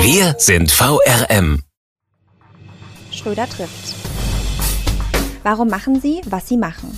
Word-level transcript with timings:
Wir 0.00 0.36
sind 0.38 0.70
VRM. 0.70 1.62
Schröder 3.10 3.48
trifft. 3.48 3.96
Warum 5.42 5.68
machen 5.68 6.00
Sie, 6.00 6.20
was 6.26 6.46
Sie 6.48 6.56
machen? 6.56 6.96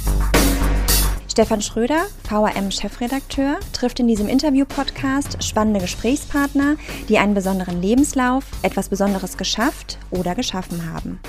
Stefan 1.26 1.62
Schröder, 1.62 2.02
VRM-Chefredakteur, 2.28 3.58
trifft 3.72 4.00
in 4.00 4.06
diesem 4.06 4.28
Interview-Podcast 4.28 5.42
spannende 5.42 5.80
Gesprächspartner, 5.80 6.76
die 7.08 7.18
einen 7.18 7.34
besonderen 7.34 7.80
Lebenslauf, 7.80 8.44
etwas 8.62 8.90
Besonderes 8.90 9.38
geschafft 9.38 9.98
oder 10.10 10.34
geschaffen 10.34 10.92
haben. 10.92 11.20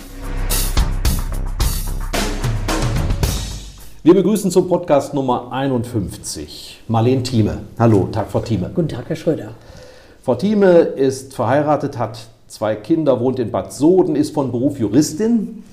Wir 4.03 4.15
begrüßen 4.15 4.51
zum 4.51 4.67
Podcast 4.67 5.13
Nummer 5.13 5.51
51 5.51 6.81
Marlene 6.87 7.23
Thieme. 7.23 7.61
Hallo, 7.79 8.09
Tag 8.11 8.29
Frau 8.29 8.39
Thieme. 8.39 8.71
Guten 8.73 8.89
Tag, 8.89 9.05
Herr 9.07 9.15
Schröder. 9.15 9.53
Frau 10.23 10.35
Thieme 10.35 10.81
ist 10.81 11.33
verheiratet, 11.33 11.97
hat 11.97 12.27
zwei 12.45 12.75
Kinder, 12.75 13.19
wohnt 13.19 13.39
in 13.39 13.49
Bad 13.49 13.73
Soden, 13.73 14.15
ist 14.15 14.35
von 14.35 14.51
Beruf 14.51 14.79
Juristin. 14.79 15.63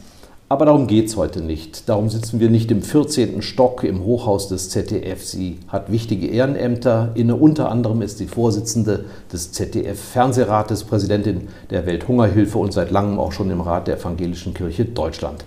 Aber 0.49 0.65
darum 0.65 0.87
geht 0.87 1.09
es 1.09 1.19
heute 1.19 1.43
nicht. 1.43 1.87
Darum 1.87 2.09
sitzen 2.09 2.41
wir 2.41 2.49
nicht 2.49 2.71
im 2.71 2.81
14. 2.81 3.43
Stock 3.43 3.85
im 3.85 4.03
Hochhaus 4.05 4.49
des 4.49 4.71
ZDF. 4.71 5.23
Sie 5.23 5.59
hat 5.69 5.93
wichtige 5.93 6.29
Ehrenämter 6.29 7.11
inne. 7.15 7.37
Unter 7.37 7.71
anderem 7.71 8.01
ist 8.01 8.17
sie 8.17 8.27
Vorsitzende 8.27 9.05
des 9.31 9.53
ZDF-Fernsehrates, 9.53 10.85
Präsidentin 10.85 11.49
der 11.69 11.85
Welthungerhilfe 11.85 12.57
und 12.57 12.73
seit 12.73 12.91
langem 12.91 13.19
auch 13.19 13.33
schon 13.33 13.51
im 13.51 13.61
Rat 13.61 13.87
der 13.87 13.99
Evangelischen 13.99 14.55
Kirche 14.55 14.87
Deutschland. 14.87 15.45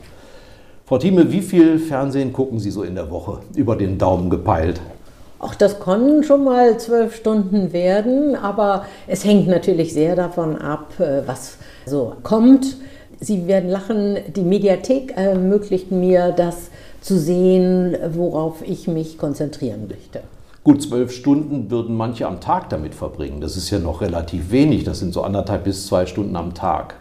Frau 0.86 1.00
Thieme, 1.00 1.32
wie 1.32 1.42
viel 1.42 1.80
Fernsehen 1.80 2.34
gucken 2.34 2.60
Sie 2.60 2.70
so 2.70 2.84
in 2.84 2.94
der 2.94 3.10
Woche? 3.10 3.40
Über 3.56 3.76
den 3.76 3.98
Daumen 3.98 4.30
gepeilt. 4.30 4.80
Auch 5.42 5.56
das 5.56 5.80
können 5.80 6.24
schon 6.24 6.44
mal 6.44 6.78
zwölf 6.78 7.16
Stunden 7.16 7.74
werden, 7.74 8.36
aber 8.36 8.86
es 9.08 9.26
hängt 9.26 9.48
natürlich 9.48 9.92
sehr 9.92 10.16
davon 10.16 10.56
ab, 10.56 11.00
äh, 11.00 11.24
was 11.26 11.58
so 11.88 12.14
kommt. 12.22 12.78
Sie 13.20 13.48
werden 13.48 13.72
lachen, 13.72 14.18
die 14.36 14.44
Mediathek 14.44 15.18
ermöglicht 15.18 15.92
mir 15.92 16.32
das 16.32 16.70
zu 17.02 17.18
sehen, 17.18 17.98
worauf 18.14 18.62
ich 18.62 18.88
mich 18.88 19.18
konzentrieren 19.18 19.88
möchte. 19.88 20.22
Gut, 20.64 20.84
zwölf 20.84 21.12
Stunden 21.12 21.72
würden 21.72 21.98
manche 21.98 22.28
am 22.28 22.40
Tag 22.40 22.70
damit 22.70 22.94
verbringen. 22.94 23.42
Das 23.42 23.58
ist 23.58 23.72
ja 23.72 23.80
noch 23.80 24.02
relativ 24.02 24.52
wenig. 24.52 24.84
Das 24.84 25.00
sind 25.00 25.12
so 25.12 25.24
anderthalb 25.24 25.64
bis 25.64 25.88
zwei 25.88 26.06
Stunden 26.06 26.36
am 26.36 26.54
Tag. 26.54 26.96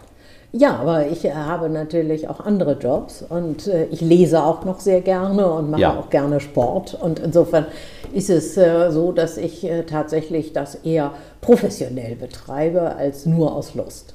Ja, 0.53 0.75
aber 0.75 1.07
ich 1.07 1.23
äh, 1.23 1.31
habe 1.31 1.69
natürlich 1.69 2.27
auch 2.27 2.41
andere 2.41 2.77
Jobs 2.77 3.23
und 3.27 3.67
äh, 3.67 3.85
ich 3.85 4.01
lese 4.01 4.43
auch 4.43 4.65
noch 4.65 4.81
sehr 4.81 4.99
gerne 4.99 5.49
und 5.49 5.71
mache 5.71 5.81
ja. 5.81 5.97
auch 5.97 6.09
gerne 6.09 6.41
Sport. 6.41 6.97
Und 6.99 7.19
insofern 7.19 7.67
ist 8.13 8.29
es 8.29 8.57
äh, 8.57 8.91
so, 8.91 9.13
dass 9.13 9.37
ich 9.37 9.65
tatsächlich 9.87 10.51
das 10.51 10.75
eher 10.75 11.11
professionell 11.39 12.15
betreibe 12.15 12.95
als 12.95 13.25
nur 13.25 13.55
aus 13.55 13.75
Lust. 13.75 14.13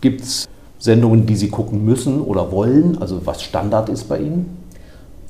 Gibt 0.00 0.22
es 0.22 0.48
Sendungen, 0.80 1.24
die 1.24 1.36
Sie 1.36 1.48
gucken 1.48 1.84
müssen 1.84 2.20
oder 2.20 2.50
wollen? 2.50 2.98
Also 3.00 3.24
was 3.24 3.42
Standard 3.42 3.88
ist 3.88 4.08
bei 4.08 4.18
Ihnen? 4.18 4.58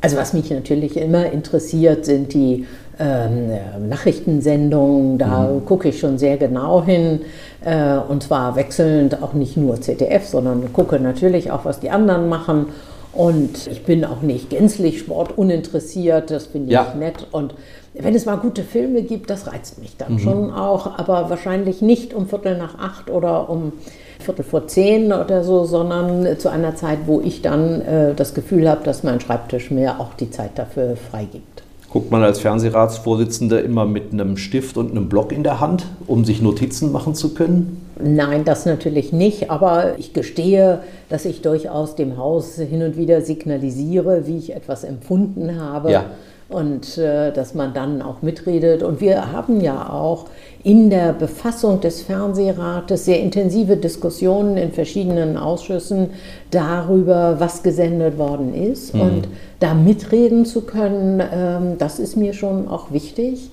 Also 0.00 0.16
was 0.16 0.32
mich 0.32 0.50
natürlich 0.50 0.96
immer 0.96 1.30
interessiert, 1.30 2.04
sind 2.04 2.34
die 2.34 2.66
ähm, 2.98 3.88
Nachrichtensendungen. 3.88 5.18
Da 5.18 5.48
mhm. 5.48 5.64
gucke 5.64 5.88
ich 5.88 5.98
schon 5.98 6.18
sehr 6.18 6.36
genau 6.36 6.84
hin. 6.84 7.20
Äh, 7.64 7.96
und 7.96 8.22
zwar 8.22 8.56
wechselnd 8.56 9.22
auch 9.22 9.32
nicht 9.32 9.56
nur 9.56 9.80
ZDF, 9.80 10.26
sondern 10.26 10.72
gucke 10.72 11.00
natürlich 11.00 11.50
auch, 11.50 11.64
was 11.64 11.80
die 11.80 11.90
anderen 11.90 12.28
machen. 12.28 12.66
Und 13.12 13.68
ich 13.68 13.84
bin 13.84 14.04
auch 14.04 14.22
nicht 14.22 14.50
gänzlich 14.50 14.98
sportuninteressiert, 14.98 16.30
das 16.32 16.46
finde 16.46 16.68
ich 16.68 16.72
ja. 16.72 16.94
nett. 16.98 17.28
Und 17.30 17.54
wenn 17.94 18.14
es 18.14 18.26
mal 18.26 18.36
gute 18.36 18.62
Filme 18.64 19.02
gibt, 19.02 19.30
das 19.30 19.46
reizt 19.46 19.78
mich 19.78 19.96
dann 19.96 20.14
mhm. 20.14 20.18
schon 20.18 20.50
auch, 20.52 20.98
aber 20.98 21.30
wahrscheinlich 21.30 21.80
nicht 21.80 22.12
um 22.12 22.26
Viertel 22.26 22.58
nach 22.58 22.76
acht 22.78 23.10
oder 23.10 23.48
um 23.48 23.72
Viertel 24.18 24.44
vor 24.44 24.66
zehn 24.66 25.12
oder 25.12 25.44
so, 25.44 25.64
sondern 25.64 26.38
zu 26.38 26.48
einer 26.48 26.74
Zeit, 26.74 27.00
wo 27.06 27.20
ich 27.20 27.42
dann 27.42 27.82
äh, 27.82 28.14
das 28.14 28.34
Gefühl 28.34 28.68
habe, 28.68 28.82
dass 28.84 29.04
mein 29.04 29.20
Schreibtisch 29.20 29.70
mir 29.70 30.00
auch 30.00 30.14
die 30.14 30.30
Zeit 30.30 30.52
dafür 30.56 30.96
freigibt. 30.96 31.63
Guckt 31.94 32.10
man 32.10 32.24
als 32.24 32.40
Fernsehratsvorsitzende 32.40 33.60
immer 33.60 33.86
mit 33.86 34.12
einem 34.12 34.36
Stift 34.36 34.76
und 34.76 34.90
einem 34.90 35.08
Block 35.08 35.30
in 35.30 35.44
der 35.44 35.60
Hand, 35.60 35.86
um 36.08 36.24
sich 36.24 36.42
Notizen 36.42 36.90
machen 36.90 37.14
zu 37.14 37.34
können? 37.34 37.86
Nein, 38.02 38.44
das 38.44 38.66
natürlich 38.66 39.12
nicht, 39.12 39.48
aber 39.48 39.96
ich 39.96 40.12
gestehe, 40.12 40.80
dass 41.08 41.24
ich 41.24 41.40
durchaus 41.40 41.94
dem 41.94 42.16
Haus 42.16 42.56
hin 42.56 42.82
und 42.82 42.96
wieder 42.96 43.20
signalisiere, 43.20 44.26
wie 44.26 44.38
ich 44.38 44.56
etwas 44.56 44.82
empfunden 44.82 45.60
habe. 45.60 45.92
Ja 45.92 46.06
und 46.48 46.98
äh, 46.98 47.32
dass 47.32 47.54
man 47.54 47.72
dann 47.74 48.02
auch 48.02 48.22
mitredet. 48.22 48.82
Und 48.82 49.00
wir 49.00 49.32
haben 49.32 49.60
ja 49.60 49.90
auch 49.90 50.26
in 50.62 50.90
der 50.90 51.12
Befassung 51.12 51.80
des 51.80 52.02
Fernsehrates 52.02 53.04
sehr 53.04 53.20
intensive 53.20 53.76
Diskussionen 53.76 54.56
in 54.56 54.72
verschiedenen 54.72 55.36
Ausschüssen 55.36 56.10
darüber, 56.50 57.36
was 57.38 57.62
gesendet 57.62 58.18
worden 58.18 58.54
ist. 58.54 58.94
Mhm. 58.94 59.00
Und 59.00 59.28
da 59.60 59.74
mitreden 59.74 60.44
zu 60.44 60.62
können, 60.62 61.22
ähm, 61.32 61.78
das 61.78 61.98
ist 61.98 62.16
mir 62.16 62.32
schon 62.32 62.68
auch 62.68 62.92
wichtig. 62.92 63.50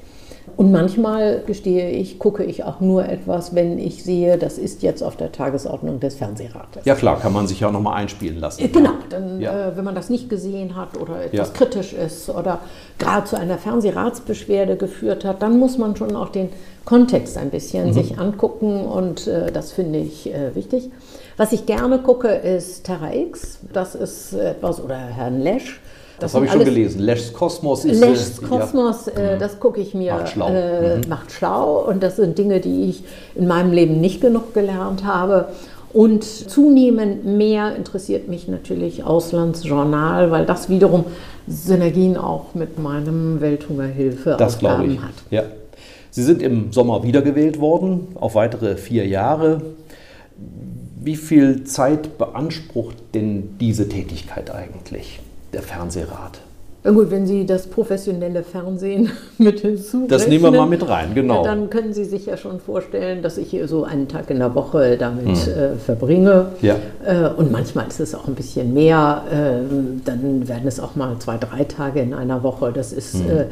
Und 0.57 0.71
manchmal, 0.71 1.41
gestehe 1.45 1.89
ich, 1.89 2.19
gucke 2.19 2.43
ich 2.43 2.63
auch 2.63 2.79
nur 2.79 3.07
etwas, 3.07 3.55
wenn 3.55 3.79
ich 3.79 4.03
sehe, 4.03 4.37
das 4.37 4.57
ist 4.57 4.83
jetzt 4.83 5.01
auf 5.01 5.15
der 5.15 5.31
Tagesordnung 5.31 5.99
des 5.99 6.15
Fernsehrates. 6.15 6.85
Ja 6.85 6.95
klar, 6.95 7.19
kann 7.19 7.33
man 7.33 7.47
sich 7.47 7.59
ja 7.59 7.71
nochmal 7.71 7.97
einspielen 7.97 8.39
lassen. 8.39 8.63
Äh, 8.63 8.67
genau, 8.67 8.91
dann, 9.09 9.41
ja. 9.41 9.69
äh, 9.69 9.77
wenn 9.77 9.83
man 9.83 9.95
das 9.95 10.09
nicht 10.09 10.29
gesehen 10.29 10.75
hat 10.75 10.97
oder 10.97 11.25
etwas 11.25 11.49
ja. 11.49 11.53
kritisch 11.53 11.93
ist 11.93 12.29
oder 12.29 12.59
gerade 12.99 13.25
zu 13.25 13.37
einer 13.37 13.57
Fernsehratsbeschwerde 13.57 14.77
geführt 14.77 15.25
hat, 15.25 15.41
dann 15.41 15.59
muss 15.59 15.77
man 15.77 15.95
schon 15.95 16.15
auch 16.15 16.29
den 16.29 16.49
Kontext 16.85 17.37
ein 17.37 17.49
bisschen 17.49 17.87
mhm. 17.87 17.93
sich 17.93 18.19
angucken 18.19 18.85
und 18.85 19.27
äh, 19.27 19.51
das 19.51 19.71
finde 19.71 19.99
ich 19.99 20.33
äh, 20.33 20.55
wichtig. 20.55 20.89
Was 21.37 21.53
ich 21.53 21.65
gerne 21.65 21.99
gucke, 21.99 22.27
ist 22.27 22.83
Terra 22.83 23.13
X. 23.13 23.59
Das 23.73 23.95
ist 23.95 24.33
etwas, 24.33 24.83
oder 24.83 24.95
Herrn 24.95 25.41
Lesch 25.41 25.80
das, 26.21 26.31
das 26.31 26.35
habe 26.35 26.45
ich 26.45 26.51
schon 26.51 26.63
gelesen. 26.63 27.01
Lesch's 27.01 27.33
Kosmos 27.33 27.85
ist. 27.85 27.99
Lesch's 27.99 28.39
äh, 28.39 28.45
Kosmos, 28.45 29.07
ja. 29.07 29.21
äh, 29.21 29.35
mhm. 29.35 29.39
das 29.39 29.59
gucke 29.59 29.81
ich 29.81 29.93
mir. 29.93 30.13
Macht 30.13 30.29
schlau. 30.29 30.49
Äh, 30.49 30.97
mhm. 30.97 31.09
Macht 31.09 31.31
schlau. 31.31 31.85
Und 31.87 32.03
das 32.03 32.15
sind 32.17 32.37
Dinge, 32.37 32.59
die 32.59 32.89
ich 32.89 33.03
in 33.35 33.47
meinem 33.47 33.71
Leben 33.71 33.99
nicht 33.99 34.21
genug 34.21 34.53
gelernt 34.53 35.03
habe. 35.03 35.47
Und 35.93 36.23
zunehmend 36.23 37.25
mehr 37.25 37.75
interessiert 37.75 38.27
mich 38.29 38.47
natürlich 38.47 39.03
Auslandsjournal, 39.03 40.31
weil 40.31 40.45
das 40.45 40.69
wiederum 40.69 41.05
Synergien 41.47 42.17
auch 42.17 42.53
mit 42.53 42.79
meinem 42.79 43.41
Welthungerhilfe 43.41 44.35
das 44.37 44.59
glaube 44.59 44.85
ich. 44.85 44.99
hat. 44.99 45.13
Ja. 45.31 45.43
Sie 46.11 46.23
sind 46.23 46.41
im 46.41 46.71
Sommer 46.71 47.03
wiedergewählt 47.03 47.59
worden, 47.59 48.09
auf 48.15 48.35
weitere 48.35 48.75
vier 48.75 49.07
Jahre. 49.07 49.61
Wie 50.99 51.15
viel 51.15 51.63
Zeit 51.63 52.17
beansprucht 52.17 52.97
denn 53.15 53.57
diese 53.59 53.89
Tätigkeit 53.89 54.53
eigentlich? 54.53 55.19
Der 55.53 55.61
Fernsehrat. 55.61 56.39
Na 56.83 56.89
gut, 56.89 57.11
wenn 57.11 57.27
Sie 57.27 57.45
das 57.45 57.67
professionelle 57.67 58.41
Fernsehen 58.41 59.11
mit 59.37 59.59
hinzurechnen, 59.59 60.07
das 60.07 60.27
nehmen 60.27 60.45
wir 60.45 60.51
mal 60.51 60.65
mit 60.65 60.87
rein, 60.87 61.13
genau. 61.13 61.43
Dann 61.43 61.69
können 61.69 61.93
Sie 61.93 62.05
sich 62.05 62.25
ja 62.25 62.37
schon 62.37 62.59
vorstellen, 62.59 63.21
dass 63.21 63.37
ich 63.37 63.51
hier 63.51 63.67
so 63.67 63.83
einen 63.83 64.07
Tag 64.07 64.31
in 64.31 64.39
der 64.39 64.55
Woche 64.55 64.97
damit 64.97 65.37
hm. 65.37 65.53
äh, 65.53 65.75
verbringe. 65.75 66.47
Ja. 66.61 66.77
Äh, 67.05 67.29
und 67.37 67.51
manchmal 67.51 67.87
ist 67.87 67.99
es 67.99 68.15
auch 68.15 68.27
ein 68.27 68.33
bisschen 68.33 68.73
mehr. 68.73 69.23
Äh, 69.31 69.99
dann 70.05 70.47
werden 70.47 70.67
es 70.67 70.79
auch 70.79 70.95
mal 70.95 71.17
zwei, 71.19 71.37
drei 71.37 71.65
Tage 71.65 71.99
in 71.99 72.15
einer 72.15 72.41
Woche. 72.41 72.71
Das 72.73 72.93
ist 72.93 73.13
hm. 73.13 73.29
Äh, 73.29 73.45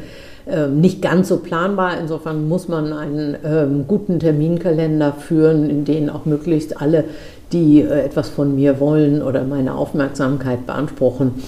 ähm, 0.48 0.80
nicht 0.80 1.02
ganz 1.02 1.28
so 1.28 1.38
planbar. 1.38 1.98
Insofern 2.00 2.48
muss 2.48 2.66
man 2.66 2.92
einen 2.92 3.36
ähm, 3.44 3.84
guten 3.86 4.18
Terminkalender 4.18 5.12
führen, 5.12 5.70
in 5.70 5.84
dem 5.84 6.08
auch 6.08 6.24
möglichst 6.24 6.80
alle, 6.80 7.04
die 7.52 7.80
äh, 7.80 8.04
etwas 8.04 8.28
von 8.28 8.54
mir 8.54 8.80
wollen 8.80 9.22
oder 9.22 9.44
meine 9.44 9.74
Aufmerksamkeit 9.74 10.66
beanspruchen, 10.66 11.42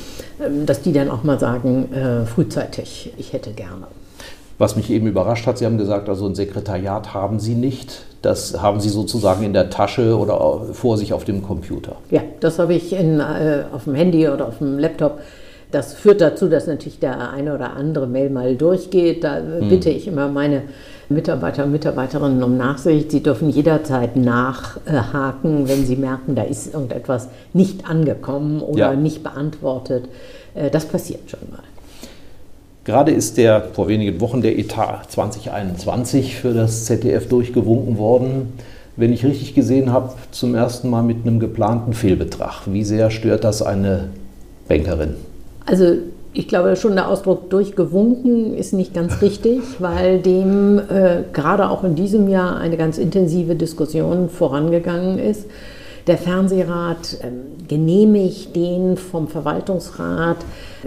ähm, 0.45 0.67
dass 0.67 0.83
die 0.83 0.93
dann 0.93 1.11
auch 1.11 1.23
mal 1.23 1.39
sagen, 1.39 1.93
äh, 1.93 2.27
frühzeitig, 2.27 3.13
ich 3.19 3.33
hätte 3.33 3.53
gerne. 3.53 3.87
Was 4.59 4.77
mich 4.77 4.91
eben 4.91 5.07
überrascht 5.07 5.47
hat, 5.47 5.59
Sie 5.59 5.67
haben 5.67 5.79
gesagt, 5.79 6.09
also 6.09 6.27
ein 6.27 6.35
Sekretariat 6.35 7.15
haben 7.15 7.41
Sie 7.41 7.55
nicht. 7.55 8.05
Das 8.23 8.63
haben 8.63 8.79
Sie 8.81 8.91
sozusagen 8.91 9.43
in 9.43 9.53
der 9.53 9.71
Tasche 9.71 10.17
oder 10.17 10.67
vor 10.73 10.97
sich 10.97 11.13
auf 11.13 11.25
dem 11.25 11.43
Computer. 11.43 11.97
Ja, 12.11 12.21
das 12.41 12.59
habe 12.59 12.75
ich 12.75 12.93
in, 12.93 13.19
äh, 13.19 13.65
auf 13.73 13.85
dem 13.85 13.95
Handy 13.95 14.29
oder 14.29 14.47
auf 14.47 14.59
dem 14.59 14.79
Laptop. 14.79 15.19
Das 15.73 15.95
führt 15.95 16.21
dazu, 16.21 16.49
dass 16.49 16.67
natürlich 16.67 17.01
der 17.01 17.31
eine 17.31 17.55
oder 17.55 17.75
andere 17.75 18.07
Mail 18.07 18.29
mal 18.29 18.55
durchgeht. 18.57 19.25
Da 19.25 19.39
hm. 19.39 19.71
bitte 19.71 19.89
ich 19.89 20.07
immer 20.07 20.29
meine 20.29 20.63
Mitarbeiter 21.09 21.65
und 21.65 21.73
Mitarbeiterinnen 21.73 22.43
um 22.43 22.59
Nachsicht. 22.59 23.11
Sie 23.11 23.23
dürfen 23.23 23.49
jederzeit 23.49 24.15
nachhaken, 24.15 25.69
wenn 25.69 25.87
sie 25.87 25.97
merken, 25.97 26.35
da 26.35 26.43
ist 26.43 26.73
irgendetwas 26.73 27.29
nicht 27.55 27.89
angekommen 27.89 28.61
oder 28.61 28.93
ja. 28.93 28.95
nicht 28.95 29.23
beantwortet. 29.23 30.05
Äh, 30.55 30.71
das 30.71 30.85
passiert 30.85 31.31
schon 31.31 31.51
mal. 31.51 31.63
Gerade 32.85 33.13
ist 33.13 33.39
der 33.39 33.63
vor 33.73 33.89
wenigen 33.89 34.21
Wochen 34.21 34.43
der 34.43 34.59
Etat 34.59 35.05
2021 35.09 36.37
für 36.37 36.53
das 36.53 36.85
ZDF 36.85 37.29
durchgewunken 37.29 37.97
worden. 37.97 38.53
Wenn 38.97 39.13
ich 39.13 39.25
richtig 39.25 39.55
gesehen 39.55 39.91
habe, 39.91 40.13
zum 40.33 40.55
ersten 40.55 40.91
Mal 40.91 41.03
mit 41.03 41.25
einem 41.25 41.41
geplanten 41.41 41.95
Fehlbetrag. 41.95 42.65
Wie 42.67 42.85
sehr 42.85 43.11
stört 43.11 43.45
das 43.45 43.63
eine 43.63 44.11
Bankerin? 44.69 45.15
Also 45.67 45.97
ich 46.33 46.49
glaube 46.49 46.77
schon 46.77 46.95
der 46.95 47.09
Ausdruck 47.09 47.51
durchgewunken 47.51 48.55
ist 48.55 48.73
nicht 48.73 48.95
ganz 48.95 49.21
richtig, 49.21 49.61
weil 49.81 50.19
dem 50.19 50.79
äh, 50.79 51.25
gerade 51.33 51.69
auch 51.69 51.85
in 51.85 51.95
diesem 51.95 52.29
Jahr 52.29 52.57
eine 52.57 52.77
ganz 52.77 52.99
intensive 52.99 53.55
Diskussion 53.55 54.29
vorangegangen 54.29 55.19
ist. 55.19 55.47
Der 56.07 56.17
Fernsehrat 56.17 57.19
äh, 57.21 57.29
genehmigt 57.69 58.57
den 58.57 58.97
vom 58.97 59.29
Verwaltungsrat 59.29 60.39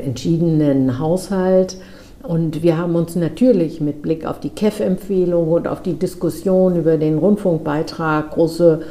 entschiedenen 0.04 1.00
Haushalt. 1.00 1.78
Und 2.24 2.64
wir 2.64 2.78
haben 2.78 2.96
uns 2.96 3.16
natürlich 3.16 3.80
mit 3.82 4.02
Blick 4.02 4.26
auf 4.26 4.40
die 4.40 4.50
KEF-Empfehlung 4.50 5.48
und 5.48 5.68
auf 5.68 5.84
die 5.84 5.94
Diskussion 5.94 6.76
über 6.76 6.98
den 6.98 7.20
Rundfunkbeitrag 7.20 8.32
große 8.32 8.82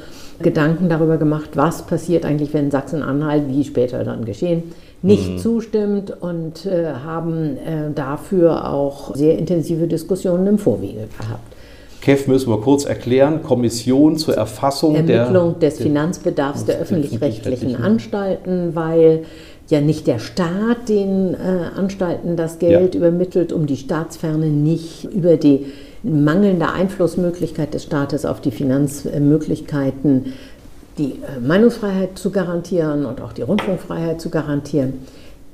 Gedanken 0.41 0.89
darüber 0.89 1.17
gemacht, 1.17 1.51
was 1.55 1.83
passiert 1.83 2.25
eigentlich, 2.25 2.55
wenn 2.55 2.71
Sachsen-Anhalt, 2.71 3.49
wie 3.49 3.65
später 3.65 4.05
dann 4.05 4.25
geschehen, 4.25 4.65
nicht 5.05 5.33
mhm. 5.33 5.39
zustimmt 5.39 6.23
und 6.23 6.65
äh, 6.65 6.87
haben 7.05 7.59
äh, 7.59 7.93
dafür 7.95 8.73
auch 8.73 9.15
sehr 9.15 9.39
intensive 9.39 9.87
Diskussionen 9.87 10.47
im 10.47 10.59
Vorwege 10.59 11.09
gehabt. 11.19 11.55
KEF 12.01 12.27
müssen 12.27 12.51
wir 12.51 12.61
kurz 12.61 12.85
erklären, 12.85 13.43
Kommission 13.43 14.17
zur 14.17 14.35
Erfassung 14.35 14.95
Ermittlung 14.95 15.59
der, 15.59 15.71
des 15.71 15.79
Finanzbedarfs 15.79 16.65
der, 16.65 16.77
der 16.77 16.83
öffentlich-rechtlichen 16.83 17.77
Anstalten, 17.77 18.75
weil 18.75 19.25
ja 19.69 19.81
nicht 19.81 20.07
der 20.07 20.19
Staat 20.19 20.89
den 20.89 21.35
äh, 21.35 21.37
Anstalten 21.77 22.37
das 22.37 22.59
Geld 22.59 22.95
ja. 22.95 23.01
übermittelt, 23.01 23.53
um 23.53 23.67
die 23.67 23.77
Staatsferne 23.77 24.47
nicht 24.47 25.05
über 25.05 25.37
die 25.37 25.67
mangelnde 26.03 26.71
Einflussmöglichkeit 26.71 27.73
des 27.73 27.85
Staates 27.85 28.27
auf 28.27 28.41
die 28.41 28.51
Finanzmöglichkeiten 28.51 30.35
die 30.99 31.13
äh, 31.13 31.41
Meinungsfreiheit 31.41 32.19
zu 32.19 32.31
garantieren 32.31 33.05
und 33.07 33.21
auch 33.21 33.33
die 33.33 33.43
Rundfunkfreiheit 33.43 34.21
zu 34.21 34.31
garantieren. 34.31 34.95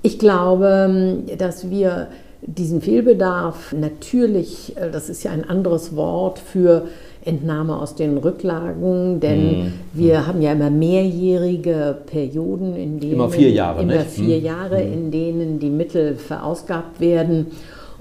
Ich 0.03 0.19
glaube, 0.19 1.19
dass 1.39 1.69
wir 1.71 2.09
diesen 2.43 2.81
Fehlbedarf 2.81 3.73
natürlich, 3.73 4.77
äh, 4.77 4.91
das 4.91 5.09
ist 5.09 5.23
ja 5.23 5.31
ein 5.31 5.49
anderes 5.49 5.95
Wort 5.97 6.39
für 6.39 6.87
Entnahme 7.23 7.77
aus 7.77 7.97
den 7.97 8.17
Rücklagen, 8.17 9.21
denn 9.21 9.65
mhm. 9.65 9.73
wir 9.93 10.27
haben 10.27 10.41
ja 10.41 10.53
immer 10.53 10.71
mehrjährige 10.71 11.99
Perioden, 12.07 12.75
in 12.77 12.99
denen 12.99 13.13
immer 13.15 13.29
vier 13.29 13.51
Jahre, 13.51 13.83
immer 13.83 14.01
vier 14.01 14.39
mhm. 14.39 14.45
Jahre, 14.45 14.83
mhm. 14.83 14.93
in 14.93 15.11
denen 15.11 15.59
die 15.59 15.69
Mittel 15.69 16.17
verausgabt 16.17 17.01
werden. 17.01 17.49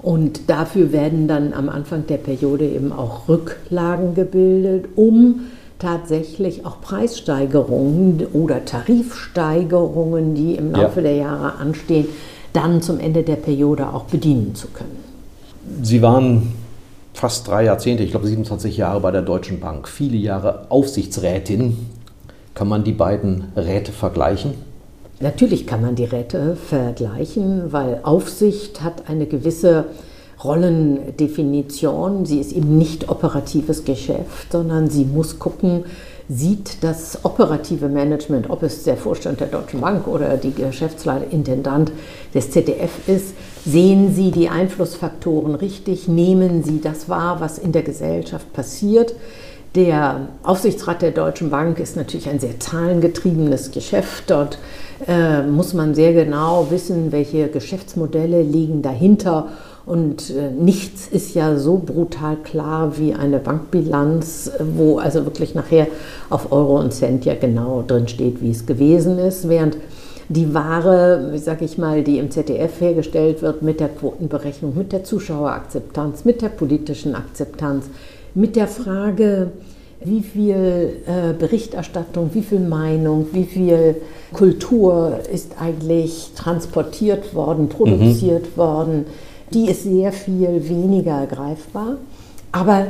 Und 0.02 0.48
dafür 0.48 0.92
werden 0.92 1.28
dann 1.28 1.52
am 1.52 1.68
Anfang 1.68 2.06
der 2.06 2.16
Periode 2.16 2.64
eben 2.64 2.90
auch 2.90 3.28
Rücklagen 3.28 4.14
gebildet, 4.14 4.86
um 4.96 5.40
tatsächlich 5.80 6.64
auch 6.64 6.80
Preissteigerungen 6.80 8.26
oder 8.32 8.64
Tarifsteigerungen, 8.64 10.34
die 10.34 10.54
im 10.54 10.72
Laufe 10.72 11.00
ja. 11.00 11.08
der 11.08 11.16
Jahre 11.16 11.54
anstehen, 11.56 12.06
dann 12.52 12.82
zum 12.82 13.00
Ende 13.00 13.22
der 13.22 13.36
Periode 13.36 13.92
auch 13.92 14.04
bedienen 14.04 14.54
zu 14.54 14.68
können. 14.68 14.96
Sie 15.82 16.02
waren 16.02 16.52
fast 17.14 17.46
drei 17.48 17.64
Jahrzehnte, 17.64 18.02
ich 18.02 18.10
glaube 18.10 18.26
27 18.26 18.76
Jahre 18.76 19.00
bei 19.00 19.10
der 19.10 19.22
Deutschen 19.22 19.60
Bank, 19.60 19.88
viele 19.88 20.16
Jahre 20.16 20.66
Aufsichtsrätin. 20.70 21.76
Kann 22.54 22.68
man 22.68 22.84
die 22.84 22.92
beiden 22.92 23.52
Räte 23.56 23.92
vergleichen? 23.92 24.54
Natürlich 25.20 25.66
kann 25.66 25.82
man 25.82 25.96
die 25.96 26.04
Räte 26.04 26.56
vergleichen, 26.56 27.72
weil 27.72 28.00
Aufsicht 28.02 28.82
hat 28.82 29.08
eine 29.08 29.26
gewisse 29.26 29.86
Rollendefinition. 30.42 32.24
Sie 32.26 32.40
ist 32.40 32.52
eben 32.52 32.78
nicht 32.78 33.08
operatives 33.08 33.84
Geschäft, 33.84 34.52
sondern 34.52 34.88
sie 34.88 35.04
muss 35.04 35.38
gucken, 35.38 35.84
sieht 36.28 36.84
das 36.84 37.24
operative 37.24 37.88
Management, 37.88 38.50
ob 38.50 38.62
es 38.62 38.84
der 38.84 38.96
Vorstand 38.96 39.40
der 39.40 39.48
Deutschen 39.48 39.80
Bank 39.80 40.06
oder 40.06 40.36
die 40.36 40.52
Geschäftsleiter-Intendant 40.54 41.90
des 42.32 42.52
ZDF 42.52 43.08
ist, 43.08 43.34
sehen 43.66 44.14
Sie 44.14 44.30
die 44.30 44.48
Einflussfaktoren 44.48 45.56
richtig, 45.56 46.06
nehmen 46.06 46.62
Sie 46.62 46.80
das 46.80 47.08
wahr, 47.08 47.40
was 47.40 47.58
in 47.58 47.72
der 47.72 47.82
Gesellschaft 47.82 48.52
passiert. 48.52 49.14
Der 49.74 50.28
Aufsichtsrat 50.42 51.02
der 51.02 51.12
Deutschen 51.12 51.50
Bank 51.50 51.78
ist 51.80 51.96
natürlich 51.96 52.28
ein 52.28 52.40
sehr 52.40 52.58
zahlengetriebenes 52.58 53.70
Geschäft. 53.72 54.24
Dort 54.28 54.58
äh, 55.06 55.42
muss 55.42 55.74
man 55.74 55.94
sehr 55.94 56.12
genau 56.12 56.68
wissen, 56.70 57.12
welche 57.12 57.48
Geschäftsmodelle 57.48 58.42
liegen 58.42 58.82
dahinter 58.82 59.48
und 59.90 60.30
äh, 60.30 60.52
nichts 60.52 61.08
ist 61.08 61.34
ja 61.34 61.56
so 61.56 61.82
brutal 61.84 62.36
klar 62.36 62.96
wie 62.96 63.12
eine 63.12 63.40
Bankbilanz, 63.40 64.52
wo 64.76 64.98
also 64.98 65.24
wirklich 65.24 65.56
nachher 65.56 65.88
auf 66.28 66.52
Euro 66.52 66.78
und 66.78 66.92
Cent 66.92 67.24
ja 67.24 67.34
genau 67.34 67.82
drin 67.84 68.06
steht, 68.06 68.40
wie 68.40 68.52
es 68.52 68.66
gewesen 68.66 69.18
ist, 69.18 69.48
während 69.48 69.76
die 70.28 70.54
Ware, 70.54 71.32
sag 71.38 71.60
ich 71.60 71.76
mal, 71.76 72.04
die 72.04 72.18
im 72.18 72.30
ZDF 72.30 72.80
hergestellt 72.80 73.42
wird 73.42 73.62
mit 73.62 73.80
der 73.80 73.88
Quotenberechnung, 73.88 74.78
mit 74.78 74.92
der 74.92 75.02
Zuschauerakzeptanz, 75.02 76.24
mit 76.24 76.40
der 76.40 76.50
politischen 76.50 77.16
Akzeptanz, 77.16 77.86
mit 78.32 78.54
der 78.54 78.68
Frage, 78.68 79.50
wie 80.04 80.22
viel 80.22 80.98
äh, 81.04 81.32
Berichterstattung, 81.36 82.30
wie 82.32 82.42
viel 82.42 82.60
Meinung, 82.60 83.26
wie 83.32 83.42
viel 83.42 83.96
Kultur 84.32 85.18
ist 85.32 85.60
eigentlich 85.60 86.30
transportiert 86.36 87.34
worden, 87.34 87.68
produziert 87.68 88.44
mhm. 88.54 88.56
worden 88.56 89.06
die 89.52 89.68
ist 89.68 89.84
sehr 89.84 90.12
viel 90.12 90.68
weniger 90.68 91.26
greifbar. 91.26 91.96
Aber 92.52 92.88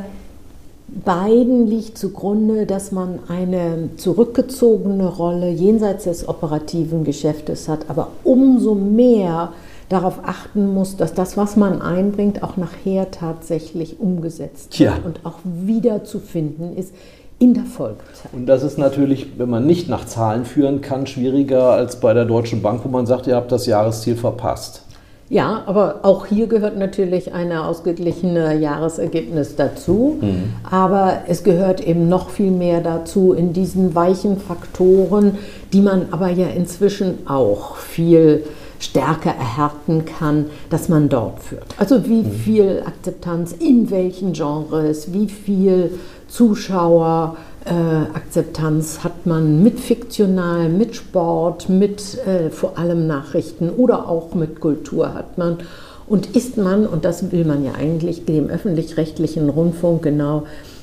beiden 1.04 1.66
liegt 1.66 1.98
zugrunde, 1.98 2.66
dass 2.66 2.92
man 2.92 3.20
eine 3.28 3.90
zurückgezogene 3.96 5.06
Rolle 5.06 5.50
jenseits 5.50 6.04
des 6.04 6.28
operativen 6.28 7.04
Geschäftes 7.04 7.68
hat, 7.68 7.88
aber 7.88 8.08
umso 8.24 8.74
mehr 8.74 9.52
darauf 9.88 10.20
achten 10.24 10.72
muss, 10.72 10.96
dass 10.96 11.14
das, 11.14 11.36
was 11.36 11.56
man 11.56 11.82
einbringt, 11.82 12.42
auch 12.42 12.56
nachher 12.56 13.10
tatsächlich 13.10 13.98
umgesetzt 13.98 14.78
wird 14.78 14.90
ja. 14.90 14.98
und 15.04 15.20
auch 15.24 15.38
wiederzufinden 15.44 16.76
ist 16.76 16.94
in 17.40 17.54
der 17.54 17.64
Folgezeit. 17.64 18.32
Und 18.32 18.46
das 18.46 18.62
ist 18.62 18.78
natürlich, 18.78 19.38
wenn 19.38 19.50
man 19.50 19.66
nicht 19.66 19.88
nach 19.88 20.04
Zahlen 20.04 20.44
führen 20.44 20.80
kann, 20.80 21.06
schwieriger 21.06 21.70
als 21.70 21.98
bei 21.98 22.14
der 22.14 22.24
Deutschen 22.24 22.62
Bank, 22.62 22.82
wo 22.84 22.88
man 22.88 23.06
sagt, 23.06 23.26
ihr 23.26 23.34
habt 23.34 23.50
das 23.50 23.66
Jahresziel 23.66 24.14
verpasst. 24.14 24.82
Ja, 25.30 25.62
aber 25.66 26.00
auch 26.02 26.26
hier 26.26 26.48
gehört 26.48 26.76
natürlich 26.76 27.32
ein 27.32 27.52
ausgeglichenes 27.52 28.60
Jahresergebnis 28.60 29.54
dazu. 29.54 30.18
Mhm. 30.20 30.54
Aber 30.68 31.22
es 31.28 31.44
gehört 31.44 31.80
eben 31.86 32.08
noch 32.08 32.30
viel 32.30 32.50
mehr 32.50 32.80
dazu 32.80 33.32
in 33.32 33.52
diesen 33.52 33.94
weichen 33.94 34.38
Faktoren, 34.38 35.38
die 35.72 35.82
man 35.82 36.06
aber 36.10 36.30
ja 36.30 36.48
inzwischen 36.48 37.28
auch 37.28 37.76
viel 37.76 38.42
stärker 38.80 39.30
erhärten 39.30 40.04
kann, 40.04 40.46
dass 40.68 40.88
man 40.88 41.08
dort 41.08 41.40
führt. 41.40 41.76
Also 41.76 42.06
wie 42.08 42.22
mhm. 42.22 42.32
viel 42.32 42.82
Akzeptanz 42.84 43.52
in 43.52 43.88
welchen 43.92 44.32
Genres, 44.32 45.12
wie 45.12 45.28
viel 45.28 45.92
Zuschauer, 46.26 47.36
äh, 47.70 47.74
Akzeptanz 48.14 49.04
hat 49.04 49.26
man 49.26 49.62
mit 49.62 49.78
Fiktional, 49.78 50.68
mit 50.68 50.96
Sport, 50.96 51.68
mit 51.68 52.18
äh, 52.26 52.50
vor 52.50 52.76
allem 52.78 53.06
Nachrichten 53.06 53.70
oder 53.70 54.08
auch 54.08 54.34
mit 54.34 54.60
Kultur 54.60 55.14
hat 55.14 55.38
man. 55.38 55.58
Und 56.06 56.34
ist 56.34 56.56
man, 56.56 56.86
und 56.86 57.04
das 57.04 57.30
will 57.30 57.44
man 57.44 57.64
ja 57.64 57.72
eigentlich 57.78 58.24
dem 58.24 58.48
öffentlich-rechtlichen 58.48 59.48
Rundfunk 59.48 60.02
genau 60.02 60.42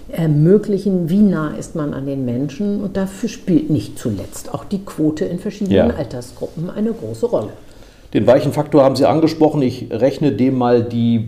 ermöglichen, 0.10 1.10
wie 1.10 1.22
nah 1.22 1.53
ist 1.58 1.75
man 1.75 1.94
an 1.94 2.06
den 2.06 2.24
Menschen. 2.24 2.82
Und 2.82 2.96
dafür 2.96 3.27
spielt 3.27 3.70
nicht 3.70 4.00
zuletzt 4.00 4.53
auch 4.53 4.63
die 4.63 4.86
Quote 4.86 5.25
in 5.25 5.39
verschiedenen 5.39 5.89
ja. 5.89 5.96
Altersgruppen 5.96 6.70
eine 6.70 6.94
große 6.94 7.25
Rolle. 7.25 7.50
Den 8.14 8.26
weichen 8.26 8.54
Faktor 8.54 8.84
haben 8.84 8.96
Sie 8.96 9.06
angesprochen. 9.06 9.62
Ich 9.62 9.88
rechne 9.92 10.32
dem 10.32 10.58
mal 10.58 10.82
die 10.82 11.28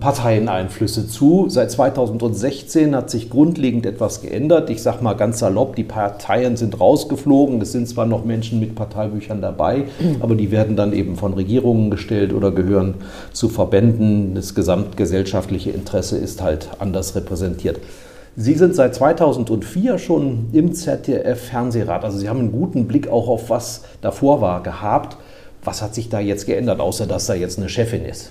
Parteieneinflüsse 0.00 1.06
zu. 1.06 1.48
Seit 1.48 1.70
2016 1.70 2.96
hat 2.96 3.10
sich 3.10 3.30
grundlegend 3.30 3.86
etwas 3.86 4.20
geändert. 4.20 4.70
Ich 4.70 4.82
sage 4.82 5.04
mal 5.04 5.14
ganz 5.14 5.38
salopp, 5.38 5.76
die 5.76 5.84
Parteien 5.84 6.56
sind 6.56 6.80
rausgeflogen. 6.80 7.62
Es 7.62 7.70
sind 7.70 7.88
zwar 7.88 8.06
noch 8.06 8.24
Menschen 8.24 8.58
mit 8.58 8.74
Parteibüchern 8.74 9.40
dabei, 9.40 9.84
aber 10.18 10.34
die 10.34 10.50
werden 10.50 10.74
dann 10.74 10.92
eben 10.92 11.14
von 11.14 11.32
Regierungen 11.32 11.90
gestellt 11.92 12.32
oder 12.32 12.50
gehören 12.50 12.94
zu 13.32 13.48
Verbänden. 13.48 14.34
Das 14.34 14.56
gesamtgesellschaftliche 14.56 15.70
Interesse 15.70 16.18
ist 16.18 16.42
halt 16.42 16.70
anders 16.80 17.14
repräsentiert. 17.14 17.78
Sie 18.36 18.54
sind 18.54 18.74
seit 18.74 18.94
2004 18.94 19.98
schon 19.98 20.48
im 20.52 20.72
ZDF-Fernsehrat. 20.72 22.04
Also 22.04 22.18
Sie 22.18 22.28
haben 22.28 22.40
einen 22.40 22.52
guten 22.52 22.88
Blick 22.88 23.08
auch 23.08 23.28
auf 23.28 23.50
was 23.50 23.84
davor 24.00 24.40
war 24.40 24.62
gehabt. 24.62 25.16
Was 25.62 25.82
hat 25.82 25.94
sich 25.94 26.08
da 26.08 26.20
jetzt 26.20 26.46
geändert, 26.46 26.80
außer 26.80 27.06
dass 27.06 27.26
da 27.26 27.34
jetzt 27.34 27.58
eine 27.58 27.68
Chefin 27.68 28.04
ist? 28.04 28.30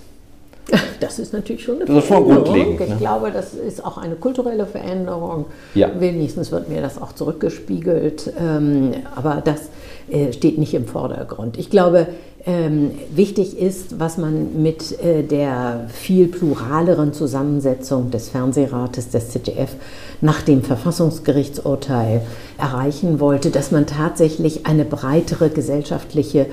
Das 0.99 1.17
ist 1.17 1.31
natürlich 1.31 1.63
schon 1.63 1.77
eine 1.77 1.85
das 1.85 2.05
Veränderung. 2.05 2.73
ich 2.73 2.89
ne? 2.89 2.95
glaube, 2.97 3.31
das 3.31 3.53
ist 3.53 3.83
auch 3.85 3.97
eine 3.97 4.15
kulturelle 4.15 4.65
Veränderung. 4.65 5.45
Ja. 5.73 5.89
Wenigstens 5.97 6.51
wird 6.51 6.67
mir 6.67 6.81
das 6.81 7.01
auch 7.01 7.13
zurückgespiegelt. 7.13 8.33
Ähm, 8.37 8.91
aber 9.15 9.41
das 9.43 9.69
äh, 10.09 10.33
steht 10.33 10.57
nicht 10.57 10.73
im 10.73 10.85
Vordergrund. 10.85 11.57
Ich 11.57 11.69
glaube, 11.69 12.07
ähm, 12.45 12.91
wichtig 13.13 13.57
ist, 13.59 13.99
was 13.99 14.17
man 14.17 14.61
mit 14.61 14.99
äh, 15.03 15.23
der 15.23 15.87
viel 15.89 16.27
pluraleren 16.27 17.13
Zusammensetzung 17.13 18.11
des 18.11 18.29
Fernsehrates 18.29 19.09
des 19.09 19.29
ZDF 19.29 19.75
nach 20.21 20.41
dem 20.41 20.63
Verfassungsgerichtsurteil 20.63 22.21
erreichen 22.57 23.19
wollte, 23.19 23.49
dass 23.49 23.71
man 23.71 23.85
tatsächlich 23.85 24.65
eine 24.65 24.85
breitere 24.85 25.49
gesellschaftliche 25.49 26.47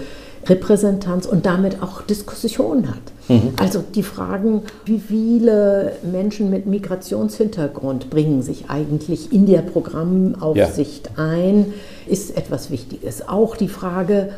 Repräsentanz 0.48 1.26
und 1.26 1.46
damit 1.46 1.82
auch 1.82 2.02
Diskussion 2.02 2.88
hat. 2.88 2.96
Mhm. 3.28 3.54
Also 3.58 3.82
die 3.94 4.02
Fragen, 4.02 4.62
wie 4.84 5.00
viele 5.00 5.92
Menschen 6.10 6.50
mit 6.50 6.66
Migrationshintergrund 6.66 8.10
bringen 8.10 8.42
sich 8.42 8.66
eigentlich 8.68 9.32
in 9.32 9.46
der 9.46 9.62
Programmaufsicht 9.62 11.10
ja. 11.16 11.24
ein, 11.24 11.74
ist 12.06 12.36
etwas 12.36 12.70
Wichtiges. 12.70 13.26
Auch 13.28 13.56
die 13.56 13.68
Frage, 13.68 14.30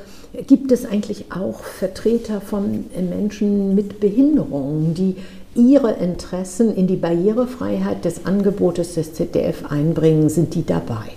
gibt 0.47 0.73
es 0.73 0.85
eigentlich 0.85 1.27
auch 1.31 1.61
Vertreter 1.61 2.41
von 2.41 2.85
Menschen 3.09 3.75
mit 3.75 4.01
Behinderungen, 4.01 4.95
die 4.95 5.17
ihre 5.55 5.93
Interessen 5.93 6.75
in 6.75 6.87
die 6.87 6.97
Barrierefreiheit 6.97 8.05
des 8.05 8.27
Angebotes 8.27 8.95
des 8.95 9.15
ZDF 9.15 9.65
einbringen, 9.71 10.29
sind 10.29 10.55
die 10.55 10.65
dabei? 10.65 11.11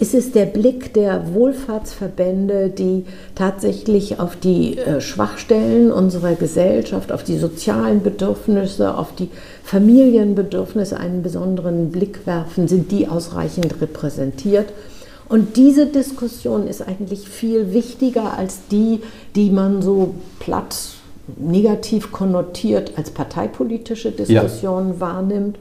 Ist 0.00 0.14
es 0.14 0.32
der 0.32 0.46
Blick 0.46 0.92
der 0.94 1.34
Wohlfahrtsverbände, 1.34 2.68
die 2.70 3.04
tatsächlich 3.34 4.18
auf 4.18 4.36
die 4.36 4.78
äh, 4.78 5.00
Schwachstellen 5.00 5.92
unserer 5.92 6.34
Gesellschaft, 6.34 7.12
auf 7.12 7.22
die 7.22 7.38
sozialen 7.38 8.02
Bedürfnisse, 8.02 8.96
auf 8.96 9.14
die 9.14 9.30
Familienbedürfnisse 9.62 10.98
einen 10.98 11.22
besonderen 11.22 11.90
Blick 11.90 12.26
werfen? 12.26 12.66
Sind 12.66 12.90
die 12.90 13.06
ausreichend 13.06 13.80
repräsentiert? 13.80 14.66
Und 15.28 15.56
diese 15.56 15.86
Diskussion 15.86 16.66
ist 16.66 16.86
eigentlich 16.86 17.28
viel 17.28 17.72
wichtiger 17.72 18.36
als 18.36 18.66
die, 18.70 19.00
die 19.36 19.50
man 19.50 19.80
so 19.80 20.14
platt 20.38 20.76
negativ 21.38 22.12
konnotiert 22.12 22.92
als 22.96 23.10
parteipolitische 23.10 24.10
Diskussion 24.10 24.88
ja. 24.94 25.00
wahrnimmt. 25.00 25.58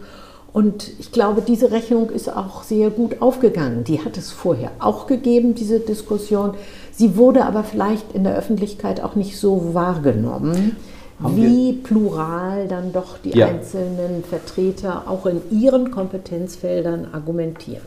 Und 0.53 0.91
ich 0.99 1.11
glaube, 1.11 1.41
diese 1.41 1.71
Rechnung 1.71 2.11
ist 2.11 2.29
auch 2.29 2.61
sehr 2.61 2.91
gut 2.91 3.21
aufgegangen. 3.21 3.83
Die 3.83 4.05
hat 4.05 4.17
es 4.17 4.31
vorher 4.31 4.69
auch 4.79 5.07
gegeben, 5.07 5.55
diese 5.55 5.79
Diskussion. 5.79 6.53
Sie 6.91 7.17
wurde 7.17 7.43
aber 7.45 7.63
vielleicht 7.63 8.13
in 8.13 8.23
der 8.23 8.35
Öffentlichkeit 8.35 9.01
auch 9.01 9.15
nicht 9.15 9.37
so 9.37 9.73
wahrgenommen, 9.73 10.77
Haben 11.21 11.35
wie 11.35 11.73
plural 11.73 12.67
dann 12.67 12.93
doch 12.93 13.17
die 13.17 13.31
ja. 13.31 13.47
einzelnen 13.47 14.23
Vertreter 14.23 15.05
auch 15.07 15.25
in 15.25 15.41
ihren 15.49 15.89
Kompetenzfeldern 15.89 17.07
argumentieren. 17.11 17.81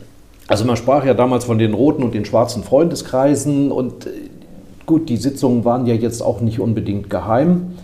Also 0.49 0.65
man 0.65 0.75
sprach 0.75 1.05
ja 1.05 1.13
damals 1.13 1.45
von 1.45 1.57
den 1.57 1.73
roten 1.73 2.03
und 2.03 2.13
den 2.13 2.25
schwarzen 2.25 2.63
Freundeskreisen 2.63 3.71
und 3.71 4.07
äh, 4.07 4.09
gut, 4.85 5.07
die 5.07 5.17
Sitzungen 5.17 5.63
waren 5.63 5.85
ja 5.85 5.93
jetzt 5.93 6.21
auch 6.21 6.41
nicht 6.41 6.59
unbedingt 6.59 7.09
geheim 7.09 7.77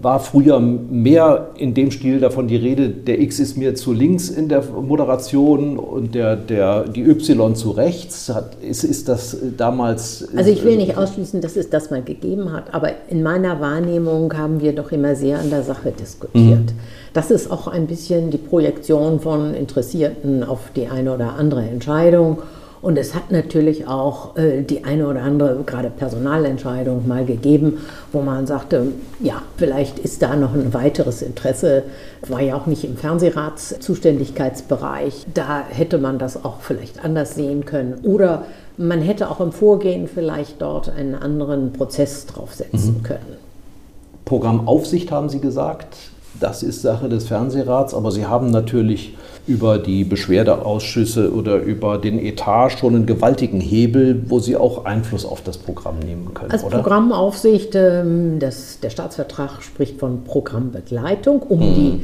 war 0.00 0.20
früher 0.20 0.60
mehr 0.60 1.50
in 1.56 1.72
dem 1.72 1.90
Stil 1.90 2.20
davon 2.20 2.48
die 2.48 2.56
Rede, 2.56 2.90
der 2.90 3.20
X 3.20 3.38
ist 3.38 3.56
mir 3.56 3.74
zu 3.74 3.92
links 3.92 4.28
in 4.28 4.48
der 4.48 4.62
Moderation 4.62 5.78
und 5.78 6.14
der, 6.14 6.36
der, 6.36 6.84
die 6.84 7.02
Y 7.02 7.54
zu 7.54 7.70
rechts. 7.70 8.28
Hat, 8.28 8.56
ist, 8.56 8.84
ist 8.84 9.08
das 9.08 9.36
damals. 9.56 10.28
Also 10.36 10.50
ich 10.50 10.64
will 10.64 10.76
nicht 10.76 10.98
ausschließen, 10.98 11.40
dass 11.40 11.56
es 11.56 11.70
das 11.70 11.90
mal 11.90 12.02
gegeben 12.02 12.52
hat, 12.52 12.74
aber 12.74 12.90
in 13.08 13.22
meiner 13.22 13.60
Wahrnehmung 13.60 14.36
haben 14.36 14.60
wir 14.60 14.74
doch 14.74 14.92
immer 14.92 15.16
sehr 15.16 15.38
an 15.38 15.48
der 15.48 15.62
Sache 15.62 15.92
diskutiert. 15.92 16.66
Mhm. 16.66 16.78
Das 17.14 17.30
ist 17.30 17.50
auch 17.50 17.66
ein 17.66 17.86
bisschen 17.86 18.30
die 18.30 18.38
Projektion 18.38 19.20
von 19.20 19.54
Interessierten 19.54 20.44
auf 20.44 20.70
die 20.76 20.88
eine 20.88 21.14
oder 21.14 21.36
andere 21.36 21.62
Entscheidung. 21.62 22.38
Und 22.86 22.96
es 22.98 23.14
hat 23.16 23.32
natürlich 23.32 23.88
auch 23.88 24.36
äh, 24.36 24.62
die 24.62 24.84
eine 24.84 25.08
oder 25.08 25.22
andere, 25.22 25.64
gerade 25.66 25.90
Personalentscheidung 25.90 27.08
mal 27.08 27.24
gegeben, 27.24 27.78
wo 28.12 28.22
man 28.22 28.46
sagte, 28.46 28.92
ja, 29.18 29.42
vielleicht 29.56 29.98
ist 29.98 30.22
da 30.22 30.36
noch 30.36 30.54
ein 30.54 30.72
weiteres 30.72 31.20
Interesse. 31.20 31.82
War 32.28 32.42
ja 32.42 32.54
auch 32.54 32.66
nicht 32.66 32.84
im 32.84 32.96
Fernsehratszuständigkeitsbereich. 32.96 35.26
Da 35.34 35.64
hätte 35.68 35.98
man 35.98 36.20
das 36.20 36.44
auch 36.44 36.60
vielleicht 36.60 37.04
anders 37.04 37.34
sehen 37.34 37.64
können. 37.64 37.94
Oder 38.04 38.44
man 38.76 39.00
hätte 39.00 39.32
auch 39.32 39.40
im 39.40 39.50
Vorgehen 39.50 40.06
vielleicht 40.06 40.62
dort 40.62 40.88
einen 40.88 41.16
anderen 41.16 41.72
Prozess 41.72 42.26
draufsetzen 42.26 42.98
mhm. 42.98 43.02
können. 43.02 43.36
Programmaufsicht 44.24 45.10
haben 45.10 45.28
Sie 45.28 45.40
gesagt. 45.40 45.96
Das 46.38 46.62
ist 46.62 46.82
Sache 46.82 47.08
des 47.08 47.26
Fernsehrats, 47.26 47.94
aber 47.94 48.12
Sie 48.12 48.26
haben 48.26 48.52
natürlich 48.52 49.16
über 49.46 49.78
die 49.78 50.04
Beschwerdeausschüsse 50.04 51.32
oder 51.32 51.56
über 51.56 51.98
den 51.98 52.18
Etat 52.18 52.70
schon 52.70 52.94
einen 52.94 53.06
gewaltigen 53.06 53.60
Hebel, 53.60 54.24
wo 54.28 54.40
Sie 54.40 54.56
auch 54.56 54.84
Einfluss 54.84 55.24
auf 55.24 55.42
das 55.42 55.58
Programm 55.58 56.00
nehmen 56.00 56.34
können. 56.34 56.50
Als 56.50 56.64
oder? 56.64 56.78
Programmaufsicht, 56.78 57.74
ähm, 57.74 58.38
das, 58.38 58.80
der 58.80 58.90
Staatsvertrag 58.90 59.62
spricht 59.62 60.00
von 60.00 60.24
Programmbegleitung, 60.24 61.42
um 61.42 61.60
mhm. 61.60 61.74
die 61.74 62.00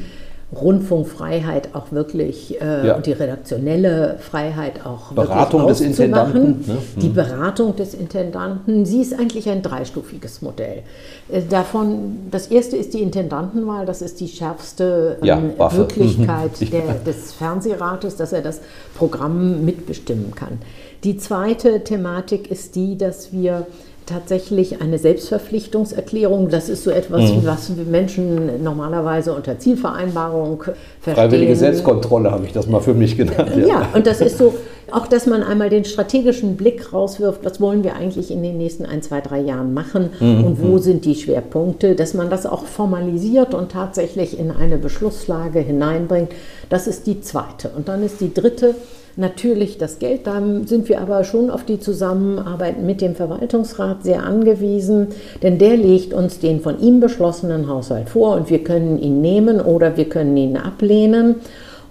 Rundfunkfreiheit 0.55 1.75
auch 1.75 1.93
wirklich 1.93 2.61
äh, 2.61 2.89
ja. 2.89 2.97
und 2.97 3.07
die 3.07 3.13
redaktionelle 3.13 4.19
Freiheit 4.21 4.85
auch 4.85 5.13
Beratung 5.13 5.67
des 5.67 5.81
Intendanten. 5.81 6.65
Ne? 6.67 6.79
Die 6.97 7.09
mhm. 7.09 7.15
Beratung 7.15 7.77
des 7.77 7.95
Intendanten, 7.95 8.85
sie 8.85 9.01
ist 9.01 9.19
eigentlich 9.19 9.49
ein 9.49 9.63
dreistufiges 9.63 10.43
Modell. 10.43 10.83
Äh, 11.31 11.43
davon, 11.49 12.19
das 12.31 12.49
erste 12.49 12.77
ist 12.77 12.93
die 12.93 13.01
Intendantenwahl, 13.01 13.87
das 13.87 14.03
ist 14.03 14.21
die 14.21 14.29
schärfste 14.29 15.17
ähm, 15.23 15.53
ja, 15.59 15.77
Wirklichkeit 15.77 16.51
mhm. 16.61 16.71
der, 16.71 16.95
des 17.07 17.33
Fernsehrates, 17.33 18.17
dass 18.17 18.33
er 18.35 18.43
das 18.43 18.61
Programm 18.95 19.65
mitbestimmen 19.65 20.35
kann. 20.35 20.59
Die 21.03 21.17
zweite 21.17 21.83
Thematik 21.83 22.51
ist 22.51 22.77
die, 22.77 22.99
dass 22.99 23.33
wir 23.33 23.67
tatsächlich 24.13 24.81
eine 24.81 24.99
Selbstverpflichtungserklärung. 24.99 26.49
Das 26.49 26.69
ist 26.69 26.85
so 26.85 26.91
etwas, 26.91 27.33
mhm. 27.33 27.45
was 27.45 27.71
Menschen 27.71 28.63
normalerweise 28.63 29.33
unter 29.33 29.59
Zielvereinbarung 29.59 30.63
verstehen. 31.01 31.15
Freiwillige 31.15 31.57
Selbstkontrolle 31.57 32.31
habe 32.31 32.45
ich 32.45 32.53
das 32.53 32.67
mal 32.67 32.81
für 32.81 32.95
mich 32.95 33.17
genannt. 33.17 33.53
Ja. 33.57 33.67
ja, 33.67 33.89
und 33.95 34.07
das 34.07 34.21
ist 34.21 34.39
so, 34.39 34.55
auch 34.91 35.07
dass 35.07 35.27
man 35.27 35.43
einmal 35.43 35.71
den 35.71 35.85
strategischen 35.85 36.57
Blick 36.57 36.93
rauswirft, 36.93 37.45
was 37.45 37.61
wollen 37.61 37.83
wir 37.85 37.97
eigentlich 37.97 38.31
in 38.31 38.43
den 38.43 38.59
nächsten 38.59 38.85
ein, 38.85 39.03
zwei, 39.03 39.21
drei 39.21 39.41
Jahren 39.41 39.73
machen 39.73 40.11
mhm. 40.21 40.45
und 40.45 40.63
wo 40.63 40.79
sind 40.79 41.05
die 41.05 41.15
Schwerpunkte, 41.15 41.95
dass 41.95 42.15
man 42.15 42.29
das 42.29 42.47
auch 42.47 42.67
formalisiert 42.67 43.55
und 43.55 43.73
tatsächlich 43.73 44.39
in 44.39 44.51
eine 44.51 44.77
Beschlusslage 44.77 45.61
hineinbringt. 45.61 46.33
Das 46.69 46.87
ist 46.87 47.07
die 47.07 47.21
zweite. 47.21 47.71
Und 47.75 47.89
dann 47.89 48.03
ist 48.03 48.21
die 48.21 48.35
dritte, 48.35 48.75
natürlich 49.17 49.79
das 49.79 49.99
Geld. 49.99 50.27
Da 50.27 50.43
sind 50.65 50.89
wir 50.89 51.01
aber 51.01 51.25
schon 51.25 51.51
auf 51.51 51.65
die 51.65 51.81
Zusammenarbeit 51.81 52.83
mit 52.83 53.01
dem 53.01 53.15
Verwaltungsrat 53.15 54.03
sehr 54.03 54.25
angewiesen, 54.25 55.09
denn 55.43 55.59
der 55.59 55.77
legt 55.77 56.15
uns 56.15 56.39
den 56.39 56.61
von 56.61 56.81
ihm 56.81 57.01
beschlossenen 57.01 57.69
Haushalt 57.69 58.09
vor 58.09 58.37
und 58.37 58.51
wir 58.51 58.65
können 58.65 58.99
ihn 58.99 59.21
nehmen 59.21 59.61
oder 59.61 59.97
wir 59.97 60.09
können 60.09 60.37
ihn 60.37 60.57
ablehnen. 60.57 61.37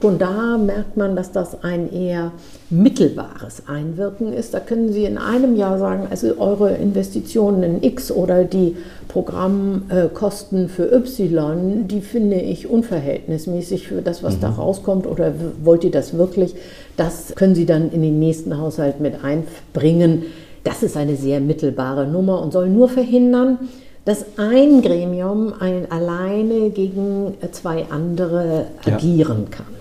Und 0.03 0.22
da 0.22 0.58
merkt 0.58 0.98
man, 0.98 1.15
dass 1.15 1.31
das 1.31 1.63
ein 1.63 1.91
eher 1.91 2.31
mittelbares 2.70 3.63
Einwirken 3.67 4.34
ist. 4.34 4.53
Da 4.53 4.60
können 4.60 4.91
Sie 4.91 5.05
in 5.05 5.17
einem 5.17 5.55
Jahr 5.55 5.77
sagen, 5.77 6.08
also 6.10 6.38
eure 6.39 6.75
Investitionen 6.75 7.63
in 7.63 7.84
X 7.84 8.12
oder 8.12 8.43
die 8.43 8.77
Programmkosten 9.08 10.70
für 10.70 10.91
Y, 10.93 11.88
die 11.88 12.01
finde 12.01 12.38
ich 12.38 12.70
unverhältnismäßig 12.70 13.88
für 13.88 14.01
das, 14.01 14.24
was 14.24 14.38
mhm. 14.38 14.41
da 14.41 14.50
rauskommt. 14.50 15.05
Oder 15.05 15.34
wollt 15.63 15.84
ihr 15.84 15.91
das 15.91 16.17
wirklich? 16.17 16.55
Das 16.98 17.36
können 17.36 17.55
Sie 17.55 17.65
dann 17.65 17.91
in 17.91 18.01
den 18.01 18.20
nächsten 18.20 18.58
Haushalt 18.58 19.00
mit 19.00 19.24
einbringen. 19.24 20.24
Das 20.63 20.84
ist 20.84 20.98
eine 20.98 21.15
sehr 21.15 21.41
mittelbare 21.41 22.08
Nummer 22.08 22.41
und 22.41 22.53
soll 22.53 22.70
nur 22.70 22.89
verhindern, 22.89 23.60
dass 24.05 24.25
ein 24.38 24.81
Gremium 24.81 25.53
ein, 25.60 25.91
alleine 25.91 26.72
gegen 26.72 27.36
zwei 27.51 27.86
andere 27.89 28.65
agieren 28.84 29.48
ja. 29.50 29.58
kann. 29.58 29.81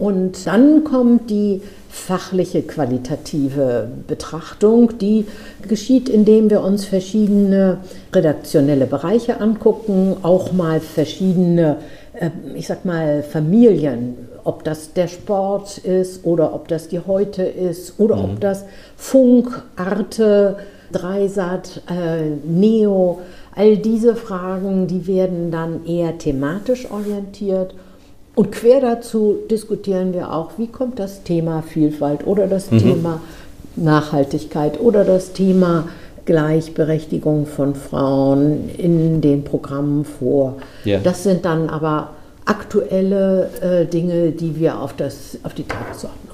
Und 0.00 0.46
dann 0.46 0.82
kommt 0.82 1.28
die 1.28 1.60
fachliche, 1.90 2.62
qualitative 2.62 3.88
Betrachtung, 4.08 4.96
die 4.98 5.26
geschieht, 5.68 6.08
indem 6.08 6.48
wir 6.48 6.62
uns 6.62 6.86
verschiedene 6.86 7.78
redaktionelle 8.14 8.86
Bereiche 8.86 9.42
angucken, 9.42 10.16
auch 10.22 10.52
mal 10.52 10.80
verschiedene, 10.80 11.76
äh, 12.14 12.30
ich 12.54 12.66
sag 12.66 12.86
mal, 12.86 13.22
Familien, 13.22 14.16
ob 14.42 14.64
das 14.64 14.94
der 14.94 15.08
Sport 15.08 15.76
ist 15.76 16.24
oder 16.24 16.54
ob 16.54 16.68
das 16.68 16.88
die 16.88 17.00
Heute 17.00 17.42
ist 17.42 18.00
oder 18.00 18.16
mhm. 18.16 18.24
ob 18.24 18.40
das 18.40 18.64
Funk, 18.96 19.62
Arte, 19.76 20.56
Dreisat, 20.92 21.82
äh, 21.90 22.30
Neo, 22.48 23.20
all 23.54 23.76
diese 23.76 24.16
Fragen, 24.16 24.86
die 24.86 25.06
werden 25.06 25.50
dann 25.50 25.84
eher 25.84 26.16
thematisch 26.16 26.90
orientiert 26.90 27.74
und 28.40 28.52
quer 28.52 28.80
dazu 28.80 29.36
diskutieren 29.50 30.14
wir 30.14 30.32
auch, 30.32 30.52
wie 30.56 30.68
kommt 30.68 30.98
das 30.98 31.24
Thema 31.24 31.60
Vielfalt 31.60 32.26
oder 32.26 32.46
das 32.46 32.70
mhm. 32.70 32.78
Thema 32.78 33.20
Nachhaltigkeit 33.76 34.80
oder 34.80 35.04
das 35.04 35.34
Thema 35.34 35.90
Gleichberechtigung 36.24 37.44
von 37.44 37.74
Frauen 37.74 38.70
in 38.78 39.20
den 39.20 39.44
Programmen 39.44 40.06
vor. 40.06 40.56
Yeah. 40.86 41.00
Das 41.02 41.22
sind 41.22 41.44
dann 41.44 41.68
aber 41.68 42.12
aktuelle 42.46 43.50
äh, 43.60 43.84
Dinge, 43.84 44.30
die 44.30 44.58
wir 44.58 44.80
auf, 44.80 44.94
das, 44.94 45.36
auf 45.42 45.52
die 45.52 45.64
Tagesordnung. 45.64 46.29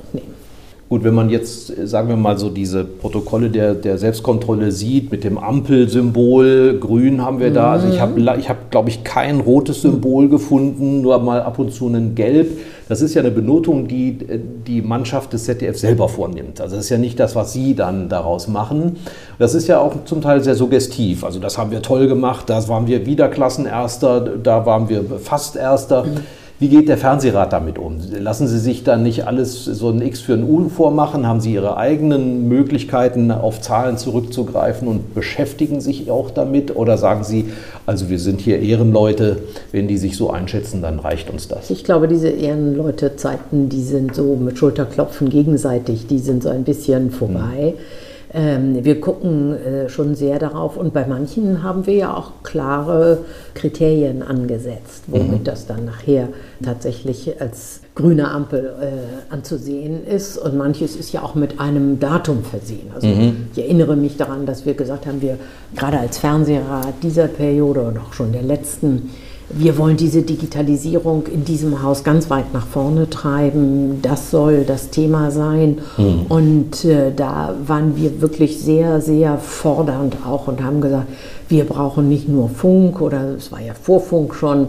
Gut, 0.88 1.02
wenn 1.02 1.14
man 1.14 1.30
jetzt, 1.30 1.66
sagen 1.88 2.08
wir 2.08 2.16
mal, 2.16 2.38
so 2.38 2.48
diese 2.48 2.84
Protokolle 2.84 3.50
der, 3.50 3.74
der 3.74 3.98
Selbstkontrolle 3.98 4.70
sieht, 4.70 5.10
mit 5.10 5.24
dem 5.24 5.36
Ampelsymbol, 5.36 6.78
grün 6.78 7.24
haben 7.24 7.40
wir 7.40 7.52
da. 7.52 7.72
Also 7.72 7.88
ich 7.88 8.00
habe, 8.00 8.20
ich 8.38 8.48
hab, 8.48 8.70
glaube 8.70 8.90
ich, 8.90 9.02
kein 9.02 9.40
rotes 9.40 9.82
Symbol 9.82 10.28
gefunden, 10.28 11.02
nur 11.02 11.18
mal 11.18 11.42
ab 11.42 11.58
und 11.58 11.72
zu 11.72 11.88
ein 11.88 12.14
Gelb. 12.14 12.56
Das 12.88 13.02
ist 13.02 13.14
ja 13.14 13.22
eine 13.22 13.32
Benotung, 13.32 13.88
die 13.88 14.16
die 14.64 14.80
Mannschaft 14.80 15.32
des 15.32 15.46
ZDF 15.46 15.76
selber 15.76 16.08
vornimmt. 16.08 16.60
Also 16.60 16.76
das 16.76 16.84
ist 16.84 16.90
ja 16.90 16.98
nicht 16.98 17.18
das, 17.18 17.34
was 17.34 17.52
Sie 17.52 17.74
dann 17.74 18.08
daraus 18.08 18.46
machen. 18.46 18.94
Das 19.40 19.54
ist 19.54 19.66
ja 19.66 19.80
auch 19.80 20.04
zum 20.04 20.20
Teil 20.20 20.44
sehr 20.44 20.54
suggestiv. 20.54 21.24
Also 21.24 21.40
das 21.40 21.58
haben 21.58 21.72
wir 21.72 21.82
toll 21.82 22.06
gemacht, 22.06 22.48
da 22.48 22.68
waren 22.68 22.86
wir 22.86 23.04
wieder 23.06 23.28
Klassenerster, 23.28 24.20
da 24.20 24.64
waren 24.66 24.88
wir 24.88 25.02
fast 25.18 25.56
Erster. 25.56 26.04
Mhm. 26.04 26.20
Wie 26.58 26.68
geht 26.68 26.88
der 26.88 26.96
Fernsehrat 26.96 27.52
damit 27.52 27.78
um? 27.78 27.98
Lassen 28.18 28.46
Sie 28.46 28.58
sich 28.58 28.82
dann 28.82 29.02
nicht 29.02 29.26
alles 29.26 29.66
so 29.66 29.90
ein 29.90 30.00
X 30.00 30.22
für 30.22 30.32
ein 30.32 30.42
U 30.42 30.70
vormachen? 30.70 31.26
Haben 31.26 31.42
Sie 31.42 31.52
Ihre 31.52 31.76
eigenen 31.76 32.48
Möglichkeiten, 32.48 33.30
auf 33.30 33.60
Zahlen 33.60 33.98
zurückzugreifen 33.98 34.88
und 34.88 35.14
beschäftigen 35.14 35.82
sich 35.82 36.10
auch 36.10 36.30
damit? 36.30 36.74
Oder 36.74 36.96
sagen 36.96 37.24
Sie, 37.24 37.50
also 37.84 38.08
wir 38.08 38.18
sind 38.18 38.40
hier 38.40 38.60
Ehrenleute, 38.60 39.36
wenn 39.70 39.86
die 39.86 39.98
sich 39.98 40.16
so 40.16 40.30
einschätzen, 40.30 40.80
dann 40.80 40.98
reicht 40.98 41.28
uns 41.28 41.46
das? 41.46 41.68
Ich 41.68 41.84
glaube, 41.84 42.08
diese 42.08 42.28
Ehrenleute-Zeiten, 42.28 43.68
die 43.68 43.82
sind 43.82 44.14
so 44.14 44.34
mit 44.36 44.56
Schulterklopfen 44.56 45.28
gegenseitig, 45.28 46.06
die 46.06 46.20
sind 46.20 46.42
so 46.42 46.48
ein 46.48 46.64
bisschen 46.64 47.10
vorbei. 47.10 47.74
Hm. 47.76 48.05
Ähm, 48.38 48.84
wir 48.84 49.00
gucken 49.00 49.54
äh, 49.54 49.88
schon 49.88 50.14
sehr 50.14 50.38
darauf 50.38 50.76
und 50.76 50.92
bei 50.92 51.06
manchen 51.06 51.62
haben 51.62 51.86
wir 51.86 51.94
ja 51.94 52.14
auch 52.14 52.32
klare 52.42 53.20
Kriterien 53.54 54.22
angesetzt, 54.22 55.04
womit 55.06 55.40
mhm. 55.40 55.44
das 55.44 55.66
dann 55.66 55.86
nachher 55.86 56.28
tatsächlich 56.62 57.40
als 57.40 57.80
grüne 57.94 58.28
Ampel 58.30 58.74
äh, 58.78 59.32
anzusehen 59.32 60.06
ist. 60.06 60.36
Und 60.36 60.54
manches 60.58 60.96
ist 60.96 61.14
ja 61.14 61.22
auch 61.22 61.34
mit 61.34 61.60
einem 61.60 61.98
Datum 61.98 62.44
versehen. 62.44 62.90
Also 62.94 63.06
mhm. 63.06 63.46
ich 63.54 63.58
erinnere 63.62 63.96
mich 63.96 64.18
daran, 64.18 64.44
dass 64.44 64.66
wir 64.66 64.74
gesagt 64.74 65.06
haben, 65.06 65.22
wir 65.22 65.38
gerade 65.74 65.98
als 65.98 66.18
Fernsehrat 66.18 66.92
dieser 67.02 67.28
Periode 67.28 67.84
und 67.84 67.96
auch 67.96 68.12
schon 68.12 68.32
der 68.32 68.42
letzten 68.42 69.12
wir 69.48 69.78
wollen 69.78 69.96
diese 69.96 70.22
Digitalisierung 70.22 71.26
in 71.26 71.44
diesem 71.44 71.82
Haus 71.82 72.02
ganz 72.02 72.30
weit 72.30 72.52
nach 72.52 72.66
vorne 72.66 73.08
treiben. 73.08 74.00
Das 74.02 74.30
soll 74.30 74.64
das 74.64 74.90
Thema 74.90 75.30
sein. 75.30 75.78
Mhm. 75.96 76.26
Und 76.28 76.84
äh, 76.84 77.12
da 77.14 77.54
waren 77.64 77.96
wir 77.96 78.20
wirklich 78.20 78.58
sehr, 78.58 79.00
sehr 79.00 79.38
fordernd 79.38 80.16
auch 80.26 80.48
und 80.48 80.62
haben 80.62 80.80
gesagt, 80.80 81.06
wir 81.48 81.64
brauchen 81.64 82.08
nicht 82.08 82.28
nur 82.28 82.48
Funk 82.48 83.00
oder 83.00 83.36
es 83.36 83.52
war 83.52 83.60
ja 83.60 83.74
vor 83.74 84.00
Funk 84.00 84.34
schon, 84.34 84.66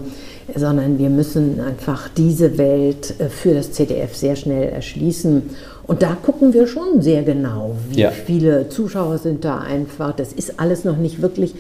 sondern 0.56 1.00
wir 1.00 1.10
müssen 1.10 1.60
einfach 1.60 2.08
diese 2.16 2.60
Welt 2.60 3.20
äh, 3.20 3.30
für 3.30 3.56
das 3.56 3.72
ZDF 3.72 4.16
sehr 4.16 4.36
schnell 4.36 4.70
erschließen. 4.70 5.42
Und 5.88 6.04
da 6.04 6.16
gucken 6.22 6.54
wir 6.54 6.68
schon 6.68 7.02
sehr 7.02 7.24
genau, 7.24 7.76
wie 7.90 8.02
ja. 8.02 8.12
viele 8.12 8.70
Zuschauer 8.70 9.18
sind 9.18 9.44
da 9.44 9.58
einfach. 9.58 10.16
Das 10.16 10.34
ist 10.34 10.60
alles 10.60 10.84
noch 10.84 10.98
nicht 10.98 11.22
wirklich 11.22 11.56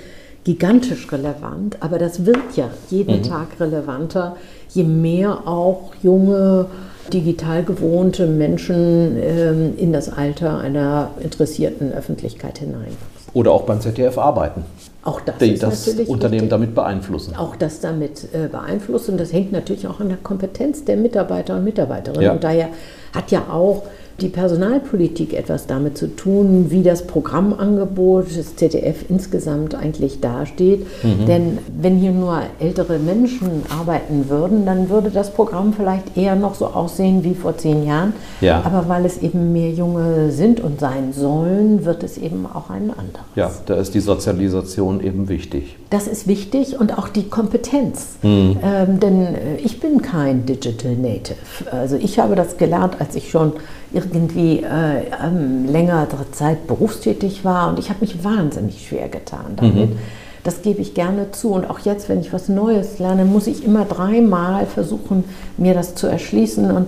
gigantisch 0.48 1.12
relevant, 1.12 1.76
aber 1.82 2.00
das 2.00 2.26
wird 2.26 2.56
ja 2.56 2.70
jeden 2.90 3.18
mhm. 3.18 3.24
Tag 3.24 3.60
relevanter, 3.60 4.38
je 4.70 4.86
mehr 4.86 5.46
auch 5.46 5.92
junge, 6.02 6.68
digital 7.12 7.64
gewohnte 7.64 8.28
Menschen 8.28 9.18
ähm, 9.22 9.74
in 9.76 9.92
das 9.92 10.08
Alter 10.08 10.58
einer 10.60 11.12
interessierten 11.20 11.92
Öffentlichkeit 11.92 12.60
hineinwachsen. 12.60 12.96
Oder 13.34 13.52
auch 13.52 13.64
beim 13.64 13.82
ZDF 13.82 14.18
arbeiten. 14.18 14.64
Auch 15.04 15.20
das 15.20 15.38
die 15.38 15.58
das 15.58 15.86
Unternehmen 15.86 16.32
richtig. 16.32 16.50
damit 16.50 16.76
beeinflussen. 16.76 17.36
Auch 17.36 17.58
das 17.58 17.82
damit 17.82 18.30
äh, 18.34 18.48
beeinflussen. 18.48 19.18
Das 19.18 19.34
hängt 19.34 19.52
natürlich 19.52 19.86
auch 19.86 20.00
an 20.00 20.08
der 20.08 20.18
Kompetenz 20.18 20.86
der 20.86 20.96
Mitarbeiter 20.96 21.58
und 21.58 21.66
Mitarbeiterinnen. 21.66 22.24
Ja. 22.24 22.32
Und 22.32 22.44
daher 22.46 22.70
hat 23.14 23.32
ja 23.32 23.48
auch 23.52 23.84
die 24.22 24.30
Personalpolitik 24.30 25.34
etwas 25.34 25.68
damit 25.68 25.98
zu 25.98 26.16
tun, 26.16 26.68
wie 26.70 26.82
das 26.82 27.06
Programmangebot 27.06 28.36
des 28.36 28.56
ZDF 28.56 29.06
insgesamt 29.10 29.76
eigentlich 29.76 30.22
dasteht. 30.22 30.88
Mhm. 31.04 31.26
Denn 31.28 31.58
wenn 31.80 31.98
hier 31.98 32.12
nur 32.12 32.42
ältere 32.60 32.98
Menschen 32.98 33.64
arbeiten 33.70 34.26
würden, 34.28 34.66
dann 34.66 34.90
würde 34.90 35.12
das 35.12 35.32
Programm 35.32 35.74
vielleicht 35.74 36.18
eher 36.18 36.36
noch 36.36 36.56
so 36.56 36.66
aussehen 36.66 37.24
wie 37.24 37.36
vor 37.36 37.58
zehn 37.58 37.86
Jahren. 37.86 38.14
Ja. 38.42 38.64
Aber 38.64 38.90
weil 38.90 39.06
es 39.06 39.20
eben 39.20 39.54
mehr 39.54 39.72
Junge 39.72 40.32
sind 40.32 40.62
und 40.62 40.80
sein 40.80 41.14
sollen, 41.14 41.86
wird 41.86 42.02
es 42.04 42.18
eben 42.18 42.48
auch 42.48 42.72
ein 42.72 42.90
anderes. 42.90 43.26
Ja, 43.36 43.52
da 43.68 43.76
ist 43.76 43.94
die 43.94 44.00
Sozialisation 44.00 45.00
eben 45.04 45.30
wichtig. 45.30 45.76
Das 45.92 46.08
ist 46.08 46.28
wichtig 46.28 46.80
und 46.80 46.98
auch 46.98 47.08
die 47.08 47.30
Kompetenz. 47.30 48.18
Mhm. 48.24 48.58
Ähm, 48.64 49.00
denn 49.00 49.22
äh, 49.22 49.58
ich 49.64 49.80
bin 49.80 50.02
kein 50.02 50.46
Digital 50.48 50.96
Native. 50.96 51.38
Also 51.72 51.98
ich 51.98 52.18
habe 52.18 52.36
das 52.36 52.58
gelernt, 52.58 53.00
als 53.00 53.16
ich 53.16 53.30
schon 53.30 53.54
irgendwie 53.98 54.64
äh, 54.64 55.06
ähm, 55.24 55.66
längere 55.66 56.08
Zeit 56.32 56.68
berufstätig 56.68 57.44
war 57.44 57.70
und 57.70 57.80
ich 57.80 57.90
habe 57.90 58.02
mich 58.02 58.24
wahnsinnig 58.24 58.88
schwer 58.88 59.10
getan 59.10 59.56
damit. 59.56 59.92
Mhm. 59.92 59.98
Das 60.44 60.62
gebe 60.62 60.80
ich 60.80 60.94
gerne 60.94 61.32
zu. 61.32 61.50
Und 61.50 61.70
auch 61.70 61.80
jetzt, 61.80 62.08
wenn 62.08 62.22
ich 62.22 62.32
was 62.32 62.48
Neues 62.48 63.00
lerne, 63.00 63.26
muss 63.26 63.48
ich 63.48 63.66
immer 63.66 63.84
dreimal 63.84 64.66
versuchen, 64.66 65.26
mir 65.58 65.74
das 65.74 65.96
zu 65.96 66.08
erschließen. 66.08 66.72
Und 66.72 66.88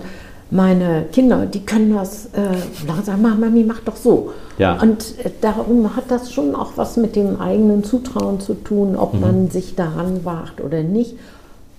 meine 0.50 1.06
Kinder, 1.12 1.45
die 1.45 1.65
können 1.65 1.93
das 1.93 2.28
äh, 2.28 3.04
sagen, 3.04 3.22
Mami, 3.22 3.65
mach 3.65 3.82
doch 3.82 3.98
so. 3.98 4.32
Ja. 4.58 4.82
Und 4.82 5.13
äh, 5.24 5.30
darum 5.41 5.95
hat 5.95 6.06
das 6.08 6.32
schon 6.32 6.56
auch 6.56 6.72
was 6.78 6.95
mit 6.95 7.17
dem 7.17 7.41
eigenen 7.41 7.84
Zutrauen 7.84 8.39
zu 8.39 8.54
tun, 8.54 8.95
ob 8.95 9.13
mhm. 9.13 9.19
man 9.19 9.50
sich 9.50 9.76
daran 9.76 10.24
wagt 10.24 10.62
oder 10.62 10.82
nicht. 10.82 11.15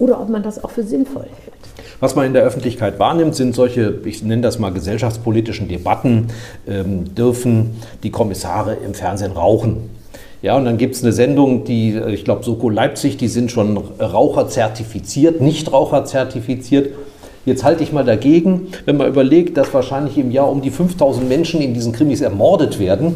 Oder 0.00 0.20
ob 0.20 0.28
man 0.28 0.42
das 0.42 0.64
auch 0.64 0.70
für 0.70 0.82
sinnvoll 0.82 1.26
hält. 1.44 1.60
Was 2.00 2.16
man 2.16 2.26
in 2.26 2.32
der 2.32 2.42
Öffentlichkeit 2.42 2.98
wahrnimmt, 2.98 3.36
sind 3.36 3.54
solche, 3.54 4.00
ich 4.04 4.22
nenne 4.22 4.42
das 4.42 4.58
mal 4.58 4.72
gesellschaftspolitischen 4.72 5.68
Debatten. 5.68 6.28
Ähm, 6.66 7.14
dürfen 7.14 7.76
die 8.02 8.10
Kommissare 8.10 8.78
im 8.84 8.94
Fernsehen 8.94 9.32
rauchen? 9.32 9.90
Ja, 10.40 10.56
und 10.56 10.64
dann 10.64 10.78
gibt 10.78 10.94
es 10.94 11.02
eine 11.02 11.12
Sendung, 11.12 11.64
die, 11.64 11.94
äh, 11.94 12.12
ich 12.12 12.24
glaube, 12.24 12.42
Soko 12.44 12.70
Leipzig, 12.70 13.18
die 13.18 13.28
sind 13.28 13.52
schon 13.52 13.76
Raucher 13.76 14.48
zertifiziert, 14.48 15.42
nicht 15.42 15.70
Raucher 15.70 16.06
zertifiziert. 16.06 16.94
Jetzt 17.46 17.64
halte 17.64 17.82
ich 17.82 17.92
mal 17.92 18.04
dagegen, 18.04 18.68
wenn 18.84 18.98
man 18.98 19.08
überlegt, 19.08 19.56
dass 19.56 19.72
wahrscheinlich 19.72 20.18
im 20.18 20.30
Jahr 20.30 20.50
um 20.50 20.60
die 20.60 20.70
5000 20.70 21.26
Menschen 21.26 21.62
in 21.62 21.72
diesen 21.72 21.92
Krimis 21.92 22.20
ermordet 22.20 22.78
werden. 22.78 23.14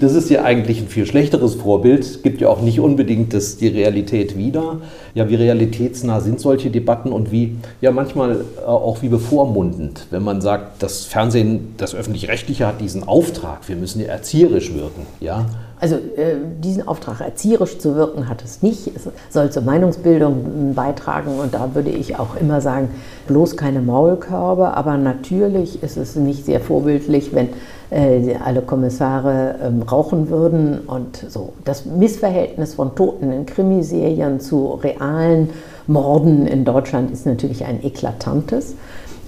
Das 0.00 0.14
ist 0.14 0.30
ja 0.30 0.42
eigentlich 0.44 0.80
ein 0.80 0.88
viel 0.88 1.06
schlechteres 1.06 1.54
Vorbild, 1.54 2.22
gibt 2.22 2.40
ja 2.40 2.48
auch 2.48 2.60
nicht 2.60 2.80
unbedingt 2.80 3.34
das, 3.34 3.56
die 3.56 3.68
Realität 3.68 4.36
wieder. 4.36 4.80
Ja, 5.14 5.28
wie 5.28 5.34
realitätsnah 5.34 6.20
sind 6.20 6.40
solche 6.40 6.70
Debatten 6.70 7.12
und 7.12 7.32
wie, 7.32 7.56
ja, 7.80 7.90
manchmal 7.90 8.44
äh, 8.58 8.64
auch 8.66 9.02
wie 9.02 9.08
bevormundend, 9.08 10.06
wenn 10.10 10.22
man 10.22 10.40
sagt, 10.40 10.82
das 10.82 11.04
Fernsehen, 11.04 11.74
das 11.76 11.94
Öffentlich-Rechtliche 11.94 12.66
hat 12.66 12.80
diesen 12.80 13.06
Auftrag, 13.08 13.68
wir 13.68 13.76
müssen 13.76 14.00
ja 14.00 14.08
erzieherisch 14.08 14.74
wirken, 14.74 15.06
ja. 15.20 15.46
Also 15.78 15.96
äh, 15.96 16.36
diesen 16.62 16.88
Auftrag 16.88 17.20
erzieherisch 17.20 17.78
zu 17.78 17.96
wirken 17.96 18.28
hat 18.28 18.42
es 18.42 18.62
nicht. 18.62 18.90
Es 18.94 19.08
soll 19.28 19.50
zur 19.50 19.62
Meinungsbildung 19.62 20.74
beitragen 20.74 21.38
und 21.38 21.52
da 21.52 21.74
würde 21.74 21.90
ich 21.90 22.18
auch 22.18 22.36
immer 22.40 22.60
sagen, 22.60 22.88
bloß 23.26 23.56
keine 23.56 23.80
Maulkörbe, 23.80 24.74
aber 24.74 24.96
natürlich 24.96 25.82
ist 25.82 25.98
es 25.98 26.16
nicht 26.16 26.46
sehr 26.46 26.60
vorbildlich, 26.60 27.34
wenn 27.34 27.48
äh, 27.90 28.36
alle 28.42 28.62
Kommissare 28.62 29.56
ähm, 29.62 29.82
rauchen 29.82 30.30
würden 30.30 30.80
und 30.86 31.24
so. 31.28 31.52
Das 31.64 31.84
Missverhältnis 31.84 32.74
von 32.74 32.94
Toten 32.94 33.30
in 33.30 33.44
Krimiserien 33.44 34.40
zu 34.40 34.80
realen 34.82 35.50
Morden 35.86 36.46
in 36.46 36.64
Deutschland 36.64 37.10
ist 37.12 37.26
natürlich 37.26 37.64
ein 37.64 37.84
eklatantes. 37.84 38.74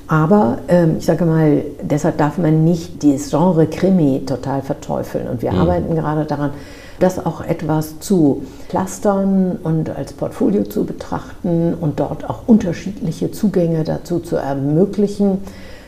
Aber 0.09 0.59
ähm, 0.69 0.97
ich 0.99 1.05
sage 1.05 1.27
mal, 1.27 1.63
deshalb 1.83 2.17
darf 2.17 2.39
man 2.39 2.65
nicht 2.65 3.03
dieses 3.03 3.31
Genre 3.31 3.67
Krimi 3.67 4.23
total 4.25 4.63
verteufeln. 4.63 5.29
Und 5.29 5.43
wir 5.43 5.53
mhm. 5.53 5.59
arbeiten 5.59 5.95
gerade 5.95 6.25
daran, 6.25 6.51
das 6.99 7.25
auch 7.25 7.43
etwas 7.43 8.01
zu 8.01 8.43
clustern 8.69 9.59
und 9.63 9.91
als 9.91 10.15
Portfolio 10.15 10.65
zu 10.65 10.85
betrachten 10.85 11.75
und 11.75 12.01
dort 12.01 12.29
auch 12.29 12.49
unterschiedliche 12.49 13.31
Zugänge 13.31 13.85
dazu 13.85 14.19
zu 14.19 14.37
ermöglichen. 14.37 15.39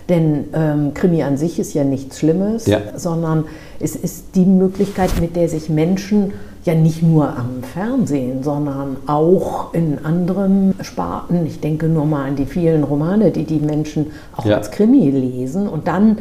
Denn 0.09 0.48
ähm, 0.52 0.92
Krimi 0.92 1.22
an 1.22 1.37
sich 1.37 1.59
ist 1.59 1.72
ja 1.72 1.85
nichts 1.85 2.18
Schlimmes, 2.18 2.66
ja. 2.66 2.80
sondern 2.96 3.44
es 3.80 3.96
ist 3.96 4.35
die 4.35 4.44
Möglichkeit, 4.44 5.20
mit 5.20 5.35
der 5.35 5.48
sich 5.48 5.68
Menschen 5.68 6.33
ja 6.64 6.74
nicht 6.74 7.02
nur 7.02 7.28
am 7.28 7.62
Fernsehen, 7.62 8.42
sondern 8.42 8.96
auch 9.06 9.72
in 9.72 10.04
anderen 10.04 10.74
Sparten. 10.82 11.46
Ich 11.46 11.60
denke 11.60 11.86
nur 11.86 12.04
mal 12.04 12.28
an 12.28 12.36
die 12.36 12.46
vielen 12.46 12.84
Romane, 12.84 13.30
die 13.30 13.44
die 13.44 13.60
Menschen 13.60 14.12
auch 14.36 14.44
ja. 14.44 14.56
als 14.56 14.70
Krimi 14.70 15.10
lesen 15.10 15.68
und 15.68 15.88
dann 15.88 16.18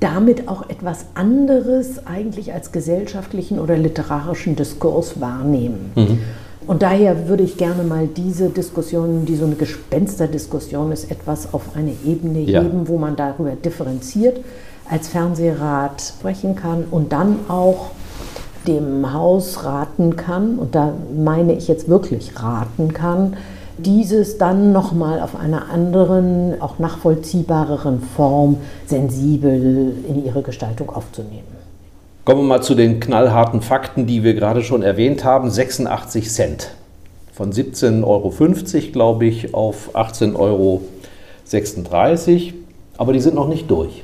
damit 0.00 0.48
auch 0.48 0.68
etwas 0.68 1.06
anderes 1.14 2.06
eigentlich 2.06 2.52
als 2.52 2.72
gesellschaftlichen 2.72 3.58
oder 3.58 3.76
literarischen 3.76 4.56
Diskurs 4.56 5.20
wahrnehmen. 5.20 5.92
Mhm. 5.94 6.18
Und 6.66 6.82
daher 6.82 7.28
würde 7.28 7.44
ich 7.44 7.56
gerne 7.56 7.84
mal 7.84 8.08
diese 8.08 8.50
Diskussion, 8.50 9.24
die 9.24 9.36
so 9.36 9.44
eine 9.44 9.54
Gespensterdiskussion 9.54 10.90
ist, 10.90 11.10
etwas 11.10 11.54
auf 11.54 11.76
eine 11.76 11.92
Ebene 12.04 12.40
ja. 12.40 12.60
heben, 12.60 12.88
wo 12.88 12.98
man 12.98 13.14
darüber 13.14 13.52
differenziert 13.52 14.40
als 14.90 15.08
Fernsehrat 15.08 16.00
sprechen 16.00 16.56
kann 16.56 16.84
und 16.90 17.12
dann 17.12 17.38
auch 17.48 17.90
dem 18.66 19.12
Haus 19.12 19.64
raten 19.64 20.16
kann, 20.16 20.58
und 20.58 20.74
da 20.74 20.92
meine 21.16 21.54
ich 21.54 21.68
jetzt 21.68 21.88
wirklich 21.88 22.40
raten 22.40 22.92
kann, 22.92 23.36
dieses 23.78 24.38
dann 24.38 24.72
nochmal 24.72 25.20
auf 25.20 25.36
einer 25.36 25.70
anderen, 25.70 26.60
auch 26.60 26.78
nachvollziehbareren 26.78 28.00
Form 28.00 28.56
sensibel 28.86 29.94
in 30.08 30.24
ihre 30.24 30.42
Gestaltung 30.42 30.90
aufzunehmen. 30.90 31.56
Kommen 32.24 32.40
wir 32.40 32.46
mal 32.46 32.62
zu 32.62 32.74
den 32.74 32.98
knallharten 32.98 33.60
Fakten, 33.60 34.06
die 34.06 34.24
wir 34.24 34.34
gerade 34.34 34.62
schon 34.62 34.82
erwähnt 34.82 35.24
haben. 35.24 35.50
86 35.50 36.30
Cent. 36.30 36.70
Von 37.32 37.52
17,50 37.52 38.04
Euro, 38.04 38.32
glaube 38.92 39.26
ich, 39.26 39.54
auf 39.54 39.94
18,36 39.94 40.34
Euro. 40.36 40.82
Aber 42.96 43.12
die 43.12 43.20
sind 43.20 43.34
noch 43.34 43.48
nicht 43.48 43.70
durch. 43.70 44.02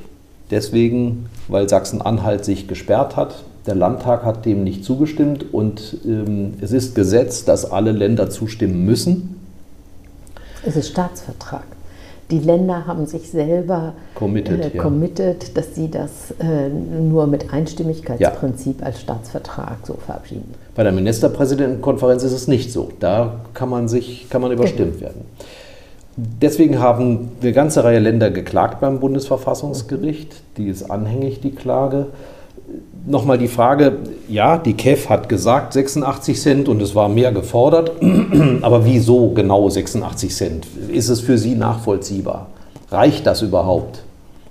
Deswegen, 0.51 1.25
weil 1.47 1.67
Sachsen-Anhalt 1.67 2.45
sich 2.45 2.67
gesperrt 2.67 3.15
hat. 3.15 3.43
Der 3.65 3.75
Landtag 3.75 4.23
hat 4.25 4.45
dem 4.45 4.63
nicht 4.63 4.83
zugestimmt 4.83 5.53
und 5.53 5.97
ähm, 6.05 6.55
es 6.59 6.71
ist 6.71 6.95
Gesetz, 6.95 7.45
dass 7.45 7.69
alle 7.69 7.91
Länder 7.91 8.29
zustimmen 8.29 8.85
müssen. 8.85 9.39
Es 10.65 10.75
ist 10.75 10.89
Staatsvertrag. 10.89 11.63
Die 12.31 12.39
Länder 12.39 12.87
haben 12.87 13.05
sich 13.05 13.29
selber 13.29 13.93
committed, 14.15 14.73
äh, 14.73 14.77
committed 14.77 15.43
ja. 15.43 15.49
dass 15.53 15.75
sie 15.75 15.91
das 15.91 16.31
äh, 16.39 16.69
nur 16.69 17.27
mit 17.27 17.53
Einstimmigkeitsprinzip 17.53 18.79
ja. 18.79 18.85
als 18.87 19.01
Staatsvertrag 19.01 19.77
so 19.85 19.95
verabschieden. 19.95 20.53
Bei 20.75 20.83
der 20.83 20.93
Ministerpräsidentenkonferenz 20.93 22.23
ist 22.23 22.31
es 22.31 22.47
nicht 22.47 22.71
so. 22.71 22.89
Da 22.99 23.41
kann 23.53 23.69
man 23.69 23.87
sich 23.87 24.29
kann 24.29 24.41
man 24.41 24.51
überstimmt 24.51 24.99
genau. 24.99 25.01
werden. 25.01 25.21
Deswegen 26.15 26.79
haben 26.79 27.31
eine 27.41 27.53
ganze 27.53 27.83
Reihe 27.83 27.99
Länder 27.99 28.29
geklagt 28.29 28.81
beim 28.81 28.99
Bundesverfassungsgericht. 28.99 30.33
Die 30.57 30.67
ist 30.67 30.89
anhängig, 30.89 31.41
die 31.41 31.51
Klage 31.51 32.07
nochmal 33.05 33.37
die 33.37 33.47
Frage, 33.47 33.97
ja, 34.27 34.57
die 34.57 34.73
KEF 34.73 35.09
hat 35.09 35.29
gesagt 35.29 35.73
86 35.73 36.39
Cent 36.39 36.69
und 36.69 36.81
es 36.81 36.95
war 36.95 37.09
mehr 37.09 37.31
gefordert, 37.31 37.91
aber 38.61 38.85
wieso 38.85 39.29
genau 39.29 39.69
86 39.69 40.35
Cent? 40.35 40.67
Ist 40.89 41.09
es 41.09 41.19
für 41.19 41.37
Sie 41.37 41.55
nachvollziehbar? 41.55 42.47
Reicht 42.89 43.25
das 43.25 43.41
überhaupt? 43.41 44.03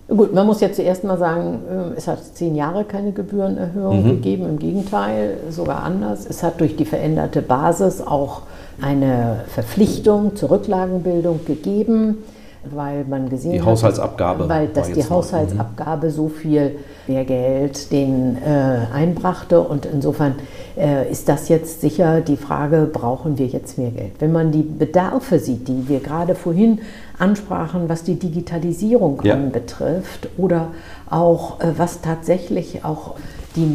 Gut, 0.09 0.35
man 0.35 0.47
muss 0.47 0.61
jetzt 0.61 0.77
zuerst 0.77 1.05
mal 1.05 1.17
sagen, 1.17 1.61
äh, 1.71 1.97
es 1.97 2.07
hat 2.07 2.19
zehn 2.35 2.55
Jahre 2.55 2.85
keine 2.85 3.13
Gebührenerhöhung 3.13 4.05
mhm. 4.05 4.09
gegeben, 4.09 4.47
im 4.47 4.59
Gegenteil, 4.59 5.39
sogar 5.49 5.83
anders. 5.83 6.27
Es 6.29 6.43
hat 6.43 6.61
durch 6.61 6.77
die 6.77 6.85
veränderte 6.85 7.41
Basis 7.41 8.03
auch 8.03 8.43
eine 8.81 9.45
Verpflichtung 9.49 10.37
zur 10.37 10.51
Rücklagenbildung 10.51 11.41
gegeben 11.47 12.19
weil 12.71 13.05
man 13.05 13.29
gesehen 13.29 13.53
die 13.53 13.61
hat, 13.61 13.67
Haushaltsabgabe 13.67 14.49
weil 14.49 14.69
dass 14.69 14.93
die 14.93 15.09
Haushaltsabgabe 15.09 16.11
so 16.11 16.29
viel 16.29 16.79
mehr 17.07 17.25
Geld 17.25 17.91
den 17.91 18.37
äh, 18.37 18.95
einbrachte 18.95 19.61
und 19.61 19.87
insofern 19.87 20.37
äh, 20.77 21.11
ist 21.11 21.29
das 21.29 21.49
jetzt 21.49 21.81
sicher 21.81 22.21
die 22.21 22.37
Frage, 22.37 22.89
brauchen 22.93 23.39
wir 23.39 23.47
jetzt 23.47 23.79
mehr 23.79 23.91
Geld? 23.91 24.13
Wenn 24.21 24.33
man 24.33 24.53
die 24.53 24.63
Bedarfe 24.63 25.39
sieht, 25.39 25.67
die 25.69 25.89
wir 25.89 26.01
gerade 26.01 26.35
vorhin 26.35 26.81
ansprachen, 27.19 27.89
was 27.89 28.05
die 28.05 28.19
Digitalisierung 28.19 29.21
ja. 29.25 29.37
betrifft 29.37 30.29
oder 30.39 30.69
auch 31.11 31.61
äh, 31.61 31.73
was 31.77 32.01
tatsächlich 32.01 32.85
auch 32.85 33.17
die 33.57 33.67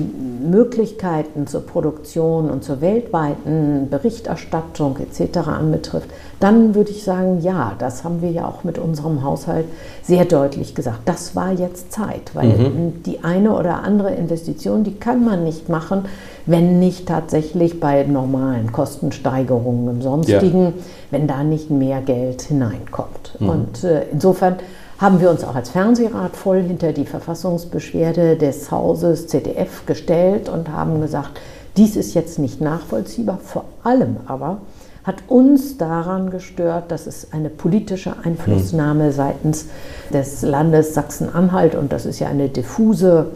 Möglichkeiten 0.49 1.45
zur 1.45 1.61
Produktion 1.61 2.49
und 2.49 2.63
zur 2.63 2.81
weltweiten 2.81 3.89
Berichterstattung 3.89 4.97
etc. 4.97 5.37
anbetrifft, 5.47 6.09
dann 6.39 6.73
würde 6.73 6.91
ich 6.91 7.03
sagen, 7.03 7.41
ja, 7.41 7.73
das 7.77 8.03
haben 8.03 8.21
wir 8.21 8.31
ja 8.31 8.47
auch 8.47 8.63
mit 8.63 8.79
unserem 8.79 9.23
Haushalt 9.23 9.65
sehr 10.03 10.25
deutlich 10.25 10.73
gesagt. 10.73 11.01
Das 11.05 11.35
war 11.35 11.51
jetzt 11.51 11.91
Zeit, 11.91 12.33
weil 12.33 12.47
mhm. 12.47 13.03
die 13.03 13.23
eine 13.23 13.53
oder 13.53 13.83
andere 13.83 14.13
Investition, 14.13 14.83
die 14.83 14.95
kann 14.95 15.23
man 15.23 15.43
nicht 15.43 15.69
machen, 15.69 16.05
wenn 16.45 16.79
nicht 16.79 17.07
tatsächlich 17.07 17.79
bei 17.79 18.03
normalen 18.03 18.71
Kostensteigerungen 18.71 19.89
und 19.89 20.01
sonstigen, 20.01 20.65
ja. 20.65 20.73
wenn 21.11 21.27
da 21.27 21.43
nicht 21.43 21.69
mehr 21.69 22.01
Geld 22.01 22.41
hineinkommt. 22.41 23.35
Mhm. 23.39 23.49
Und 23.49 23.83
äh, 23.83 24.05
insofern 24.11 24.55
haben 24.97 25.21
wir 25.21 25.29
uns 25.29 25.43
auch 25.43 25.55
als 25.55 25.69
Fernsehrat 25.69 26.35
voll 26.35 26.63
hinter 26.63 26.91
die 26.91 27.05
Verfassungsbeschwerde 27.05 28.35
des 28.35 28.71
Hauses 28.71 29.27
ZDF 29.27 29.85
gestellt 29.85 30.49
und 30.49 30.69
haben 30.69 31.01
gesagt, 31.01 31.39
dies 31.77 31.95
ist 31.95 32.15
jetzt 32.15 32.39
nicht 32.39 32.61
nachvollziehbar. 32.61 33.37
Vor 33.43 33.65
allem 33.83 34.17
aber 34.25 34.57
hat 35.03 35.17
uns 35.27 35.77
daran 35.77 36.31
gestört, 36.31 36.91
dass 36.91 37.07
es 37.07 37.31
eine 37.31 37.49
politische 37.49 38.13
Einflussnahme 38.23 39.05
hm. 39.05 39.11
seitens 39.11 39.65
des 40.11 40.41
Landes 40.41 40.93
Sachsen-Anhalt, 40.95 41.75
und 41.75 41.93
das 41.93 42.05
ist 42.05 42.19
ja 42.19 42.27
eine 42.27 42.49
diffuse 42.49 43.27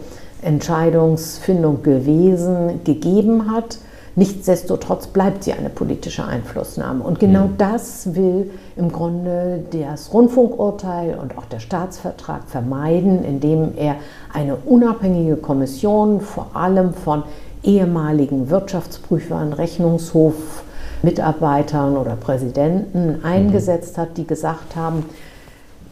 Entscheidungsfindung 0.42 1.82
gewesen, 1.82 2.80
gegeben 2.84 3.52
hat 3.52 3.78
Nichtsdestotrotz 4.14 5.06
bleibt 5.06 5.44
sie 5.44 5.54
eine 5.54 5.70
politische 5.70 6.22
Einflussnahme. 6.24 7.02
Und 7.02 7.18
genau 7.18 7.46
mhm. 7.46 7.56
das 7.56 8.14
will 8.14 8.50
im 8.76 8.92
Grunde 8.92 9.64
das 9.70 10.12
Rundfunkurteil 10.12 11.14
und 11.14 11.38
auch 11.38 11.46
der 11.46 11.60
Staatsvertrag 11.60 12.42
vermeiden, 12.46 13.24
indem 13.24 13.72
er 13.76 13.96
eine 14.32 14.56
unabhängige 14.56 15.36
Kommission 15.36 16.20
vor 16.20 16.50
allem 16.52 16.92
von 16.92 17.22
ehemaligen 17.62 18.50
Wirtschaftsprüfern, 18.50 19.54
Rechnungshofmitarbeitern 19.54 21.96
oder 21.96 22.16
Präsidenten 22.16 23.18
mhm. 23.18 23.24
eingesetzt 23.24 23.96
hat, 23.96 24.18
die 24.18 24.26
gesagt 24.26 24.76
haben, 24.76 25.06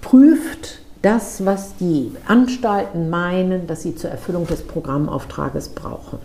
prüft 0.02 0.82
das, 1.00 1.46
was 1.46 1.76
die 1.76 2.12
Anstalten 2.26 3.08
meinen, 3.08 3.66
dass 3.66 3.80
sie 3.82 3.96
zur 3.96 4.10
Erfüllung 4.10 4.46
des 4.46 4.60
Programmauftrages 4.62 5.70
brauchen. 5.70 6.18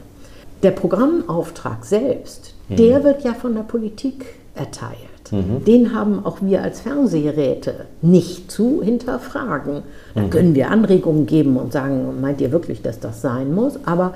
Der 0.64 0.72
Programmauftrag 0.72 1.86
selbst, 1.86 2.54
mhm. 2.70 2.76
der 2.78 3.04
wird 3.04 3.24
ja 3.24 3.34
von 3.34 3.54
der 3.56 3.64
Politik 3.64 4.26
erteilt. 4.56 5.32
Mhm. 5.32 5.66
Den 5.66 5.94
haben 5.94 6.26
auch 6.26 6.38
wir 6.42 6.62
als 6.62 6.82
Fernsehräte 6.82 7.86
nicht 8.02 8.52
zu 8.52 8.82
hinterfragen. 8.84 9.84
Da 10.14 10.22
mhm. 10.22 10.30
können 10.30 10.56
wir 10.56 10.72
Anregungen 10.72 11.26
geben 11.26 11.58
und 11.58 11.74
sagen, 11.74 12.22
meint 12.22 12.42
ihr 12.42 12.52
wirklich, 12.52 12.82
dass 12.82 13.00
das 13.00 13.22
sein 13.22 13.54
muss? 13.54 13.80
Aber 13.86 14.14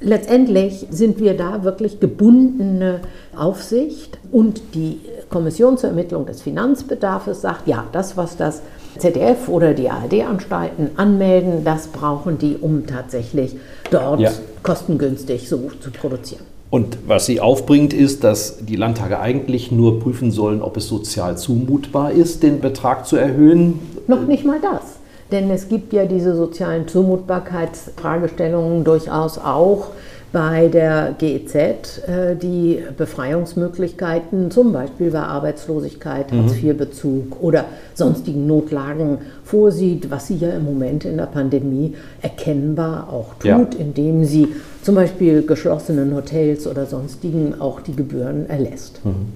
letztendlich 0.00 0.86
sind 0.90 1.20
wir 1.20 1.36
da 1.36 1.64
wirklich 1.64 2.00
gebundene 2.00 3.00
Aufsicht 3.36 4.18
und 4.32 4.74
die 4.74 5.00
Kommission 5.28 5.78
zur 5.78 5.90
Ermittlung 5.90 6.26
des 6.26 6.42
Finanzbedarfs 6.42 7.40
sagt, 7.40 7.66
ja, 7.68 7.84
das, 7.92 8.16
was 8.16 8.36
das 8.36 8.62
ZDF 8.98 9.48
oder 9.48 9.74
die 9.74 9.88
ARD-Anstalten 9.88 10.90
anmelden, 10.96 11.64
das 11.64 11.88
brauchen 11.88 12.38
die, 12.38 12.56
um 12.60 12.86
tatsächlich 12.86 13.56
dort 13.90 14.20
ja. 14.20 14.30
kostengünstig 14.62 15.48
so 15.48 15.70
zu 15.80 15.90
produzieren. 15.90 16.44
Und 16.70 16.98
was 17.06 17.26
sie 17.26 17.40
aufbringt, 17.40 17.92
ist, 17.92 18.22
dass 18.22 18.58
die 18.64 18.76
Landtage 18.76 19.18
eigentlich 19.18 19.72
nur 19.72 19.98
prüfen 19.98 20.30
sollen, 20.30 20.62
ob 20.62 20.76
es 20.76 20.86
sozial 20.86 21.36
zumutbar 21.36 22.12
ist, 22.12 22.44
den 22.44 22.60
Betrag 22.60 23.06
zu 23.06 23.16
erhöhen. 23.16 23.80
Noch 24.06 24.26
nicht 24.26 24.44
mal 24.44 24.60
das. 24.60 25.00
Denn 25.32 25.50
es 25.50 25.68
gibt 25.68 25.92
ja 25.92 26.06
diese 26.06 26.34
sozialen 26.36 26.88
Zumutbarkeitsfragestellungen 26.88 28.84
durchaus 28.84 29.38
auch 29.38 29.88
bei 30.32 30.68
der 30.68 31.14
GEZ 31.18 31.54
äh, 31.54 32.36
die 32.36 32.82
Befreiungsmöglichkeiten, 32.96 34.50
zum 34.50 34.72
Beispiel 34.72 35.10
bei 35.10 35.20
Arbeitslosigkeit, 35.20 36.32
mhm. 36.32 36.42
Hartz-IV-Bezug 36.42 37.42
oder 37.42 37.64
sonstigen 37.94 38.46
Notlagen 38.46 39.18
vorsieht, 39.44 40.10
was 40.10 40.28
sie 40.28 40.36
ja 40.36 40.50
im 40.50 40.64
Moment 40.64 41.04
in 41.04 41.16
der 41.16 41.26
Pandemie 41.26 41.94
erkennbar 42.22 43.08
auch 43.12 43.34
tut, 43.34 43.44
ja. 43.44 43.60
indem 43.78 44.24
sie 44.24 44.48
zum 44.82 44.94
Beispiel 44.94 45.42
geschlossenen 45.42 46.14
Hotels 46.14 46.66
oder 46.66 46.86
sonstigen 46.86 47.60
auch 47.60 47.80
die 47.80 47.96
Gebühren 47.96 48.48
erlässt. 48.48 49.04
Mhm. 49.04 49.32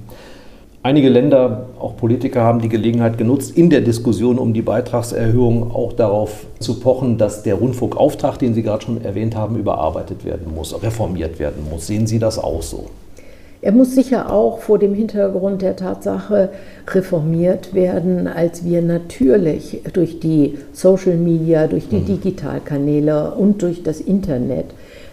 Einige 0.86 1.08
Länder, 1.08 1.70
auch 1.80 1.96
Politiker, 1.96 2.42
haben 2.42 2.60
die 2.60 2.68
Gelegenheit 2.68 3.16
genutzt, 3.16 3.56
in 3.56 3.70
der 3.70 3.80
Diskussion 3.80 4.38
um 4.38 4.52
die 4.52 4.60
Beitragserhöhung 4.60 5.74
auch 5.74 5.94
darauf 5.94 6.44
zu 6.58 6.78
pochen, 6.78 7.16
dass 7.16 7.42
der 7.42 7.54
Rundfunkauftrag, 7.54 8.38
den 8.38 8.52
Sie 8.52 8.62
gerade 8.62 8.84
schon 8.84 9.02
erwähnt 9.02 9.34
haben, 9.34 9.56
überarbeitet 9.56 10.26
werden 10.26 10.54
muss, 10.54 10.82
reformiert 10.82 11.38
werden 11.38 11.66
muss. 11.70 11.86
Sehen 11.86 12.06
Sie 12.06 12.18
das 12.18 12.38
auch 12.38 12.60
so? 12.60 12.90
Er 13.62 13.72
muss 13.72 13.94
sicher 13.94 14.30
auch 14.30 14.58
vor 14.58 14.78
dem 14.78 14.92
Hintergrund 14.92 15.62
der 15.62 15.74
Tatsache 15.74 16.50
reformiert 16.86 17.72
werden, 17.72 18.26
als 18.26 18.62
wir 18.66 18.82
natürlich 18.82 19.80
durch 19.94 20.20
die 20.20 20.58
Social 20.74 21.16
Media, 21.16 21.66
durch 21.66 21.88
die 21.88 22.00
mhm. 22.00 22.04
Digitalkanäle 22.04 23.30
und 23.30 23.62
durch 23.62 23.82
das 23.82 24.02
Internet 24.02 24.66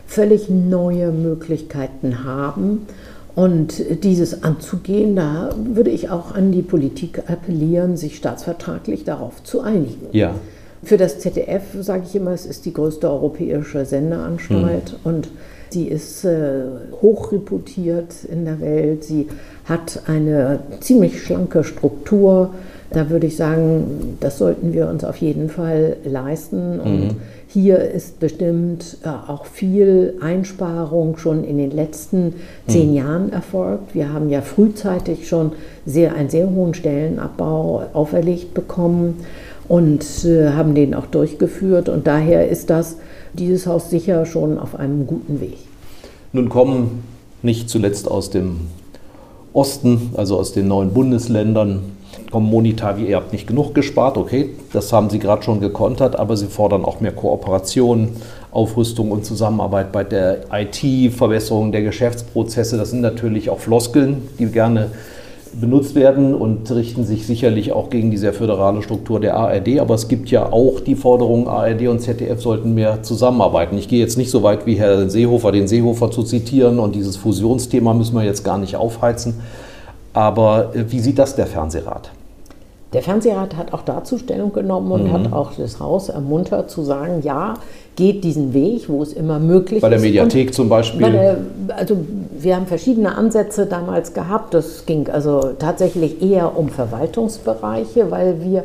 völlig 0.06 0.50
neue 0.50 1.14
Möglichkeiten 1.14 2.26
haben 2.26 2.88
und 3.36 4.04
dieses 4.04 4.44
anzugehen, 4.44 5.16
da 5.16 5.50
würde 5.56 5.90
ich 5.90 6.10
auch 6.10 6.34
an 6.36 6.52
die 6.52 6.62
Politik 6.62 7.24
appellieren, 7.28 7.98
sich 7.98 8.18
staatsvertraglich 8.18 9.04
darauf 9.04 9.44
zu 9.44 9.62
einigen. 9.62 10.08
Ja. 10.12 10.36
Für 10.84 10.98
das 10.98 11.20
ZDF 11.20 11.64
sage 11.82 12.04
ich 12.08 12.16
immer, 12.16 12.32
es 12.32 12.46
ist 12.46 12.66
die 12.66 12.74
größte 12.74 13.10
europäische 13.10 13.86
Sendeanstalt 13.86 14.90
hm. 14.90 14.98
und 15.04 15.30
sie 15.70 15.88
ist 15.88 16.26
äh, 16.26 16.64
hoch 17.02 17.32
reputiert 17.32 18.26
in 18.30 18.46
der 18.46 18.60
Welt. 18.60 19.04
Sie 19.04 19.28
hat 19.66 20.02
eine 20.08 20.60
ziemlich 20.80 21.22
schlanke 21.22 21.64
Struktur 21.64 22.54
Da 22.94 23.10
würde 23.10 23.28
ich 23.28 23.38
sagen, 23.38 24.18
das 24.20 24.38
sollten 24.38 24.74
wir 24.74 24.90
uns 24.90 25.06
auf 25.06 25.16
jeden 25.18 25.50
Fall 25.50 25.96
leisten. 26.04 26.80
Und 26.82 27.00
mhm. 27.00 27.16
hier 27.48 27.80
ist 27.80 28.20
bestimmt 28.20 28.98
äh, 29.04 29.32
auch 29.32 29.46
viel 29.46 30.16
Einsparung 30.20 31.18
schon 31.18 31.46
in 31.46 31.58
den 31.58 31.72
letzten 31.72 32.34
zehn 32.68 32.90
mhm. 32.90 32.96
Jahren 32.98 33.32
erfolgt. 33.32 33.96
Wir 33.96 34.12
haben 34.12 34.30
ja 34.30 34.42
frühzeitig 34.42 35.30
schon 35.30 35.54
sehr, 35.86 36.16
einen 36.16 36.30
sehr 36.30 36.50
hohen 36.50 36.74
Stellenabbau 36.74 37.84
auferlegt 37.94 38.54
bekommen 38.54 39.20
und 39.70 40.26
äh, 40.26 40.50
haben 40.50 40.76
den 40.76 40.94
auch 40.94 41.06
durchgeführt. 41.06 41.88
Und 41.88 42.08
daher 42.08 42.50
ist 42.50 42.70
das 42.70 42.98
dieses 43.32 43.68
Haus 43.68 43.90
sicher 43.90 44.26
schon 44.26 44.60
auf 44.60 44.76
einem 44.76 45.08
guten 45.08 45.40
Weg. 45.40 45.58
Nun 46.34 46.50
kommen 46.50 47.04
nicht 47.42 47.70
zuletzt 47.70 48.12
aus 48.12 48.30
dem 48.30 48.58
Osten, 49.54 50.12
also 50.16 50.38
aus 50.38 50.52
den 50.52 50.68
neuen 50.68 50.92
Bundesländern, 50.92 51.84
kommen 52.32 52.50
monetar, 52.50 52.98
wie 52.98 53.08
ihr 53.08 53.18
habt 53.18 53.34
nicht 53.34 53.46
genug 53.46 53.76
gespart, 53.76 54.18
okay, 54.18 54.50
das 54.72 54.92
haben 54.94 55.10
Sie 55.10 55.20
gerade 55.20 55.44
schon 55.44 55.60
gekontert, 55.60 56.18
aber 56.18 56.38
Sie 56.38 56.48
fordern 56.48 56.86
auch 56.86 57.02
mehr 57.02 57.12
Kooperation, 57.12 58.10
Aufrüstung 58.52 59.12
und 59.12 59.26
Zusammenarbeit 59.26 59.92
bei 59.92 60.04
der 60.04 60.46
IT, 60.52 61.14
Verbesserung 61.14 61.72
der 61.72 61.84
Geschäftsprozesse. 61.84 62.78
Das 62.78 62.92
sind 62.92 63.02
natürlich 63.02 63.50
auch 63.50 63.60
Floskeln, 63.60 64.28
die 64.40 64.46
gerne 64.48 64.92
benutzt 65.54 65.96
werden 65.96 66.34
und 66.34 66.72
richten 66.72 67.04
sich 67.04 67.28
sicherlich 67.28 67.74
auch 67.74 67.90
gegen 67.90 68.10
die 68.10 68.18
sehr 68.18 68.34
föderale 68.34 68.82
Struktur 68.82 69.20
der 69.20 69.36
ARD. 69.36 69.80
Aber 69.80 69.96
es 69.96 70.08
gibt 70.08 70.30
ja 70.30 70.52
auch 70.52 70.80
die 70.80 70.96
Forderung, 70.96 71.48
ARD 71.48 71.88
und 71.88 72.00
ZDF 72.00 72.42
sollten 72.42 72.74
mehr 72.74 73.04
zusammenarbeiten. 73.04 73.78
Ich 73.78 73.90
gehe 73.90 74.00
jetzt 74.00 74.18
nicht 74.18 74.32
so 74.32 74.44
weit 74.44 74.66
wie 74.66 74.76
Herr 74.76 75.10
Seehofer, 75.10 75.52
den 75.52 75.68
Seehofer 75.68 76.10
zu 76.12 76.24
zitieren 76.24 76.80
und 76.80 76.96
dieses 76.96 77.18
Fusionsthema 77.18 77.94
müssen 77.94 78.16
wir 78.16 78.24
jetzt 78.24 78.44
gar 78.44 78.58
nicht 78.58 78.76
aufheizen. 78.78 79.36
Aber 80.14 80.74
äh, 80.76 80.86
wie 80.90 81.00
sieht 81.00 81.20
das 81.20 81.36
der 81.36 81.48
Fernsehrat? 81.48 82.12
Der 82.94 83.02
Fernsehrat 83.02 83.56
hat 83.56 83.74
auch 83.74 83.84
dazu 83.84 84.18
Stellung 84.18 84.52
genommen 84.52 84.92
und 84.92 85.04
mhm. 85.06 85.14
hat 85.14 85.32
auch 85.32 85.54
das 85.58 85.80
Haus 85.80 86.10
ermuntert 86.10 86.70
zu 86.70 86.84
sagen, 86.84 87.22
ja, 87.24 87.54
geht 87.96 88.24
diesen 88.24 88.54
Weg, 88.54 88.90
wo 88.90 89.02
es 89.02 89.14
immer 89.14 89.40
möglich 89.40 89.78
ist. 89.78 89.82
Bei 89.82 89.90
der 89.90 90.00
Mediathek 90.00 90.48
und 90.48 90.54
zum 90.54 90.70
Beispiel? 90.70 91.10
Der, 91.10 91.38
also 91.78 91.98
wir 92.38 92.56
haben 92.56 92.68
verschiedene 92.68 93.16
Ansätze 93.16 93.66
damals 93.66 94.14
gehabt. 94.14 94.54
Das 94.54 94.86
ging 94.86 95.08
also 95.10 95.52
tatsächlich 95.58 96.22
eher 96.22 96.58
um 96.58 96.68
Verwaltungsbereiche, 96.68 98.12
weil 98.12 98.42
wir 98.44 98.64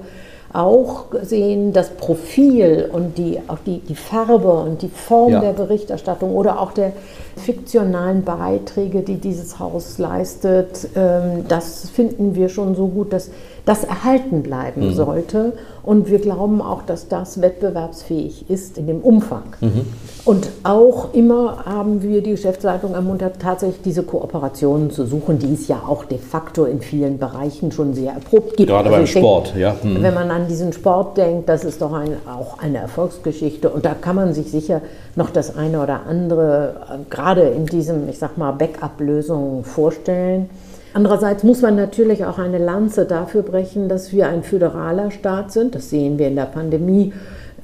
auch 0.52 1.06
sehen, 1.22 1.72
das 1.72 1.90
Profil 1.90 2.88
und 2.92 3.18
die, 3.18 3.40
auch 3.48 3.58
die, 3.66 3.80
die 3.80 3.94
Farbe 3.94 4.52
und 4.52 4.82
die 4.82 4.88
Form 4.88 5.32
ja. 5.32 5.40
der 5.40 5.52
Berichterstattung 5.52 6.34
oder 6.34 6.60
auch 6.60 6.72
der 6.72 6.92
fiktionalen 7.36 8.22
Beiträge, 8.22 9.02
die 9.02 9.16
dieses 9.16 9.58
Haus 9.58 9.98
leistet, 9.98 10.88
ähm, 10.96 11.44
das 11.48 11.90
finden 11.90 12.34
wir 12.34 12.48
schon 12.48 12.74
so 12.74 12.88
gut, 12.88 13.12
dass 13.12 13.30
das 13.66 13.84
erhalten 13.84 14.42
bleiben 14.42 14.88
mhm. 14.88 14.94
sollte. 14.94 15.52
Und 15.86 16.10
wir 16.10 16.18
glauben 16.18 16.60
auch, 16.60 16.82
dass 16.82 17.06
das 17.06 17.40
wettbewerbsfähig 17.40 18.50
ist 18.50 18.76
in 18.76 18.88
dem 18.88 19.00
Umfang. 19.02 19.44
Mhm. 19.60 19.86
Und 20.24 20.48
auch 20.64 21.14
immer 21.14 21.64
haben 21.64 22.02
wir 22.02 22.20
die 22.22 22.32
Geschäftsleitung 22.32 22.94
ermuntert, 22.94 23.36
tatsächlich 23.40 23.82
diese 23.82 24.02
Kooperationen 24.02 24.90
zu 24.90 25.06
suchen, 25.06 25.38
die 25.38 25.54
es 25.54 25.68
ja 25.68 25.84
auch 25.86 26.04
de 26.04 26.18
facto 26.18 26.64
in 26.64 26.80
vielen 26.80 27.18
Bereichen 27.18 27.70
schon 27.70 27.94
sehr 27.94 28.14
erprobt 28.14 28.56
gibt. 28.56 28.68
Gerade 28.68 28.88
also 28.88 28.98
beim 28.98 29.06
Sport, 29.06 29.46
denke, 29.54 29.60
ja. 29.60 29.76
Mhm. 29.80 30.02
Wenn 30.02 30.14
man 30.14 30.32
an 30.32 30.48
diesen 30.48 30.72
Sport 30.72 31.16
denkt, 31.18 31.48
das 31.48 31.62
ist 31.62 31.80
doch 31.80 31.92
ein, 31.92 32.16
auch 32.26 32.58
eine 32.58 32.78
Erfolgsgeschichte. 32.78 33.70
Und 33.70 33.84
da 33.84 33.94
kann 33.94 34.16
man 34.16 34.34
sich 34.34 34.50
sicher 34.50 34.80
noch 35.14 35.30
das 35.30 35.56
eine 35.56 35.80
oder 35.80 36.00
andere, 36.08 36.74
äh, 36.90 36.98
gerade 37.08 37.42
in 37.42 37.66
diesem, 37.66 38.08
ich 38.08 38.18
sag 38.18 38.36
mal, 38.36 38.50
Backup-Lösungen 38.50 39.62
vorstellen. 39.62 40.50
Andererseits 40.96 41.44
muss 41.44 41.60
man 41.60 41.76
natürlich 41.76 42.24
auch 42.24 42.38
eine 42.38 42.56
Lanze 42.56 43.04
dafür 43.04 43.42
brechen, 43.42 43.86
dass 43.90 44.14
wir 44.14 44.28
ein 44.28 44.42
föderaler 44.42 45.10
Staat 45.10 45.52
sind. 45.52 45.74
Das 45.74 45.90
sehen 45.90 46.18
wir 46.18 46.26
in 46.26 46.36
der 46.36 46.46
Pandemie 46.46 47.12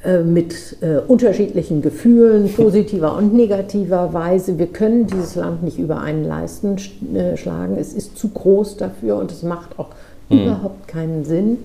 äh, 0.05 0.19
mit 0.19 0.77
äh, 0.83 0.99
unterschiedlichen 0.99 1.81
Gefühlen, 1.81 2.53
positiver 2.53 3.17
und 3.17 3.33
negativer 3.33 4.13
Weise. 4.13 4.59
Wir 4.59 4.67
können 4.67 5.07
dieses 5.07 5.35
Land 5.35 5.63
nicht 5.63 5.79
über 5.79 6.03
einen 6.03 6.25
Leisten 6.27 6.77
äh, 7.15 7.39
schlagen. 7.39 7.79
Es 7.81 7.95
ist 7.95 8.19
zu 8.19 8.29
groß 8.29 8.77
dafür 8.77 9.17
und 9.17 9.33
es 9.33 9.43
macht 9.43 9.79
auch 9.79 9.89
mhm. 10.29 10.43
überhaupt 10.43 10.87
keinen 10.87 11.25
Sinn. 11.25 11.57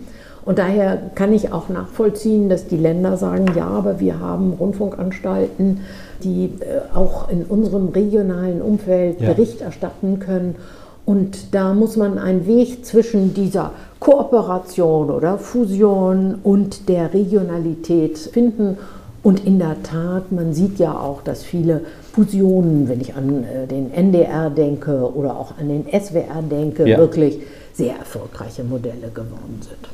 Und 0.46 0.60
daher 0.60 0.98
kann 1.16 1.34
ich 1.34 1.52
auch 1.52 1.68
nachvollziehen, 1.68 2.48
dass 2.48 2.68
die 2.68 2.78
Länder 2.78 3.18
sagen, 3.18 3.48
ja, 3.58 3.68
aber 3.68 4.00
wir 4.00 4.22
haben 4.22 4.54
Rundfunkanstalten, 4.58 5.82
die 6.24 6.46
äh, 6.62 6.96
auch 6.96 7.28
in 7.28 7.44
unserem 7.44 7.90
regionalen 7.90 8.62
Umfeld 8.62 9.20
ja. 9.20 9.34
Bericht 9.34 9.60
erstatten 9.60 10.20
können. 10.20 10.56
Und 11.08 11.56
da 11.56 11.74
muss 11.74 11.96
man 11.96 12.20
einen 12.20 12.48
Weg 12.48 12.86
zwischen 12.86 13.34
dieser 13.34 13.72
Kooperation 14.02 15.10
oder 15.10 15.38
Fusion 15.38 16.36
und 16.43 16.89
der 16.89 17.13
Regionalität 17.13 18.17
finden. 18.17 18.78
Und 19.24 19.46
in 19.46 19.58
der 19.58 19.82
Tat, 19.84 20.34
man 20.34 20.54
sieht 20.54 20.80
ja 20.80 20.91
auch, 21.00 21.22
dass 21.22 21.43
viele 21.43 21.80
Fusionen, 22.12 22.89
wenn 22.89 23.00
ich 23.00 23.15
an 23.15 23.46
äh, 23.46 23.67
den 23.67 23.93
NDR 23.93 24.50
denke 24.50 25.10
oder 25.15 25.38
auch 25.38 25.58
an 25.58 25.70
den 25.70 25.86
SWR 25.86 26.41
denke, 26.41 26.86
ja. 26.86 26.98
wirklich 26.98 27.39
sehr 27.74 27.96
erfolgreiche 27.96 28.65
Modelle 28.65 29.08
geworden 29.08 29.62
sind. 29.62 29.89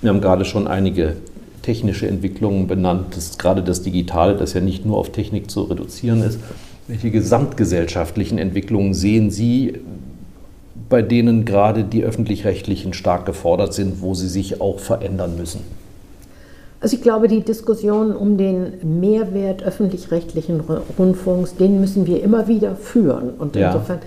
Wir 0.00 0.10
haben 0.10 0.20
gerade 0.20 0.44
schon 0.44 0.66
einige 0.66 1.14
technische 1.62 2.08
Entwicklungen 2.08 2.66
benannt. 2.66 3.14
Das 3.14 3.38
gerade 3.38 3.62
das 3.62 3.82
Digitale, 3.82 4.34
das 4.34 4.54
ja 4.54 4.60
nicht 4.60 4.84
nur 4.84 4.96
auf 4.96 5.12
Technik 5.12 5.52
zu 5.52 5.62
reduzieren 5.62 6.20
ist. 6.20 6.40
Welche 6.88 7.12
gesamtgesellschaftlichen 7.12 8.38
Entwicklungen 8.38 8.92
sehen 8.92 9.30
Sie, 9.30 9.74
bei 10.88 11.02
denen 11.02 11.44
gerade 11.44 11.84
die 11.84 12.02
öffentlich-rechtlichen 12.04 12.92
stark 12.92 13.26
gefordert 13.26 13.74
sind, 13.74 14.00
wo 14.00 14.14
sie 14.14 14.28
sich 14.28 14.60
auch 14.60 14.78
verändern 14.78 15.36
müssen? 15.36 15.60
Also 16.80 16.96
ich 16.96 17.02
glaube, 17.02 17.28
die 17.28 17.40
Diskussion 17.40 18.14
um 18.14 18.38
den 18.38 19.00
Mehrwert 19.00 19.62
öffentlich-rechtlichen 19.62 20.62
Rundfunks, 20.98 21.56
den 21.56 21.80
müssen 21.80 22.06
wir 22.06 22.22
immer 22.22 22.46
wieder 22.46 22.76
führen. 22.76 23.30
Und 23.30 23.56
ja. 23.56 23.72
insofern 23.72 23.98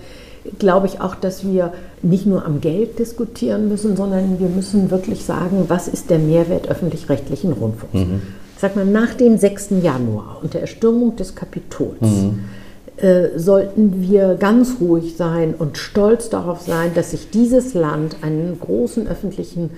glaube 0.58 0.86
ich 0.86 1.00
auch, 1.00 1.14
dass 1.14 1.46
wir 1.46 1.72
nicht 2.00 2.26
nur 2.26 2.44
am 2.44 2.60
Geld 2.60 2.98
diskutieren 2.98 3.68
müssen, 3.68 3.96
sondern 3.96 4.40
wir 4.40 4.48
müssen 4.48 4.90
wirklich 4.90 5.24
sagen, 5.24 5.66
was 5.68 5.86
ist 5.86 6.08
der 6.08 6.18
Mehrwert 6.18 6.68
öffentlich-rechtlichen 6.68 7.52
Rundfunks. 7.52 7.94
Mhm. 7.94 8.22
Ich 8.54 8.60
sag 8.60 8.74
mal, 8.74 8.86
nach 8.86 9.14
dem 9.14 9.36
6. 9.36 9.70
Januar 9.82 10.38
und 10.42 10.54
der 10.54 10.62
Erstürmung 10.62 11.14
des 11.16 11.34
Kapitols 11.34 12.00
mhm 12.00 12.40
äh, 12.96 13.38
sollten 13.38 14.02
wir 14.02 14.34
ganz 14.34 14.76
ruhig 14.80 15.16
sein 15.16 15.54
und 15.58 15.78
stolz 15.78 16.28
darauf 16.28 16.60
sein, 16.60 16.92
dass 16.94 17.12
sich 17.12 17.30
dieses 17.30 17.74
Land 17.74 18.16
einen 18.22 18.58
großen 18.60 19.08
öffentlichen 19.08 19.70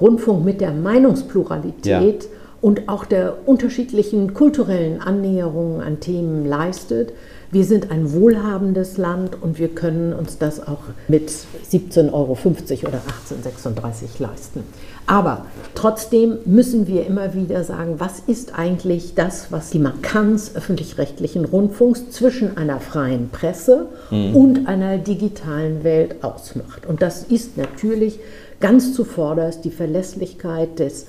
Rundfunk 0.00 0.44
mit 0.44 0.60
der 0.60 0.72
Meinungspluralität 0.72 2.24
ja. 2.24 2.30
und 2.60 2.88
auch 2.88 3.04
der 3.04 3.38
unterschiedlichen 3.46 4.34
kulturellen 4.34 5.00
Annäherungen 5.00 5.80
an 5.80 6.00
Themen 6.00 6.46
leistet. 6.46 7.12
Wir 7.52 7.64
sind 7.64 7.90
ein 7.90 8.12
wohlhabendes 8.12 8.96
Land 8.96 9.42
und 9.42 9.58
wir 9.58 9.68
können 9.68 10.12
uns 10.12 10.38
das 10.38 10.66
auch 10.66 10.82
mit 11.08 11.30
17,50 11.30 12.12
Euro 12.12 12.32
oder 12.34 13.02
18,36 13.28 14.20
leisten. 14.20 14.62
Aber 15.06 15.46
trotzdem 15.74 16.38
müssen 16.44 16.86
wir 16.86 17.04
immer 17.04 17.34
wieder 17.34 17.64
sagen, 17.64 17.96
was 17.98 18.20
ist 18.20 18.56
eigentlich 18.56 19.14
das, 19.16 19.50
was 19.50 19.70
die 19.70 19.80
Markanz 19.80 20.52
öffentlich-rechtlichen 20.54 21.44
Rundfunks 21.44 22.10
zwischen 22.10 22.56
einer 22.56 22.78
freien 22.78 23.30
Presse 23.30 23.88
mhm. 24.12 24.36
und 24.36 24.68
einer 24.68 24.98
digitalen 24.98 25.82
Welt 25.82 26.22
ausmacht. 26.22 26.86
Und 26.86 27.02
das 27.02 27.24
ist 27.24 27.56
natürlich 27.56 28.20
ganz 28.60 28.94
zuvorderst 28.94 29.64
die 29.64 29.72
Verlässlichkeit 29.72 30.78
des 30.78 31.06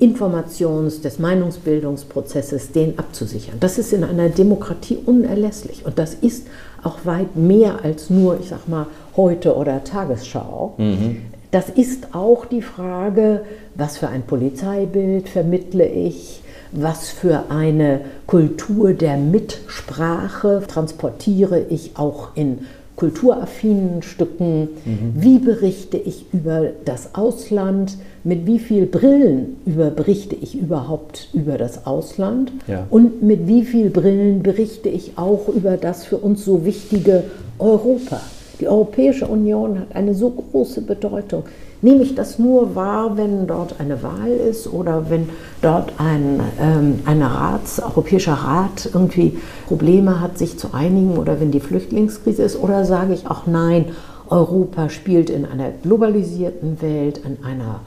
Informations-, 0.00 1.00
des 1.00 1.18
Meinungsbildungsprozesses, 1.18 2.72
den 2.72 2.98
abzusichern. 2.98 3.56
Das 3.58 3.78
ist 3.78 3.92
in 3.92 4.04
einer 4.04 4.28
Demokratie 4.28 4.98
unerlässlich 5.04 5.84
und 5.86 5.98
das 5.98 6.14
ist 6.14 6.46
auch 6.82 6.98
weit 7.04 7.36
mehr 7.36 7.82
als 7.82 8.10
nur, 8.10 8.38
ich 8.38 8.48
sag 8.48 8.68
mal, 8.68 8.86
heute 9.16 9.56
oder 9.56 9.82
Tagesschau. 9.82 10.74
Mhm. 10.76 11.22
Das 11.50 11.70
ist 11.70 12.14
auch 12.14 12.44
die 12.44 12.60
Frage, 12.60 13.42
was 13.74 13.98
für 13.98 14.08
ein 14.08 14.22
Polizeibild 14.22 15.28
vermittle 15.28 15.86
ich, 15.86 16.42
was 16.72 17.08
für 17.08 17.44
eine 17.48 18.00
Kultur 18.26 18.92
der 18.92 19.16
Mitsprache 19.16 20.62
transportiere 20.68 21.60
ich 21.70 21.92
auch 21.96 22.30
in 22.34 22.66
kulturaffinen 22.96 24.02
Stücken, 24.02 24.68
mhm. 24.84 25.12
wie 25.14 25.38
berichte 25.38 25.98
ich 25.98 26.24
über 26.32 26.70
das 26.84 27.14
Ausland, 27.14 27.96
mit 28.24 28.46
wie 28.46 28.58
vielen 28.58 28.90
Brillen 28.90 29.56
über 29.66 29.90
berichte 29.90 30.34
ich 30.34 30.58
überhaupt 30.58 31.28
über 31.32 31.58
das 31.58 31.86
Ausland 31.86 32.50
ja. 32.66 32.86
und 32.90 33.22
mit 33.22 33.46
wie 33.46 33.62
vielen 33.62 33.92
Brillen 33.92 34.42
berichte 34.42 34.88
ich 34.88 35.12
auch 35.16 35.48
über 35.48 35.76
das 35.76 36.04
für 36.04 36.16
uns 36.16 36.44
so 36.44 36.64
wichtige 36.64 37.24
Europa. 37.58 38.20
Die 38.58 38.68
Europäische 38.68 39.26
Union 39.26 39.80
hat 39.80 39.94
eine 39.94 40.14
so 40.14 40.30
große 40.30 40.80
Bedeutung. 40.80 41.44
Nehme 41.82 42.02
ich 42.02 42.14
das 42.14 42.38
nur 42.38 42.74
wahr, 42.74 43.16
wenn 43.16 43.46
dort 43.46 43.80
eine 43.80 44.02
Wahl 44.02 44.30
ist 44.30 44.72
oder 44.72 45.10
wenn 45.10 45.28
dort 45.60 45.92
ein 45.98 46.40
ähm, 46.60 47.00
eine 47.04 47.26
Rats, 47.26 47.80
Europäischer 47.80 48.32
Rat 48.32 48.88
irgendwie 48.92 49.38
Probleme 49.66 50.20
hat, 50.20 50.38
sich 50.38 50.58
zu 50.58 50.72
einigen 50.72 51.18
oder 51.18 51.38
wenn 51.38 51.50
die 51.50 51.60
Flüchtlingskrise 51.60 52.42
ist? 52.42 52.56
Oder 52.56 52.84
sage 52.84 53.12
ich 53.12 53.26
auch 53.26 53.46
nein, 53.46 53.86
Europa 54.28 54.88
spielt 54.88 55.30
in 55.30 55.44
einer 55.44 55.70
globalisierten 55.82 56.80
Welt, 56.80 57.20
in 57.24 57.44
einer 57.44 57.80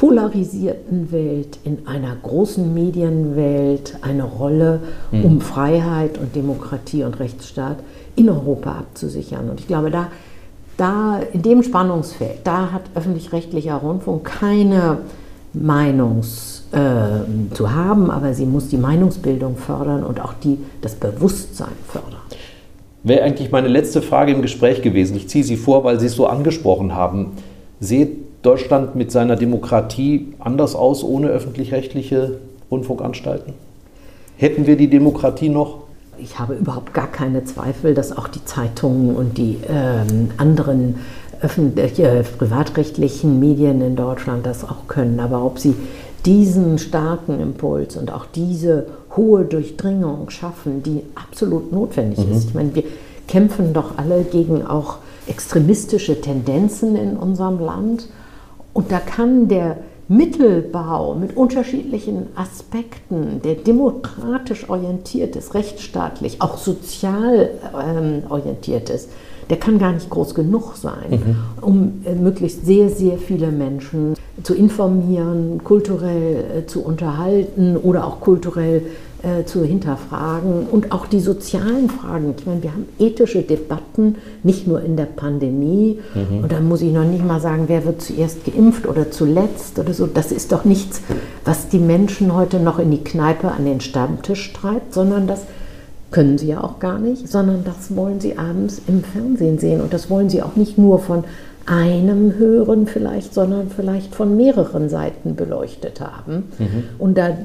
polarisierten 0.00 1.12
Welt, 1.12 1.58
in 1.62 1.86
einer 1.86 2.16
großen 2.22 2.72
Medienwelt 2.72 3.98
eine 4.00 4.24
Rolle, 4.24 4.80
mhm. 5.12 5.24
um 5.26 5.40
Freiheit 5.42 6.16
und 6.16 6.34
Demokratie 6.34 7.04
und 7.04 7.20
Rechtsstaat 7.20 7.76
in 8.16 8.30
Europa 8.30 8.72
abzusichern. 8.72 9.50
Und 9.50 9.60
ich 9.60 9.66
glaube, 9.66 9.90
da, 9.90 10.08
da 10.80 11.20
in 11.32 11.42
dem 11.42 11.62
Spannungsfeld, 11.62 12.38
da 12.44 12.72
hat 12.72 12.82
öffentlich-rechtlicher 12.94 13.74
Rundfunk 13.74 14.24
keine 14.24 14.98
Meinungs 15.52 16.64
äh, 16.72 17.54
zu 17.54 17.74
haben, 17.74 18.10
aber 18.10 18.32
sie 18.34 18.46
muss 18.46 18.68
die 18.68 18.76
Meinungsbildung 18.76 19.56
fördern 19.56 20.04
und 20.04 20.20
auch 20.20 20.32
die, 20.42 20.58
das 20.80 20.94
Bewusstsein 20.94 21.72
fördern. 21.88 22.20
Wäre 23.02 23.24
eigentlich 23.24 23.50
meine 23.50 23.68
letzte 23.68 24.02
Frage 24.02 24.32
im 24.32 24.42
Gespräch 24.42 24.82
gewesen. 24.82 25.16
Ich 25.16 25.28
ziehe 25.28 25.44
sie 25.44 25.56
vor, 25.56 25.84
weil 25.84 25.98
Sie 25.98 26.06
es 26.06 26.14
so 26.14 26.26
angesprochen 26.26 26.94
haben. 26.94 27.32
Seht 27.80 28.10
Deutschland 28.42 28.94
mit 28.94 29.10
seiner 29.10 29.36
Demokratie 29.36 30.34
anders 30.38 30.74
aus 30.74 31.02
ohne 31.02 31.28
öffentlich-rechtliche 31.28 32.38
Rundfunkanstalten? 32.70 33.54
Hätten 34.36 34.66
wir 34.66 34.76
die 34.76 34.88
Demokratie 34.88 35.48
noch? 35.48 35.78
Ich 36.22 36.38
habe 36.38 36.54
überhaupt 36.54 36.94
gar 36.94 37.06
keine 37.06 37.44
Zweifel, 37.44 37.94
dass 37.94 38.16
auch 38.16 38.28
die 38.28 38.44
Zeitungen 38.44 39.16
und 39.16 39.38
die 39.38 39.58
ähm, 39.68 40.30
anderen 40.36 40.96
öffentliche, 41.40 42.24
privatrechtlichen 42.38 43.40
Medien 43.40 43.80
in 43.80 43.96
Deutschland 43.96 44.44
das 44.44 44.64
auch 44.64 44.86
können. 44.88 45.20
Aber 45.20 45.44
ob 45.44 45.58
sie 45.58 45.74
diesen 46.26 46.78
starken 46.78 47.40
Impuls 47.40 47.96
und 47.96 48.12
auch 48.12 48.26
diese 48.26 48.86
hohe 49.16 49.44
Durchdringung 49.44 50.28
schaffen, 50.30 50.82
die 50.82 51.02
absolut 51.14 51.72
notwendig 51.72 52.26
mhm. 52.26 52.32
ist. 52.32 52.48
Ich 52.48 52.54
meine, 52.54 52.74
wir 52.74 52.84
kämpfen 53.26 53.72
doch 53.72 53.96
alle 53.96 54.22
gegen 54.24 54.66
auch 54.66 54.98
extremistische 55.26 56.20
Tendenzen 56.20 56.96
in 56.96 57.16
unserem 57.16 57.58
Land. 57.58 58.08
Und 58.72 58.92
da 58.92 58.98
kann 58.98 59.48
der 59.48 59.78
Mittelbau 60.10 61.14
mit 61.14 61.36
unterschiedlichen 61.36 62.26
Aspekten, 62.34 63.40
der 63.44 63.54
demokratisch 63.54 64.68
orientiert 64.68 65.36
ist, 65.36 65.54
rechtsstaatlich, 65.54 66.42
auch 66.42 66.58
sozial 66.58 67.50
ähm, 67.80 68.24
orientiert 68.28 68.90
ist, 68.90 69.08
der 69.50 69.58
kann 69.58 69.78
gar 69.78 69.92
nicht 69.92 70.10
groß 70.10 70.34
genug 70.34 70.74
sein, 70.74 71.10
mhm. 71.10 71.36
um 71.60 71.92
äh, 72.04 72.16
möglichst 72.16 72.66
sehr, 72.66 72.88
sehr 72.88 73.18
viele 73.18 73.52
Menschen 73.52 74.14
zu 74.42 74.54
informieren, 74.54 75.62
kulturell 75.62 76.44
äh, 76.58 76.66
zu 76.66 76.82
unterhalten 76.82 77.76
oder 77.76 78.04
auch 78.04 78.18
kulturell 78.18 78.82
äh, 79.22 79.44
zu 79.44 79.64
hinterfragen 79.64 80.66
und 80.70 80.92
auch 80.92 81.06
die 81.06 81.20
sozialen 81.20 81.90
Fragen. 81.90 82.34
Ich 82.38 82.46
meine, 82.46 82.62
wir 82.62 82.72
haben 82.72 82.86
ethische 82.98 83.42
Debatten, 83.42 84.16
nicht 84.42 84.66
nur 84.66 84.82
in 84.82 84.96
der 84.96 85.04
Pandemie. 85.04 85.98
Mhm. 86.14 86.44
Und 86.44 86.52
da 86.52 86.60
muss 86.60 86.80
ich 86.80 86.92
noch 86.92 87.04
nicht 87.04 87.24
mal 87.24 87.40
sagen, 87.40 87.64
wer 87.66 87.84
wird 87.84 88.00
zuerst 88.00 88.44
geimpft 88.44 88.86
oder 88.86 89.10
zuletzt 89.10 89.78
oder 89.78 89.92
so. 89.92 90.06
Das 90.06 90.32
ist 90.32 90.52
doch 90.52 90.64
nichts, 90.64 91.02
was 91.44 91.68
die 91.68 91.78
Menschen 91.78 92.34
heute 92.34 92.60
noch 92.60 92.78
in 92.78 92.90
die 92.90 93.04
Kneipe 93.04 93.50
an 93.50 93.66
den 93.66 93.80
Stammtisch 93.80 94.52
treibt, 94.54 94.94
sondern 94.94 95.26
das 95.26 95.42
können 96.10 96.38
sie 96.38 96.48
ja 96.48 96.64
auch 96.64 96.78
gar 96.78 96.98
nicht, 96.98 97.28
sondern 97.28 97.62
das 97.64 97.94
wollen 97.94 98.20
sie 98.20 98.38
abends 98.38 98.80
im 98.86 99.04
Fernsehen 99.04 99.58
sehen. 99.58 99.80
Und 99.80 99.92
das 99.92 100.08
wollen 100.10 100.30
sie 100.30 100.42
auch 100.42 100.56
nicht 100.56 100.78
nur 100.78 100.98
von 100.98 101.24
einem 101.66 102.36
hören 102.36 102.86
vielleicht, 102.86 103.34
sondern 103.34 103.68
vielleicht 103.68 104.14
von 104.14 104.36
mehreren 104.36 104.88
Seiten 104.88 105.36
beleuchtet 105.36 106.00
haben. 106.00 106.44
Mhm. 106.58 106.84
Und 106.98 107.18
da 107.18 107.36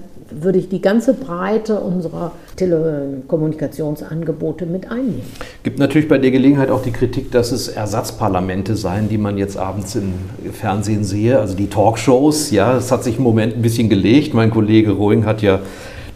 würde 0.42 0.60
ich 0.60 0.70
die 0.70 0.82
ganze 0.82 1.14
Breite 1.14 1.80
unserer 1.80 2.32
Telekommunikationsangebote 2.56 4.66
mit 4.66 4.92
einnehmen. 4.92 5.22
Gibt 5.64 5.80
natürlich 5.80 6.08
bei 6.08 6.18
der 6.18 6.32
Gelegenheit 6.32 6.70
auch 6.70 6.82
die 6.82 6.92
Kritik, 6.92 7.32
dass 7.32 7.52
es 7.52 7.68
Ersatzparlamente 7.68 8.76
seien, 8.76 9.10
die 9.10 9.18
man 9.18 9.38
jetzt 9.38 9.58
abends 9.58 9.96
im 9.96 10.14
Fernsehen 10.52 11.04
sehe, 11.04 11.40
also 11.40 11.56
die 11.56 11.68
Talkshows. 11.68 12.52
Ja, 12.52 12.74
das 12.74 12.92
hat 12.92 13.04
sich 13.04 13.18
im 13.18 13.24
Moment 13.24 13.56
ein 13.56 13.62
bisschen 13.62 13.90
gelegt. 13.90 14.34
Mein 14.34 14.52
Kollege 14.52 14.92
Rohing 14.92 15.26
hat 15.26 15.42
ja 15.42 15.60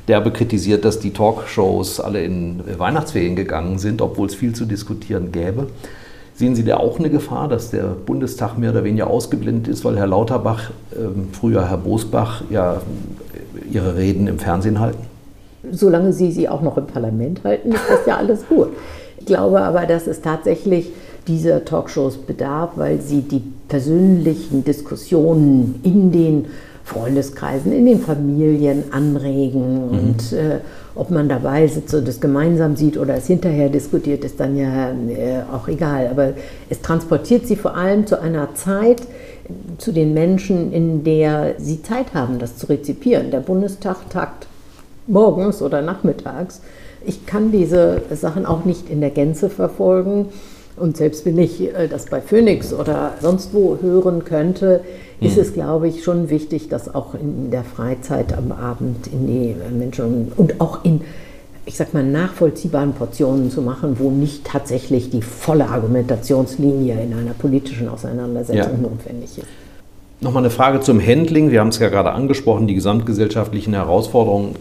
derbe 0.08 0.32
kritisiert, 0.32 0.86
dass 0.86 1.00
die 1.00 1.12
Talkshows 1.12 2.00
alle 2.00 2.24
in 2.24 2.62
Weihnachtsferien 2.78 3.36
gegangen 3.36 3.80
sind, 3.80 4.02
obwohl 4.02 4.28
es 4.28 4.36
viel 4.36 4.54
zu 4.54 4.66
diskutieren 4.66 5.32
gäbe. 5.32 5.68
Sehen 6.34 6.56
Sie 6.56 6.64
da 6.64 6.78
auch 6.78 7.00
eine 7.00 7.10
Gefahr, 7.10 7.50
dass 7.50 7.70
der 7.70 7.84
Bundestag 7.84 8.58
mehr 8.58 8.72
oder 8.72 8.86
weniger 8.86 9.08
ausgeblendet 9.08 9.68
ist, 9.68 9.84
weil 9.84 9.98
Herr 9.98 10.08
Lauterbach, 10.08 10.72
ähm, 10.96 11.28
früher 11.34 11.70
Herr 11.70 11.78
Bosbach, 11.78 12.44
ja 12.50 12.82
ihre 13.74 13.96
Reden 13.96 14.28
im 14.28 14.40
Fernsehen 14.40 14.80
halten? 14.80 15.04
Solange 15.72 16.14
Sie 16.14 16.32
sie 16.32 16.48
auch 16.48 16.62
noch 16.62 16.78
im 16.78 16.88
Parlament 16.88 17.44
halten, 17.44 17.72
ist 17.72 17.90
das 17.90 18.06
ja 18.06 18.18
alles 18.18 18.48
gut. 18.48 18.70
Ich 19.20 19.26
glaube 19.26 19.62
aber, 19.62 19.86
dass 19.86 20.08
es 20.08 20.22
tatsächlich 20.22 20.92
dieser 21.28 21.64
Talkshows 21.66 22.18
bedarf, 22.18 22.72
weil 22.76 23.02
sie 23.02 23.22
die 23.22 23.42
persönlichen 23.68 24.64
Diskussionen 24.64 25.80
in 25.84 26.12
den 26.12 26.46
Freundeskreisen, 26.84 27.72
in 27.72 27.86
den 27.86 28.00
Familien 28.00 28.86
anregen. 28.92 29.90
Mhm. 29.90 29.92
Und 29.92 30.34
äh, 30.34 30.60
ob 30.96 31.12
man 31.12 31.30
dabei 31.30 31.68
sitzt 31.68 31.94
und 31.94 32.08
es 32.08 32.20
gemeinsam 32.20 32.76
sieht 32.76 32.98
oder 32.98 33.16
es 33.16 33.28
hinterher 33.28 33.70
diskutiert, 33.70 34.26
ist 34.26 34.40
dann 34.40 34.58
ja 34.58 34.90
äh, 34.90 35.44
auch 35.54 35.68
egal. 35.68 36.08
Aber 36.08 36.34
es 36.70 36.82
transportiert 36.82 37.46
sie 37.46 37.56
vor 37.56 37.76
allem 37.76 38.08
zu 38.08 38.20
einer 38.20 38.56
Zeit, 38.56 39.04
zu 39.78 39.92
den 39.92 40.14
Menschen, 40.14 40.72
in 40.72 41.04
der 41.04 41.56
sie 41.58 41.82
Zeit 41.82 42.14
haben, 42.14 42.40
das 42.40 42.58
zu 42.58 42.68
rezipieren. 42.68 43.32
Der 43.32 43.40
Bundestag 43.40 44.10
tagt 44.10 44.48
morgens 45.08 45.62
oder 45.62 45.82
nachmittags. 45.82 46.62
Ich 47.06 47.26
kann 47.26 47.52
diese 47.52 48.02
Sachen 48.12 48.46
auch 48.46 48.66
nicht 48.66 48.90
in 48.90 49.02
der 49.02 49.10
Gänze 49.10 49.50
verfolgen. 49.50 50.28
Und 50.76 50.98
selbst 50.98 51.26
wenn 51.26 51.38
ich 51.38 51.62
äh, 51.62 51.88
das 51.88 52.06
bei 52.06 52.22
Phoenix 52.22 52.74
oder 52.74 53.14
sonst 53.22 53.54
wo 53.54 53.78
hören 53.82 54.24
könnte, 54.24 54.82
ist 55.20 55.36
mhm. 55.36 55.42
es, 55.42 55.54
glaube 55.54 55.88
ich, 55.88 56.04
schon 56.04 56.30
wichtig, 56.30 56.70
das 56.70 56.94
auch 56.94 57.14
in 57.16 57.52
der 57.52 57.64
Freizeit 57.64 58.38
am 58.38 58.52
Abend 58.52 59.08
in 59.08 59.28
die 59.28 59.56
Menschen 59.78 60.32
und 60.36 60.62
auch 60.62 60.86
in, 60.86 61.02
ich 61.70 61.78
sag 61.78 61.94
mal, 61.94 62.04
nachvollziehbaren 62.04 62.94
Portionen 62.94 63.52
zu 63.52 63.62
machen, 63.62 63.98
wo 64.00 64.10
nicht 64.10 64.44
tatsächlich 64.44 65.12
die 65.12 65.22
volle 65.22 65.70
Argumentationslinie 65.70 67.00
in 67.00 67.14
einer 67.14 67.34
politischen 67.34 67.88
Auseinandersetzung 67.88 68.82
ja. 68.82 68.90
notwendig 68.90 69.38
ist. 69.38 69.48
Nochmal 70.20 70.42
eine 70.42 70.50
Frage 70.50 70.80
zum 70.82 71.00
Handling. 71.00 71.52
Wir 71.52 71.60
haben 71.60 71.68
es 71.68 71.78
ja 71.78 71.90
gerade 71.90 72.12
angesprochen, 72.12 72.66
die 72.66 72.74
gesamtgesellschaftlichen 72.74 73.76
Herausforderungen 73.76 74.56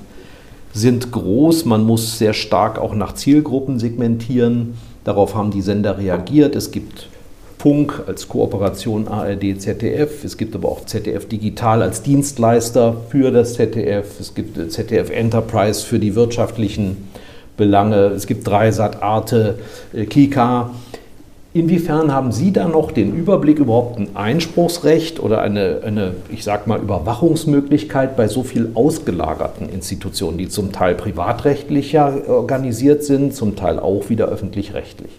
sind 0.74 1.10
groß. 1.10 1.64
Man 1.64 1.82
muss 1.84 2.18
sehr 2.18 2.34
stark 2.34 2.78
auch 2.78 2.94
nach 2.94 3.14
Zielgruppen 3.14 3.78
segmentieren. 3.78 4.74
Darauf 5.04 5.34
haben 5.34 5.50
die 5.50 5.62
Sender 5.62 5.96
reagiert. 5.96 6.54
Es 6.54 6.72
gibt 6.72 7.08
Funk 7.58 8.04
als 8.06 8.28
Kooperation 8.28 9.08
ARD, 9.08 9.60
ZDF. 9.60 10.22
Es 10.24 10.36
gibt 10.36 10.54
aber 10.54 10.68
auch 10.68 10.86
ZDF 10.86 11.26
Digital 11.26 11.82
als 11.82 12.02
Dienstleister 12.02 12.96
für 13.10 13.32
das 13.32 13.54
ZDF. 13.54 14.20
Es 14.20 14.34
gibt 14.34 14.70
ZDF 14.70 15.10
Enterprise 15.10 15.84
für 15.84 15.98
die 15.98 16.14
wirtschaftlichen 16.14 17.08
Belange. 17.56 17.96
Es 18.14 18.28
gibt 18.28 18.46
Dreisat, 18.46 19.02
Arte, 19.02 19.58
äh, 19.92 20.06
Kika. 20.06 20.70
Inwiefern 21.52 22.12
haben 22.12 22.30
Sie 22.30 22.52
da 22.52 22.68
noch 22.68 22.92
den 22.92 23.16
Überblick, 23.16 23.58
überhaupt 23.58 23.98
ein 23.98 24.14
Einspruchsrecht 24.14 25.18
oder 25.18 25.40
eine, 25.40 25.80
eine, 25.84 26.12
ich 26.30 26.44
sag 26.44 26.68
mal, 26.68 26.78
Überwachungsmöglichkeit 26.78 28.16
bei 28.16 28.28
so 28.28 28.44
viel 28.44 28.70
ausgelagerten 28.74 29.68
Institutionen, 29.68 30.38
die 30.38 30.48
zum 30.48 30.70
Teil 30.70 30.94
privatrechtlicher 30.94 32.28
organisiert 32.28 33.02
sind, 33.02 33.34
zum 33.34 33.56
Teil 33.56 33.80
auch 33.80 34.08
wieder 34.10 34.26
öffentlich-rechtlich? 34.26 35.10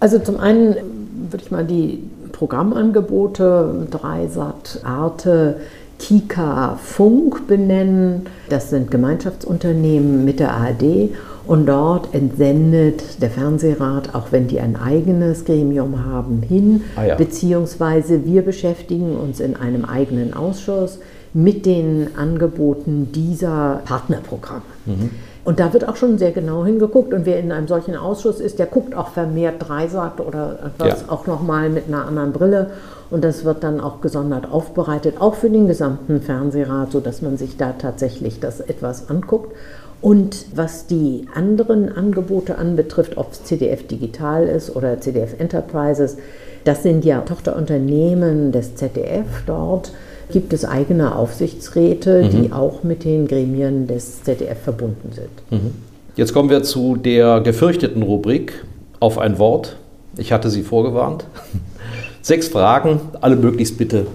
Also 0.00 0.18
zum 0.18 0.38
einen 0.38 1.03
würde 1.30 1.44
ich 1.44 1.50
mal 1.50 1.64
die 1.64 2.02
Programmangebote 2.32 3.86
Dreisat, 3.90 4.80
Arte, 4.84 5.60
Kika, 5.98 6.78
Funk 6.82 7.46
benennen. 7.46 8.26
Das 8.48 8.70
sind 8.70 8.90
Gemeinschaftsunternehmen 8.90 10.24
mit 10.24 10.40
der 10.40 10.52
ARD 10.52 11.10
und 11.46 11.66
dort 11.66 12.14
entsendet 12.14 13.22
der 13.22 13.30
Fernsehrat, 13.30 14.14
auch 14.14 14.32
wenn 14.32 14.48
die 14.48 14.60
ein 14.60 14.76
eigenes 14.76 15.44
Gremium 15.44 16.04
haben, 16.04 16.42
hin, 16.42 16.82
ah 16.96 17.04
ja. 17.04 17.14
beziehungsweise 17.16 18.24
wir 18.24 18.42
beschäftigen 18.42 19.16
uns 19.16 19.40
in 19.40 19.54
einem 19.54 19.84
eigenen 19.84 20.32
Ausschuss 20.34 20.98
mit 21.34 21.66
den 21.66 22.16
Angeboten 22.16 23.10
dieser 23.12 23.82
Partnerprogramme. 23.84 24.62
Mhm. 24.86 25.10
Und 25.44 25.60
da 25.60 25.72
wird 25.74 25.86
auch 25.86 25.96
schon 25.96 26.16
sehr 26.16 26.32
genau 26.32 26.64
hingeguckt. 26.64 27.12
Und 27.12 27.26
wer 27.26 27.38
in 27.38 27.52
einem 27.52 27.68
solchen 27.68 27.96
Ausschuss 27.96 28.40
ist, 28.40 28.58
der 28.58 28.66
guckt 28.66 28.94
auch 28.94 29.08
vermehrt 29.08 29.56
Dreisat 29.58 30.20
oder 30.20 30.58
etwas 30.66 31.02
ja. 31.02 31.12
auch 31.12 31.26
nochmal 31.26 31.68
mit 31.68 31.86
einer 31.86 32.06
anderen 32.06 32.32
Brille. 32.32 32.70
Und 33.10 33.22
das 33.24 33.44
wird 33.44 33.62
dann 33.62 33.80
auch 33.80 34.00
gesondert 34.00 34.50
aufbereitet, 34.50 35.20
auch 35.20 35.34
für 35.34 35.50
den 35.50 35.68
gesamten 35.68 36.22
Fernsehrat, 36.22 36.92
sodass 36.92 37.20
man 37.20 37.36
sich 37.36 37.58
da 37.58 37.72
tatsächlich 37.72 38.40
das 38.40 38.60
etwas 38.60 39.10
anguckt. 39.10 39.54
Und 40.00 40.46
was 40.54 40.86
die 40.86 41.26
anderen 41.34 41.94
Angebote 41.94 42.58
anbetrifft, 42.58 43.16
ob 43.16 43.32
es 43.32 43.44
CDF 43.44 43.86
Digital 43.86 44.46
ist 44.46 44.74
oder 44.74 45.00
CDF 45.00 45.38
Enterprises, 45.38 46.16
das 46.64 46.82
sind 46.82 47.04
ja 47.04 47.20
Tochterunternehmen 47.20 48.50
des 48.50 48.74
ZDF 48.76 49.26
dort 49.46 49.92
gibt 50.30 50.52
es 50.52 50.64
eigene 50.64 51.14
Aufsichtsräte, 51.14 52.24
mhm. 52.24 52.30
die 52.30 52.52
auch 52.52 52.82
mit 52.82 53.04
den 53.04 53.26
Gremien 53.26 53.86
des 53.86 54.22
ZDF 54.22 54.58
verbunden 54.62 55.12
sind. 55.12 55.30
Mhm. 55.62 55.74
Jetzt 56.16 56.32
kommen 56.32 56.48
wir 56.48 56.62
zu 56.62 56.96
der 56.96 57.40
gefürchteten 57.40 58.02
Rubrik 58.02 58.64
auf 59.00 59.18
ein 59.18 59.38
Wort. 59.38 59.76
Ich 60.16 60.32
hatte 60.32 60.50
Sie 60.50 60.62
vorgewarnt. 60.62 61.26
Sechs 62.22 62.48
Fragen, 62.48 63.00
alle 63.20 63.36
möglichst 63.36 63.76
bitte 63.76 64.06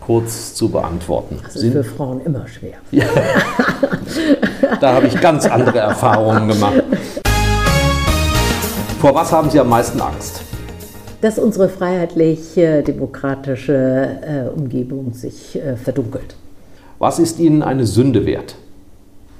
kurz 0.00 0.54
zu 0.54 0.68
beantworten. 0.68 1.38
Das 1.42 1.54
ist 1.54 1.62
Sind, 1.62 1.72
für 1.72 1.84
Frauen 1.84 2.20
immer 2.24 2.46
schwer. 2.46 2.74
Ja. 2.90 3.06
da 4.80 4.94
habe 4.94 5.06
ich 5.06 5.20
ganz 5.20 5.46
andere 5.46 5.78
Erfahrungen 5.78 6.48
gemacht. 6.48 6.82
Vor 9.00 9.14
was 9.14 9.32
haben 9.32 9.50
Sie 9.50 9.60
am 9.60 9.68
meisten 9.68 10.00
Angst? 10.00 10.43
Dass 11.24 11.38
unsere 11.38 11.68
freiheitlich-demokratische 11.70 13.72
äh, 13.72 14.48
Umgebung 14.54 15.14
sich 15.14 15.56
äh, 15.56 15.76
verdunkelt. 15.76 16.36
Was 16.98 17.18
ist 17.18 17.38
Ihnen 17.38 17.62
eine 17.62 17.86
Sünde 17.86 18.26
wert? 18.26 18.56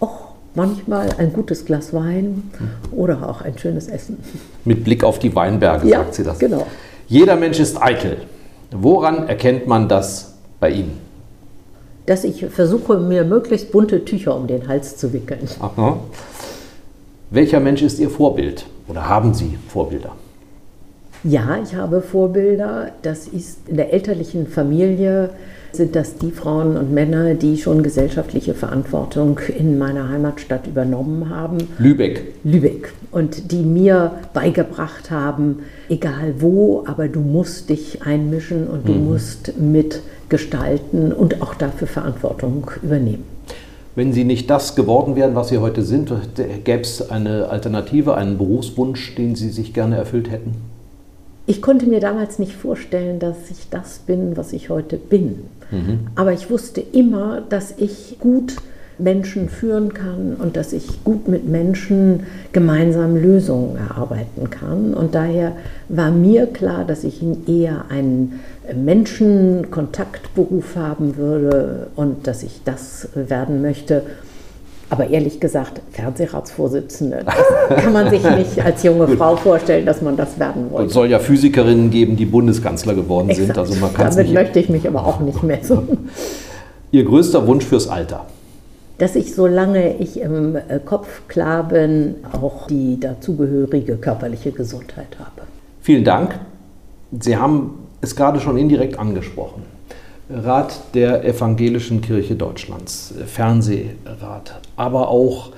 Och, 0.01 0.29
manchmal 0.55 1.11
ein 1.19 1.35
gutes 1.35 1.67
Glas 1.67 1.93
Wein 1.93 2.51
oder 2.91 3.29
auch 3.29 3.43
ein 3.43 3.59
schönes 3.59 3.89
Essen. 3.89 4.17
Mit 4.65 4.83
Blick 4.83 5.05
auf 5.05 5.19
die 5.19 5.37
Weinberge, 5.37 5.87
ja, 5.87 5.99
sagt 5.99 6.15
sie 6.15 6.25
das. 6.25 6.39
Genau. 6.39 6.67
Jeder 7.07 7.37
Mensch 7.37 7.61
ist 7.61 7.83
eitel. 7.83 8.17
Woran 8.71 9.29
erkennt 9.29 9.67
man 9.67 9.87
das 9.87 10.37
bei 10.61 10.71
Ihnen? 10.71 10.99
Dass 12.07 12.25
ich 12.25 12.47
versuche, 12.47 12.97
mir 12.97 13.25
möglichst 13.25 13.73
bunte 13.73 14.07
Tücher 14.07 14.35
um 14.35 14.47
den 14.47 14.69
Hals 14.69 14.97
zu 14.97 15.13
wickeln. 15.13 15.47
Aha. 15.61 15.99
Welcher 17.29 17.61
Mensch 17.61 17.83
ist 17.83 17.99
Ihr 17.99 18.09
Vorbild? 18.09 18.65
Oder 18.89 19.07
haben 19.07 19.35
Sie 19.35 19.59
Vorbilder? 19.69 20.13
Ja, 21.25 21.59
ich 21.63 21.75
habe 21.75 22.03
Vorbilder. 22.03 22.93
Das 23.01 23.27
ist 23.27 23.69
in 23.69 23.77
der 23.77 23.93
elterlichen 23.93 24.47
Familie 24.47 25.31
sind 25.73 25.97
das 25.97 26.19
die 26.19 26.31
Frauen 26.31 26.77
und 26.77 26.93
Männer, 26.93 27.35
die 27.35 27.57
schon 27.57 27.83
gesellschaftliche 27.83 28.55
Verantwortung 28.55 29.41
in 29.59 29.79
meiner 29.79 30.09
Heimatstadt 30.09 30.67
übernommen 30.67 31.31
haben. 31.31 31.59
Lübeck. 31.79 32.23
Lübeck. 32.45 32.93
Und 33.11 33.51
die 33.53 33.63
mir 33.63 34.13
beigebracht 34.33 35.11
haben, 35.11 35.61
egal 35.89 36.35
wo, 36.39 36.85
aber 36.87 37.09
du 37.09 37.21
musst 37.21 37.71
dich 37.71 38.03
einmischen 38.03 38.69
und 38.69 38.87
du 38.87 38.93
mhm. 38.93 39.05
musst 39.07 39.59
mitgestalten 39.59 41.13
und 41.13 41.43
auch 41.43 41.55
dafür 41.55 41.89
Verantwortung 41.89 42.71
übernehmen. 42.83 43.25
Wenn 43.97 44.13
Sie 44.13 44.25
nicht 44.25 44.51
das 44.51 44.75
geworden 44.75 45.15
wären, 45.15 45.37
was 45.37 45.49
Sie 45.49 45.59
heute 45.59 45.83
sind, 45.83 46.13
gäbe 46.65 46.83
es 46.83 47.11
eine 47.11 47.49
Alternative, 47.49 48.15
einen 48.15 48.39
Berufswunsch, 48.39 49.15
den 49.15 49.37
Sie 49.37 49.51
sich 49.51 49.73
gerne 49.73 49.97
erfüllt 49.97 50.31
hätten? 50.31 50.74
Ich 51.47 51.61
konnte 51.61 51.87
mir 51.87 52.01
damals 52.01 52.39
nicht 52.39 52.55
vorstellen, 52.55 53.19
dass 53.19 53.51
ich 53.51 53.69
das 53.71 53.99
bin, 53.99 54.37
was 54.37 54.53
ich 54.53 54.71
heute 54.71 54.97
bin. 54.97 55.45
Mhm. 55.71 56.01
Aber 56.15 56.33
ich 56.33 56.51
wusste 56.51 56.81
immer, 56.81 57.43
dass 57.49 57.75
ich 57.77 58.17
gut 58.19 58.57
Menschen 58.99 59.49
führen 59.49 59.93
kann 59.93 60.37
und 60.39 60.57
dass 60.57 60.73
ich 60.73 61.05
gut 61.05 61.29
mit 61.29 61.49
Menschen 61.49 62.25
gemeinsam 62.53 63.17
Lösungen 63.17 63.77
erarbeiten 63.77 64.51
kann. 64.51 64.95
Und 64.95 65.15
daher 65.15 65.53
war 65.89 66.11
mir 66.11 66.47
klar, 66.47 66.85
dass 66.85 67.05
ich 67.05 67.23
eher 67.47 67.85
einen 67.89 68.41
Menschenkontaktberuf 68.75 70.77
haben 70.77 71.17
würde 71.17 71.89
und 71.97 72.27
dass 72.27 72.43
ich 72.43 72.61
das 72.65 73.09
werden 73.15 73.63
möchte. 73.63 74.03
Aber 74.95 75.11
ehrlich 75.11 75.41
gesagt, 75.41 75.81
Fernsehratsvorsitzende, 75.91 77.25
das 77.27 77.83
kann 77.83 77.93
man 77.93 78.11
sich 78.11 78.23
nicht 78.23 78.65
als 78.65 78.85
junge 78.85 79.09
Frau 79.09 79.35
vorstellen, 79.35 79.85
dass 79.85 80.01
man 80.03 80.17
das 80.17 80.39
werden 80.39 80.71
wollte. 80.71 80.87
Es 80.87 80.93
soll 80.93 81.11
ja 81.11 81.19
Physikerinnen 81.19 81.91
geben, 81.91 82.15
die 82.15 82.27
Bundeskanzler 82.27 82.95
geworden 82.95 83.29
Exakt. 83.29 83.49
sind. 83.49 83.59
Also 83.59 83.75
man 83.81 83.91
Damit 83.93 84.33
möchte 84.33 84.61
ich 84.61 84.69
mich 84.69 84.87
aber 84.87 85.05
auch 85.05 85.19
nicht 85.19 85.43
messen. 85.43 86.11
Ihr 86.93 87.05
größter 87.05 87.45
Wunsch 87.49 87.65
fürs 87.65 87.89
Alter? 87.89 88.27
Dass 88.99 89.17
ich, 89.17 89.35
solange 89.35 89.97
ich 89.97 90.21
im 90.21 90.55
äh, 90.55 90.79
Kopf 90.85 91.23
klar 91.27 91.67
bin, 91.67 92.15
auch 92.31 92.69
die 92.69 93.01
dazugehörige 93.01 93.97
körperliche 93.97 94.53
Gesundheit 94.53 95.19
habe. 95.19 95.49
Vielen 95.81 96.05
Dank. 96.05 96.39
Sie 97.19 97.37
haben 97.37 97.81
es 98.01 98.15
gerade 98.15 98.39
schon 98.39 98.57
indirekt 98.57 98.97
angesprochen. 98.97 99.65
Rat 100.31 100.81
der 100.95 101.23
Evangelischen 101.23 102.01
Kirche 102.01 102.35
Deutschlands, 102.35 103.13
Fernsehrat, 103.27 104.59
aber 104.75 105.09
auch, 105.09 105.51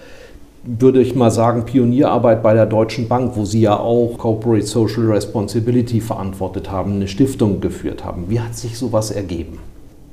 würde 0.64 1.01
ich 1.01 1.14
mal 1.14 1.31
sagen, 1.31 1.64
Pionierarbeit 1.64 2.43
bei 2.43 2.53
der 2.53 2.67
Deutschen 2.67 3.07
Bank, 3.07 3.37
wo 3.37 3.45
Sie 3.45 3.61
ja 3.61 3.79
auch 3.79 4.19
Corporate 4.19 4.67
Social 4.67 5.07
Responsibility 5.07 6.01
verantwortet 6.01 6.69
haben, 6.69 6.95
eine 6.95 7.07
Stiftung 7.07 7.61
geführt 7.61 8.05
haben. 8.05 8.25
Wie 8.29 8.41
hat 8.41 8.57
sich 8.57 8.77
sowas 8.77 9.12
ergeben? 9.12 9.61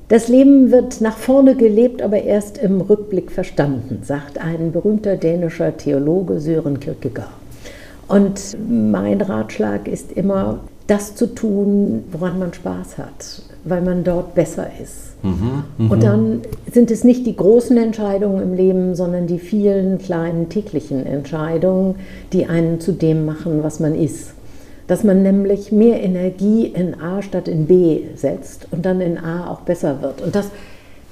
Das 0.10 0.28
Leben 0.28 0.70
wird 0.70 1.02
nach 1.02 1.18
vorne 1.18 1.56
gelebt, 1.56 2.04
aber 2.04 2.22
erst 2.22 2.60
im 2.60 2.80
Rückblick 2.80 3.32
verstanden, 3.32 4.02
sagt 4.04 4.38
ein 4.38 4.72
berühmter 4.72 5.18
dänischer 5.18 5.76
Theologe 5.76 6.40
Sören 6.40 6.80
Kierkegaard. 6.80 7.30
Und 8.08 8.56
mein 8.70 9.20
Ratschlag 9.22 9.88
ist 9.88 10.12
immer, 10.12 10.60
das 10.88 11.16
zu 11.16 11.28
tun, 11.28 12.04
woran 12.12 12.40
man 12.40 12.54
Spaß 12.54 12.98
hat, 12.98 13.42
weil 13.64 13.82
man 13.82 14.04
dort 14.04 14.36
besser 14.36 14.68
ist. 14.82 15.14
Mhm, 15.24 15.64
mh. 15.78 15.94
Und 15.94 16.04
dann 16.04 16.42
sind 16.72 16.92
es 16.92 17.04
nicht 17.04 17.26
die 17.26 17.36
großen 17.36 17.78
Entscheidungen 17.78 18.42
im 18.42 18.54
Leben, 18.54 18.96
sondern 18.96 19.26
die 19.26 19.40
vielen 19.40 19.98
kleinen 19.98 20.50
täglichen 20.50 21.06
Entscheidungen, 21.06 21.96
die 22.34 22.46
einen 22.46 22.82
zu 22.82 22.92
dem 22.92 23.26
machen, 23.26 23.64
was 23.64 23.80
man 23.80 23.96
ist. 23.96 24.34
Dass 24.88 25.06
man 25.06 25.24
nämlich 25.24 25.72
mehr 25.72 26.04
Energie 26.04 26.66
in 26.66 27.00
A 27.00 27.22
statt 27.22 27.48
in 27.48 27.68
B 27.68 28.02
setzt 28.16 28.68
und 28.72 28.86
dann 28.86 29.00
in 29.00 29.18
A 29.18 29.50
auch 29.50 29.62
besser 29.62 30.02
wird. 30.02 30.22
Und 30.22 30.36
das 30.36 30.50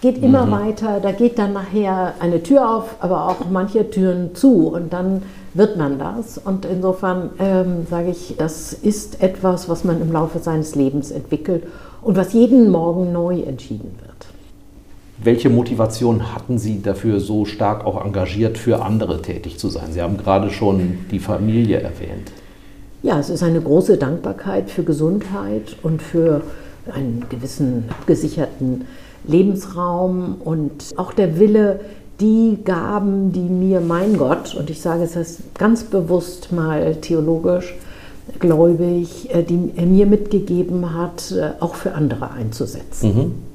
geht 0.01 0.21
immer 0.21 0.45
mhm. 0.47 0.51
weiter. 0.51 0.99
Da 1.01 1.13
geht 1.13 1.39
dann 1.39 1.53
nachher 1.53 2.15
eine 2.19 2.43
Tür 2.43 2.69
auf, 2.69 2.95
aber 2.99 3.29
auch 3.29 3.49
manche 3.49 3.89
Türen 3.89 4.35
zu. 4.35 4.67
Und 4.67 4.91
dann 4.91 5.21
wird 5.53 5.77
man 5.77 5.99
das. 5.99 6.37
Und 6.37 6.65
insofern 6.65 7.31
ähm, 7.39 7.87
sage 7.89 8.11
ich, 8.11 8.35
das 8.37 8.73
ist 8.73 9.21
etwas, 9.21 9.69
was 9.69 9.83
man 9.83 10.01
im 10.01 10.11
Laufe 10.11 10.39
seines 10.39 10.75
Lebens 10.75 11.11
entwickelt 11.11 11.63
und 12.01 12.15
was 12.15 12.33
jeden 12.33 12.69
Morgen 12.69 13.11
neu 13.11 13.41
entschieden 13.41 13.95
wird. 13.99 14.11
Welche 15.23 15.49
Motivation 15.49 16.33
hatten 16.33 16.57
Sie 16.57 16.81
dafür, 16.81 17.19
so 17.19 17.45
stark 17.45 17.85
auch 17.85 18.03
engagiert 18.03 18.57
für 18.57 18.81
andere 18.81 19.21
tätig 19.21 19.59
zu 19.59 19.69
sein? 19.69 19.91
Sie 19.91 20.01
haben 20.01 20.17
gerade 20.17 20.49
schon 20.49 21.05
die 21.11 21.19
Familie 21.19 21.79
erwähnt. 21.79 22.31
Ja, 23.03 23.19
es 23.19 23.29
ist 23.29 23.43
eine 23.43 23.61
große 23.61 23.97
Dankbarkeit 23.97 24.71
für 24.71 24.83
Gesundheit 24.83 25.75
und 25.83 26.01
für 26.01 26.41
einen 26.91 27.25
gewissen 27.29 27.85
abgesicherten 27.89 28.85
Lebensraum 29.27 30.37
und 30.43 30.91
auch 30.97 31.13
der 31.13 31.39
Wille, 31.39 31.81
die 32.21 32.59
Gaben, 32.63 33.31
die 33.31 33.39
mir 33.39 33.81
mein 33.81 34.17
Gott, 34.17 34.55
und 34.55 34.69
ich 34.69 34.81
sage 34.81 35.03
es 35.03 35.13
das 35.13 35.37
ganz 35.57 35.83
bewusst 35.83 36.51
mal 36.51 36.95
theologisch, 36.95 37.75
gläubig, 38.39 39.33
äh, 39.33 39.43
die 39.43 39.71
er 39.75 39.85
mir 39.85 40.05
mitgegeben 40.05 40.93
hat, 40.93 41.31
äh, 41.31 41.51
auch 41.59 41.75
für 41.75 41.93
andere 41.93 42.31
einzusetzen. 42.31 43.15
Mhm. 43.15 43.50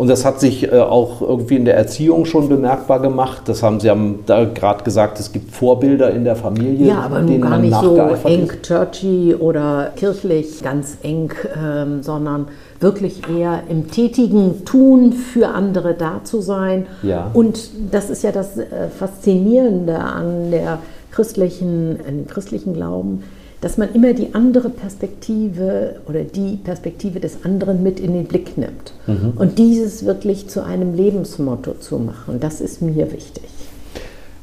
Und 0.00 0.08
das 0.08 0.24
hat 0.24 0.40
sich 0.40 0.64
äh, 0.64 0.78
auch 0.78 1.20
irgendwie 1.20 1.56
in 1.56 1.66
der 1.66 1.76
Erziehung 1.76 2.24
schon 2.24 2.48
bemerkbar 2.48 3.00
gemacht. 3.00 3.42
Das 3.44 3.62
haben 3.62 3.80
Sie 3.80 3.90
haben 3.90 4.20
da 4.24 4.46
gerade 4.46 4.82
gesagt, 4.82 5.20
es 5.20 5.30
gibt 5.30 5.54
Vorbilder 5.54 6.10
in 6.10 6.24
der 6.24 6.36
Familie. 6.36 6.86
Ja, 6.86 7.00
aber 7.00 7.20
nun 7.20 7.42
gar 7.42 7.58
nicht 7.58 7.78
so 7.78 7.98
eng 8.24 8.48
churchy 8.62 9.34
oder 9.34 9.92
kirchlich 9.96 10.62
ganz 10.62 10.96
eng, 11.02 11.34
ähm, 11.54 12.02
sondern 12.02 12.48
wirklich 12.80 13.28
eher 13.28 13.64
im 13.68 13.90
tätigen 13.90 14.64
Tun 14.64 15.12
für 15.12 15.48
andere 15.48 15.92
da 15.92 16.22
zu 16.24 16.40
sein. 16.40 16.86
Ja. 17.02 17.30
Und 17.34 17.68
das 17.92 18.08
ist 18.08 18.22
ja 18.22 18.32
das 18.32 18.56
äh, 18.56 18.88
Faszinierende 18.98 19.98
an 19.98 20.50
der 20.50 20.78
christlichen, 21.10 21.98
an 22.08 22.16
dem 22.20 22.26
christlichen 22.26 22.72
Glauben 22.72 23.22
dass 23.60 23.76
man 23.76 23.92
immer 23.94 24.14
die 24.14 24.34
andere 24.34 24.70
Perspektive 24.70 25.96
oder 26.08 26.22
die 26.22 26.56
Perspektive 26.56 27.20
des 27.20 27.44
anderen 27.44 27.82
mit 27.82 28.00
in 28.00 28.14
den 28.14 28.24
Blick 28.24 28.56
nimmt. 28.56 28.94
Mhm. 29.06 29.34
Und 29.36 29.58
dieses 29.58 30.06
wirklich 30.06 30.48
zu 30.48 30.64
einem 30.64 30.94
Lebensmotto 30.94 31.74
zu 31.74 31.98
machen, 31.98 32.40
das 32.40 32.60
ist 32.60 32.80
mir 32.80 33.12
wichtig. 33.12 33.44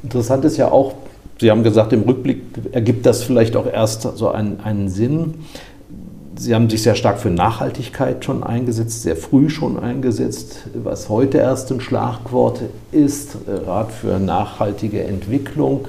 Interessant 0.02 0.44
ist 0.44 0.56
ja 0.56 0.70
auch, 0.70 0.94
Sie 1.40 1.50
haben 1.50 1.62
gesagt, 1.62 1.92
im 1.92 2.02
Rückblick 2.02 2.42
ergibt 2.72 3.06
das 3.06 3.22
vielleicht 3.22 3.54
auch 3.54 3.66
erst 3.66 4.02
so 4.02 4.28
einen, 4.28 4.58
einen 4.60 4.88
Sinn. 4.88 5.34
Sie 6.36 6.54
haben 6.54 6.68
sich 6.68 6.82
sehr 6.82 6.96
stark 6.96 7.20
für 7.20 7.30
Nachhaltigkeit 7.30 8.24
schon 8.24 8.42
eingesetzt, 8.42 9.02
sehr 9.02 9.16
früh 9.16 9.48
schon 9.48 9.78
eingesetzt, 9.78 10.64
was 10.74 11.08
heute 11.08 11.38
erst 11.38 11.70
ein 11.70 11.80
Schlagwort 11.80 12.60
ist, 12.90 13.36
Rat 13.46 13.92
für 13.92 14.18
nachhaltige 14.18 15.02
Entwicklung 15.02 15.86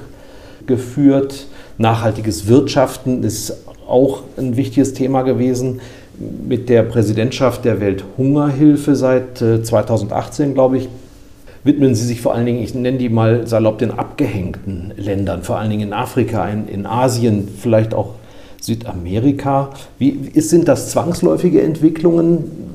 geführt. 0.66 1.46
Nachhaltiges 1.80 2.46
Wirtschaften 2.46 3.22
ist 3.22 3.54
auch 3.88 4.22
ein 4.36 4.58
wichtiges 4.58 4.92
Thema 4.92 5.22
gewesen. 5.22 5.80
Mit 6.46 6.68
der 6.68 6.82
Präsidentschaft 6.82 7.64
der 7.64 7.80
Welthungerhilfe 7.80 8.94
seit 8.94 9.38
2018, 9.38 10.50
äh, 10.50 10.52
glaube 10.52 10.76
ich, 10.76 10.90
widmen 11.64 11.94
Sie 11.94 12.04
sich 12.04 12.20
vor 12.20 12.34
allen 12.34 12.44
Dingen, 12.44 12.62
ich 12.62 12.74
nenne 12.74 12.98
die 12.98 13.08
mal 13.08 13.46
salopp, 13.46 13.78
den 13.78 13.92
abgehängten 13.92 14.92
Ländern, 14.98 15.42
vor 15.42 15.58
allen 15.58 15.70
Dingen 15.70 15.88
in 15.88 15.92
Afrika, 15.94 16.46
in, 16.50 16.68
in 16.68 16.84
Asien, 16.84 17.48
vielleicht 17.48 17.94
auch 17.94 18.10
Südamerika. 18.60 19.70
Wie 19.98 20.38
sind 20.38 20.68
das 20.68 20.90
zwangsläufige 20.90 21.62
Entwicklungen 21.62 22.69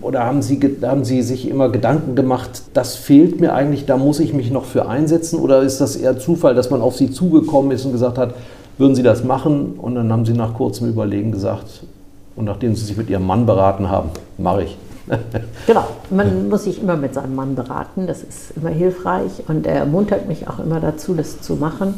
oder 0.00 0.24
haben 0.24 0.42
Sie, 0.42 0.60
haben 0.82 1.04
Sie 1.04 1.22
sich 1.22 1.48
immer 1.48 1.70
Gedanken 1.70 2.14
gemacht, 2.14 2.62
das 2.72 2.96
fehlt 2.96 3.40
mir 3.40 3.52
eigentlich, 3.54 3.86
da 3.86 3.96
muss 3.96 4.20
ich 4.20 4.32
mich 4.32 4.50
noch 4.50 4.64
für 4.64 4.88
einsetzen? 4.88 5.38
Oder 5.38 5.62
ist 5.62 5.80
das 5.80 5.96
eher 5.96 6.18
Zufall, 6.18 6.54
dass 6.54 6.70
man 6.70 6.80
auf 6.80 6.96
Sie 6.96 7.10
zugekommen 7.10 7.72
ist 7.72 7.84
und 7.84 7.92
gesagt 7.92 8.18
hat, 8.18 8.34
würden 8.78 8.94
Sie 8.94 9.02
das 9.02 9.24
machen? 9.24 9.74
Und 9.76 9.96
dann 9.96 10.12
haben 10.12 10.24
Sie 10.24 10.34
nach 10.34 10.54
kurzem 10.54 10.88
Überlegen 10.88 11.32
gesagt, 11.32 11.82
und 12.36 12.44
nachdem 12.44 12.76
Sie 12.76 12.84
sich 12.84 12.96
mit 12.96 13.10
Ihrem 13.10 13.26
Mann 13.26 13.46
beraten 13.46 13.90
haben, 13.90 14.10
mache 14.38 14.64
ich. 14.64 14.78
genau, 15.66 15.84
man 16.10 16.48
muss 16.48 16.64
sich 16.64 16.80
immer 16.80 16.96
mit 16.96 17.14
seinem 17.14 17.34
Mann 17.34 17.54
beraten, 17.54 18.06
das 18.06 18.22
ist 18.22 18.52
immer 18.56 18.70
hilfreich 18.70 19.32
und 19.48 19.66
er 19.66 19.76
ermuntert 19.76 20.28
mich 20.28 20.46
auch 20.48 20.58
immer 20.58 20.80
dazu, 20.80 21.14
das 21.14 21.40
zu 21.40 21.56
machen. 21.56 21.94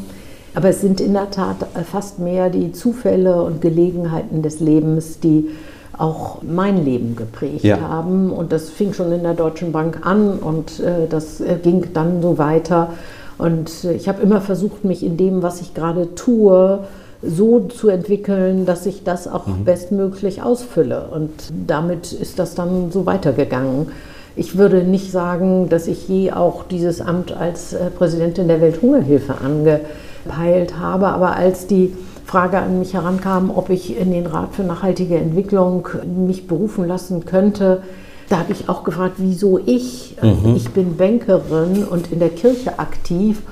Aber 0.55 0.69
es 0.69 0.81
sind 0.81 1.01
in 1.01 1.13
der 1.13 1.31
Tat 1.31 1.57
fast 1.91 2.19
mehr 2.19 2.51
die 2.51 2.73
Zufälle 2.73 3.43
und 3.43 3.61
Gelegenheiten 3.61 4.43
des 4.43 4.61
Lebens, 4.61 5.21
die 5.21 5.49
auch 5.97 6.39
mein 6.43 6.85
Leben 6.85 7.17
geprägt 7.17 7.65
ja. 7.65 7.81
haben. 7.81 8.31
Und 8.31 8.53
das 8.53 8.71
fing 8.71 8.93
schon 8.93 9.13
in 9.13 9.23
der 9.23 9.35
Deutschen 9.35 9.73
Bank 9.73 10.01
an 10.05 10.39
und 10.39 10.81
äh, 10.81 11.07
das 11.09 11.41
äh, 11.41 11.57
ging 11.63 11.89
dann 11.93 12.23
so 12.23 12.39
weiter. 12.39 12.91
Und 13.39 13.85
äh, 13.85 13.93
ich 13.93 14.09
habe 14.09 14.23
immer 14.23 14.41
versucht, 14.41 14.85
mich 14.85 15.05
in 15.05 15.17
dem, 15.17 15.43
was 15.43 15.61
ich 15.61 15.75
gerade 15.75 16.15
tue, 16.15 16.81
so 17.23 17.61
zu 17.61 17.89
entwickeln, 17.89 18.65
dass 18.65 18.87
ich 18.87 19.05
das 19.05 19.29
auch 19.29 19.47
mhm. 19.47 19.65
bestmöglich 19.65 20.43
ausfülle. 20.43 21.09
Und 21.11 21.31
damit 21.67 22.13
ist 22.13 22.39
das 22.39 22.55
dann 22.55 22.91
so 22.91 23.05
weitergegangen. 23.05 23.89
Ich 24.37 24.57
würde 24.57 24.85
nicht 24.85 25.11
sagen, 25.11 25.69
dass 25.69 25.87
ich 25.87 26.09
je 26.09 26.33
auch 26.33 26.65
dieses 26.65 27.01
Amt 27.01 27.33
als 27.33 27.73
äh, 27.73 27.91
Präsidentin 27.91 28.49
der 28.49 28.61
Welthungerhilfe 28.61 29.35
angepeilt 29.45 30.79
habe, 30.79 31.09
aber 31.09 31.37
als 31.37 31.67
die 31.67 31.93
Frage 32.31 32.59
an 32.59 32.79
mich 32.79 32.95
herankam, 32.95 33.51
ob 33.53 33.71
ich 33.71 33.99
in 33.99 34.13
den 34.13 34.27
Rat 34.27 34.55
für 34.55 34.63
nachhaltige 34.63 35.17
Entwicklung 35.17 35.89
mich 36.07 36.47
berufen 36.47 36.87
lassen 36.87 37.25
könnte, 37.25 37.83
da 38.29 38.39
habe 38.39 38.53
ich 38.53 38.69
auch 38.69 38.85
gefragt, 38.85 39.15
wieso 39.17 39.59
ich? 39.59 40.17
Mhm. 40.23 40.55
Ich 40.55 40.71
bin 40.71 40.97
Bankerin 40.97 41.83
und 41.83 42.13
in 42.13 42.21
der 42.21 42.29
Kirche 42.29 42.79
aktiv. 42.79 43.43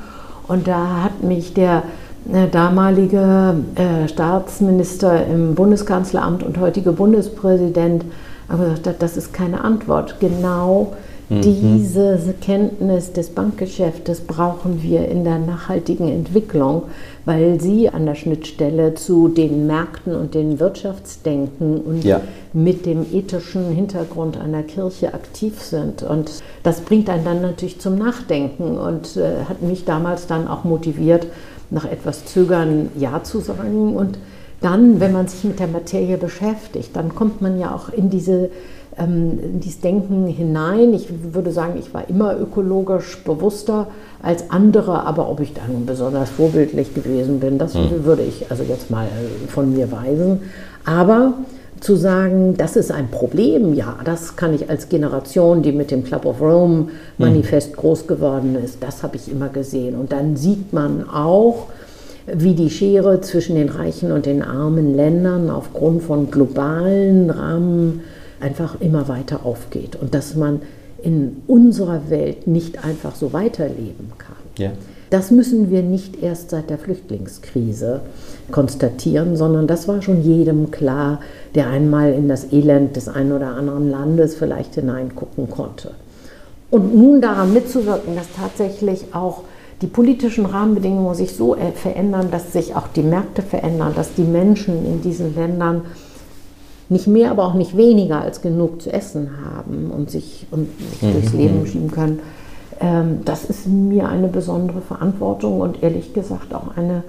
Und 0.46 0.68
da 0.68 1.02
hat 1.02 1.24
mich 1.24 1.54
der 1.54 1.82
äh, 2.32 2.46
damalige 2.46 3.56
äh, 3.74 4.06
Staatsminister 4.06 5.26
im 5.26 5.56
Bundeskanzleramt 5.56 6.44
und 6.44 6.60
heutige 6.60 6.92
Bundespräsident 6.92 8.04
gesagt, 8.48 9.02
das 9.02 9.16
ist 9.16 9.34
keine 9.34 9.64
Antwort. 9.64 10.20
Genau 10.20 10.92
mhm. 11.28 11.42
diese 11.42 12.34
Kenntnis 12.40 13.12
des 13.12 13.30
Bankgeschäftes 13.30 14.20
brauchen 14.22 14.82
wir 14.82 15.08
in 15.08 15.24
der 15.24 15.38
nachhaltigen 15.38 16.08
Entwicklung, 16.08 16.84
weil 17.24 17.60
sie 17.60 17.90
an 17.90 18.06
der 18.06 18.14
Schnittstelle 18.14 18.94
zu 18.94 19.28
den 19.28 19.66
Märkten 19.66 20.14
und 20.14 20.34
den 20.34 20.58
Wirtschaftsdenken 20.60 21.80
und 21.80 22.04
ja. 22.04 22.20
mit 22.52 22.86
dem 22.86 23.04
ethischen 23.12 23.70
Hintergrund 23.70 24.38
einer 24.38 24.62
Kirche 24.62 25.12
aktiv 25.12 25.60
sind. 25.60 26.02
Und 26.02 26.42
das 26.62 26.80
bringt 26.80 27.10
einen 27.10 27.24
dann 27.24 27.42
natürlich 27.42 27.80
zum 27.80 27.98
Nachdenken 27.98 28.78
und 28.78 29.16
äh, 29.16 29.44
hat 29.48 29.62
mich 29.62 29.84
damals 29.84 30.26
dann 30.26 30.48
auch 30.48 30.64
motiviert, 30.64 31.26
nach 31.70 31.84
etwas 31.84 32.24
Zögern 32.24 32.88
Ja 32.98 33.22
zu 33.22 33.40
sagen. 33.40 33.94
Und 33.94 34.18
dann, 34.60 35.00
wenn 35.00 35.12
man 35.12 35.28
sich 35.28 35.44
mit 35.44 35.60
der 35.60 35.68
Materie 35.68 36.16
beschäftigt, 36.16 36.90
dann 36.94 37.14
kommt 37.14 37.40
man 37.40 37.58
ja 37.58 37.74
auch 37.74 37.90
in 37.90 38.10
diese 38.10 38.50
in 38.98 39.60
dieses 39.60 39.80
Denken 39.80 40.26
hinein. 40.26 40.92
Ich 40.94 41.08
würde 41.32 41.52
sagen, 41.52 41.74
ich 41.78 41.92
war 41.94 42.08
immer 42.08 42.38
ökologisch 42.38 43.22
bewusster 43.24 43.86
als 44.22 44.50
andere, 44.50 45.04
aber 45.04 45.30
ob 45.30 45.40
ich 45.40 45.54
dann 45.54 45.86
besonders 45.86 46.30
vorbildlich 46.30 46.94
gewesen 46.94 47.40
bin, 47.40 47.58
das 47.58 47.74
mhm. 47.74 48.04
würde 48.04 48.22
ich 48.22 48.50
also 48.50 48.62
jetzt 48.64 48.90
mal 48.90 49.06
von 49.48 49.72
mir 49.72 49.90
weisen. 49.92 50.40
Aber 50.84 51.34
zu 51.80 51.96
sagen, 51.96 52.56
das 52.56 52.76
ist 52.76 52.90
ein 52.90 53.08
Problem, 53.08 53.74
ja, 53.74 53.96
das 54.04 54.36
kann 54.36 54.52
ich 54.52 54.68
als 54.68 54.88
Generation, 54.88 55.62
die 55.62 55.72
mit 55.72 55.90
dem 55.90 56.02
Club 56.02 56.26
of 56.26 56.40
Rome 56.40 56.88
Manifest 57.18 57.72
mhm. 57.72 57.76
groß 57.76 58.06
geworden 58.06 58.56
ist, 58.62 58.82
das 58.82 59.02
habe 59.02 59.16
ich 59.16 59.30
immer 59.30 59.48
gesehen. 59.48 59.94
Und 59.94 60.12
dann 60.12 60.36
sieht 60.36 60.72
man 60.72 61.08
auch, 61.08 61.68
wie 62.26 62.54
die 62.54 62.70
Schere 62.70 63.20
zwischen 63.20 63.56
den 63.56 63.68
reichen 63.68 64.12
und 64.12 64.26
den 64.26 64.42
armen 64.42 64.94
Ländern 64.94 65.50
aufgrund 65.50 66.02
von 66.02 66.30
globalen 66.30 67.30
Rahmen 67.30 68.02
einfach 68.40 68.80
immer 68.80 69.08
weiter 69.08 69.44
aufgeht 69.44 69.96
und 69.96 70.14
dass 70.14 70.34
man 70.34 70.60
in 71.02 71.42
unserer 71.46 72.10
Welt 72.10 72.46
nicht 72.46 72.84
einfach 72.84 73.14
so 73.14 73.32
weiterleben 73.32 74.12
kann. 74.18 74.36
Ja. 74.56 74.72
Das 75.10 75.30
müssen 75.30 75.70
wir 75.70 75.82
nicht 75.82 76.22
erst 76.22 76.50
seit 76.50 76.68
der 76.68 76.78
Flüchtlingskrise 76.78 78.00
konstatieren, 78.50 79.36
sondern 79.36 79.66
das 79.66 79.88
war 79.88 80.02
schon 80.02 80.22
jedem 80.22 80.70
klar, 80.70 81.20
der 81.54 81.68
einmal 81.68 82.12
in 82.12 82.28
das 82.28 82.52
Elend 82.52 82.96
des 82.96 83.08
einen 83.08 83.32
oder 83.32 83.54
anderen 83.54 83.90
Landes 83.90 84.34
vielleicht 84.34 84.74
hineingucken 84.74 85.48
konnte. 85.48 85.92
Und 86.70 86.94
nun 86.94 87.22
daran 87.22 87.54
mitzuwirken, 87.54 88.16
dass 88.16 88.26
tatsächlich 88.36 89.14
auch 89.14 89.44
die 89.80 89.86
politischen 89.86 90.44
Rahmenbedingungen 90.44 91.14
sich 91.14 91.34
so 91.34 91.56
verändern, 91.74 92.28
dass 92.30 92.52
sich 92.52 92.74
auch 92.74 92.88
die 92.88 93.02
Märkte 93.02 93.42
verändern, 93.42 93.92
dass 93.94 94.14
die 94.14 94.24
Menschen 94.24 94.84
in 94.84 95.00
diesen 95.00 95.34
Ländern 95.34 95.82
nicht 96.88 97.06
mehr, 97.06 97.30
aber 97.30 97.46
auch 97.46 97.54
nicht 97.54 97.76
weniger 97.76 98.20
als 98.20 98.40
genug 98.40 98.82
zu 98.82 98.92
essen 98.92 99.30
haben 99.44 99.90
und 99.90 100.10
sich, 100.10 100.46
und 100.50 100.68
sich 100.78 101.02
mhm. 101.02 101.12
durchs 101.12 101.32
Leben 101.32 101.66
schieben 101.66 101.90
können. 101.90 102.20
Ähm, 102.80 103.20
das 103.24 103.44
ist 103.44 103.66
mir 103.66 104.08
eine 104.08 104.28
besondere 104.28 104.80
Verantwortung 104.80 105.60
und 105.60 105.82
ehrlich 105.82 106.14
gesagt 106.14 106.54
auch 106.54 106.76
eine 106.76 107.02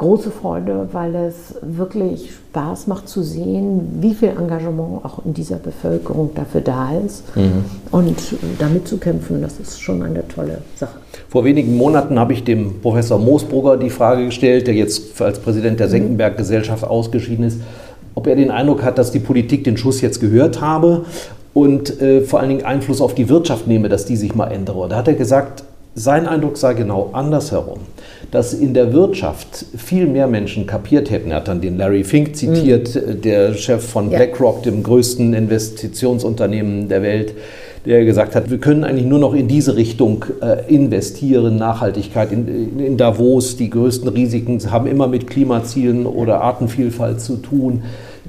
große 0.00 0.30
Freude, 0.30 0.88
weil 0.92 1.14
es 1.14 1.56
wirklich 1.60 2.32
Spaß 2.32 2.86
macht 2.86 3.06
zu 3.06 3.22
sehen, 3.22 3.98
wie 4.00 4.14
viel 4.14 4.30
Engagement 4.30 5.04
auch 5.04 5.26
in 5.26 5.34
dieser 5.34 5.56
Bevölkerung 5.56 6.30
dafür 6.34 6.62
da 6.62 6.92
ist. 7.04 7.36
Mhm. 7.36 7.64
Und 7.90 8.16
damit 8.58 8.88
zu 8.88 8.96
kämpfen, 8.96 9.42
das 9.42 9.60
ist 9.60 9.78
schon 9.78 10.02
eine 10.02 10.26
tolle 10.26 10.62
Sache. 10.74 10.98
Vor 11.28 11.44
wenigen 11.44 11.76
Monaten 11.76 12.18
habe 12.18 12.32
ich 12.32 12.44
dem 12.44 12.80
Professor 12.80 13.18
Moosbrugger 13.18 13.76
die 13.76 13.90
Frage 13.90 14.24
gestellt, 14.24 14.68
der 14.68 14.74
jetzt 14.74 15.20
als 15.20 15.38
Präsident 15.38 15.78
der 15.78 15.88
mhm. 15.88 15.92
Senckenberg-Gesellschaft 15.92 16.82
ausgeschieden 16.82 17.44
ist, 17.44 17.60
ob 18.14 18.26
er 18.26 18.36
den 18.36 18.50
Eindruck 18.50 18.82
hat, 18.82 18.98
dass 18.98 19.10
die 19.10 19.18
Politik 19.18 19.64
den 19.64 19.76
Schuss 19.76 20.00
jetzt 20.00 20.20
gehört 20.20 20.60
habe 20.60 21.04
und 21.54 22.00
äh, 22.00 22.22
vor 22.22 22.40
allen 22.40 22.50
Dingen 22.50 22.64
Einfluss 22.64 23.00
auf 23.00 23.14
die 23.14 23.28
Wirtschaft 23.28 23.66
nehme, 23.66 23.88
dass 23.88 24.04
die 24.04 24.16
sich 24.16 24.34
mal 24.34 24.48
ändere. 24.48 24.78
Und 24.78 24.92
da 24.92 24.96
hat 24.96 25.08
er 25.08 25.14
gesagt, 25.14 25.64
sein 25.94 26.26
Eindruck 26.26 26.56
sei 26.56 26.74
genau 26.74 27.10
andersherum, 27.12 27.80
dass 28.30 28.54
in 28.54 28.74
der 28.74 28.92
Wirtschaft 28.92 29.66
viel 29.76 30.06
mehr 30.06 30.28
Menschen 30.28 30.66
kapiert 30.66 31.10
hätten. 31.10 31.30
Er 31.30 31.38
hat 31.38 31.48
dann 31.48 31.60
den 31.60 31.76
Larry 31.76 32.04
Fink 32.04 32.36
zitiert, 32.36 32.94
mhm. 32.94 33.20
der 33.22 33.54
Chef 33.54 33.84
von 33.84 34.10
ja. 34.10 34.18
BlackRock, 34.18 34.62
dem 34.62 34.82
größten 34.82 35.34
Investitionsunternehmen 35.34 36.88
der 36.88 37.02
Welt, 37.02 37.34
der 37.86 38.04
gesagt 38.04 38.34
hat, 38.34 38.50
wir 38.50 38.58
können 38.58 38.84
eigentlich 38.84 39.06
nur 39.06 39.18
noch 39.18 39.34
in 39.34 39.48
diese 39.48 39.76
Richtung 39.76 40.26
äh, 40.42 40.72
investieren, 40.72 41.56
Nachhaltigkeit. 41.56 42.30
In, 42.30 42.78
in, 42.78 42.96
Davos, 42.96 43.56
die 43.56 43.70
größten 43.70 44.08
Risiken 44.08 44.60
haben 44.70 44.86
immer 44.86 45.06
mit 45.06 45.26
Klimazielen 45.26 46.06
oder 46.06 46.42
Artenvielfalt 46.42 47.20
zu 47.20 47.36
tun. 47.36 47.82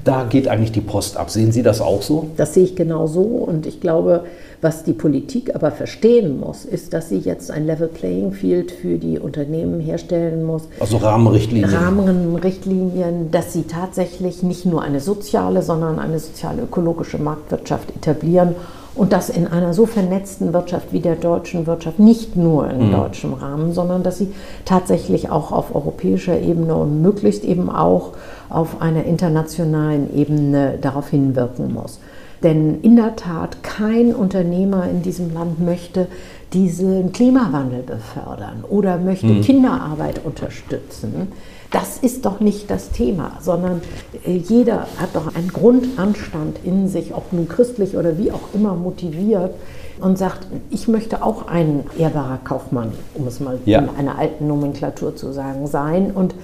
Da 0.04 0.24
geht 0.24 0.48
eigentlich 0.48 0.72
die 0.72 0.80
Post 0.80 1.16
ab. 1.16 1.30
Sehen 1.30 1.52
Sie 1.52 1.62
das 1.62 1.80
auch 1.80 2.02
so? 2.02 2.30
Das 2.36 2.54
sehe 2.54 2.64
ich 2.64 2.74
genau 2.74 3.06
so 3.06 3.22
und 3.22 3.66
ich 3.66 3.80
glaube, 3.80 4.24
was 4.62 4.84
die 4.84 4.92
Politik 4.92 5.54
aber 5.54 5.70
verstehen 5.72 6.40
muss, 6.40 6.64
ist, 6.64 6.92
dass 6.92 7.08
sie 7.08 7.18
jetzt 7.18 7.50
ein 7.50 7.66
Level 7.66 7.88
Playing 7.88 8.32
Field 8.32 8.70
für 8.70 8.96
die 8.96 9.18
Unternehmen 9.18 9.80
herstellen 9.80 10.44
muss. 10.44 10.68
Also 10.78 10.98
Rahmenrichtlinien. 10.98 11.68
Rahmenrichtlinien, 11.68 13.32
dass 13.32 13.52
sie 13.52 13.64
tatsächlich 13.64 14.44
nicht 14.44 14.64
nur 14.64 14.82
eine 14.82 15.00
soziale, 15.00 15.62
sondern 15.62 15.98
eine 15.98 16.20
sozial-ökologische 16.20 17.18
Marktwirtschaft 17.18 17.90
etablieren 17.94 18.54
und 18.94 19.12
das 19.12 19.30
in 19.30 19.46
einer 19.46 19.72
so 19.72 19.86
vernetzten 19.86 20.52
Wirtschaft 20.52 20.92
wie 20.92 21.00
der 21.00 21.16
deutschen 21.16 21.66
Wirtschaft, 21.66 21.98
nicht 21.98 22.36
nur 22.36 22.68
in 22.68 22.88
mhm. 22.88 22.92
deutschem 22.92 23.34
Rahmen, 23.34 23.72
sondern 23.72 24.02
dass 24.02 24.18
sie 24.18 24.32
tatsächlich 24.64 25.30
auch 25.30 25.50
auf 25.50 25.74
europäischer 25.74 26.38
Ebene 26.38 26.74
und 26.74 27.00
möglichst 27.00 27.44
eben 27.44 27.70
auch 27.70 28.12
auf 28.50 28.82
einer 28.82 29.04
internationalen 29.04 30.14
Ebene 30.14 30.78
darauf 30.80 31.08
hinwirken 31.08 31.72
muss. 31.72 31.98
Denn 32.42 32.80
in 32.82 32.96
der 32.96 33.16
Tat, 33.16 33.62
kein 33.62 34.14
Unternehmer 34.14 34.88
in 34.88 35.02
diesem 35.02 35.32
Land 35.32 35.60
möchte 35.60 36.08
diesen 36.52 37.12
Klimawandel 37.12 37.82
befördern 37.82 38.64
oder 38.68 38.98
möchte 38.98 39.26
mhm. 39.26 39.42
Kinderarbeit 39.42 40.24
unterstützen. 40.24 41.32
Das 41.72 41.96
ist 41.98 42.26
doch 42.26 42.40
nicht 42.40 42.70
das 42.70 42.90
Thema, 42.90 43.32
sondern 43.40 43.80
äh, 44.26 44.36
jeder 44.36 44.86
hat 44.98 45.14
doch 45.14 45.34
einen 45.34 45.48
Grundanstand 45.48 46.58
in 46.64 46.86
sich, 46.86 47.14
ob 47.14 47.32
nun 47.32 47.48
christlich 47.48 47.96
oder 47.96 48.18
wie 48.18 48.30
auch 48.30 48.52
immer 48.54 48.74
motiviert 48.74 49.54
und 49.98 50.18
sagt, 50.18 50.46
ich 50.70 50.86
möchte 50.86 51.22
auch 51.22 51.48
ein 51.48 51.84
ehrbarer 51.98 52.38
Kaufmann, 52.44 52.92
um 53.14 53.26
es 53.26 53.40
mal 53.40 53.58
ja. 53.64 53.78
in 53.78 53.88
einer 53.88 54.18
alten 54.18 54.46
Nomenklatur 54.46 55.16
zu 55.16 55.32
sagen, 55.32 55.66
sein. 55.66 56.10
Und 56.10 56.34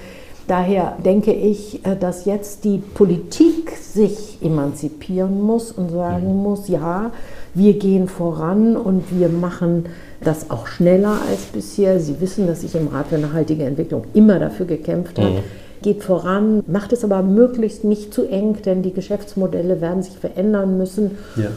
daher 0.47 0.97
denke 1.05 1.33
ich, 1.33 1.85
äh, 1.85 1.95
dass 1.95 2.25
jetzt 2.25 2.65
die 2.65 2.79
Politik 2.79 3.73
sich 3.77 4.39
emanzipieren 4.41 5.43
muss 5.43 5.73
und 5.73 5.91
sagen 5.91 6.39
mhm. 6.39 6.43
muss, 6.43 6.69
ja, 6.69 7.11
wir 7.59 7.75
gehen 7.75 8.09
voran 8.09 8.77
und 8.77 9.05
wir 9.11 9.29
machen 9.29 9.87
das 10.21 10.51
auch 10.51 10.67
schneller 10.67 11.19
als 11.29 11.43
bisher. 11.53 12.01
Sie 12.01 12.21
wissen, 12.21 12.47
dass 12.47 12.63
ich 12.63 12.75
im 12.75 12.89
Rat 12.89 13.09
für 13.09 13.19
nachhaltige 13.19 13.65
Entwicklung 13.65 14.05
immer 14.15 14.39
dafür 14.39 14.67
gekämpft 14.67 15.19
habe. 15.19 15.31
Mhm. 15.31 15.83
Geht 15.83 16.03
voran, 16.03 16.65
macht 16.67 16.93
es 16.93 17.05
aber 17.05 17.23
möglichst 17.23 17.85
nicht 17.85 18.13
zu 18.13 18.25
eng, 18.27 18.57
denn 18.65 18.83
die 18.83 18.93
Geschäftsmodelle 18.93 19.81
werden 19.81 20.03
sich 20.03 20.19
verändern 20.19 20.77
müssen. 20.77 21.13
Ja. 21.37 21.51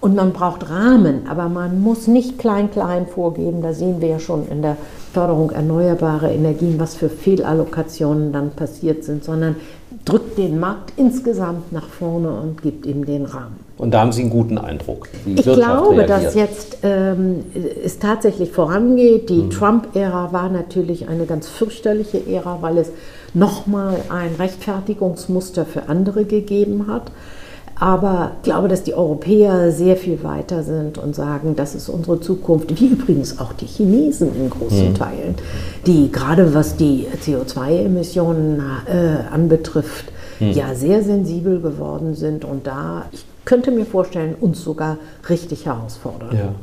Und 0.00 0.16
man 0.16 0.32
braucht 0.32 0.68
Rahmen, 0.68 1.26
aber 1.28 1.48
man 1.48 1.80
muss 1.80 2.08
nicht 2.08 2.38
klein-klein 2.38 3.06
vorgeben. 3.06 3.62
Da 3.62 3.72
sehen 3.72 4.00
wir 4.00 4.08
ja 4.08 4.18
schon 4.18 4.46
in 4.48 4.60
der 4.60 4.76
Förderung 5.14 5.50
erneuerbarer 5.50 6.30
Energien, 6.30 6.78
was 6.78 6.94
für 6.94 7.08
Fehlallokationen 7.08 8.32
dann 8.32 8.50
passiert 8.50 9.04
sind, 9.04 9.24
sondern 9.24 9.56
drückt 10.04 10.36
den 10.36 10.60
Markt 10.60 10.92
insgesamt 10.96 11.72
nach 11.72 11.86
vorne 11.86 12.30
und 12.30 12.62
gibt 12.62 12.84
ihm 12.86 13.04
den 13.04 13.24
Rahmen. 13.24 13.56
Und 13.78 13.92
da 13.92 14.00
haben 14.00 14.12
Sie 14.12 14.22
einen 14.22 14.30
guten 14.30 14.58
Eindruck. 14.58 15.08
ich 15.26 15.46
Wirtschaft 15.46 15.58
glaube, 15.58 15.96
reagiert. 15.96 16.10
dass 16.10 16.34
jetzt 16.34 16.78
ähm, 16.82 17.44
es 17.82 17.98
tatsächlich 17.98 18.52
vorangeht. 18.52 19.30
Die 19.30 19.42
mhm. 19.42 19.50
Trump-Ära 19.50 20.32
war 20.32 20.48
natürlich 20.48 21.08
eine 21.08 21.26
ganz 21.26 21.48
fürchterliche 21.48 22.26
Ära, 22.26 22.58
weil 22.60 22.78
es 22.78 22.90
nochmal 23.32 23.96
ein 24.10 24.34
Rechtfertigungsmuster 24.38 25.64
für 25.64 25.88
andere 25.88 26.24
gegeben 26.24 26.86
hat. 26.86 27.10
Aber 27.78 28.32
ich 28.36 28.42
glaube, 28.44 28.68
dass 28.68 28.84
die 28.84 28.94
Europäer 28.94 29.72
sehr 29.72 29.96
viel 29.96 30.22
weiter 30.22 30.62
sind 30.62 30.96
und 30.96 31.14
sagen, 31.14 31.56
das 31.56 31.74
ist 31.74 31.88
unsere 31.88 32.20
Zukunft, 32.20 32.80
wie 32.80 32.86
übrigens 32.86 33.40
auch 33.40 33.52
die 33.52 33.66
Chinesen 33.66 34.34
in 34.36 34.48
großen 34.48 34.90
mhm. 34.90 34.94
Teilen, 34.94 35.34
die 35.86 36.10
gerade 36.12 36.54
was 36.54 36.76
die 36.76 37.06
CO2-Emissionen 37.24 38.62
äh, 38.86 39.32
anbetrifft, 39.32 40.06
mhm. 40.38 40.52
ja 40.52 40.74
sehr 40.74 41.02
sensibel 41.02 41.60
geworden 41.60 42.14
sind 42.14 42.44
und 42.44 42.66
da, 42.66 43.06
ich 43.12 43.24
könnte 43.44 43.70
mir 43.70 43.84
vorstellen, 43.84 44.34
uns 44.40 44.62
sogar 44.62 44.98
richtig 45.28 45.66
herausfordern. 45.66 46.36
Ja. 46.36 46.54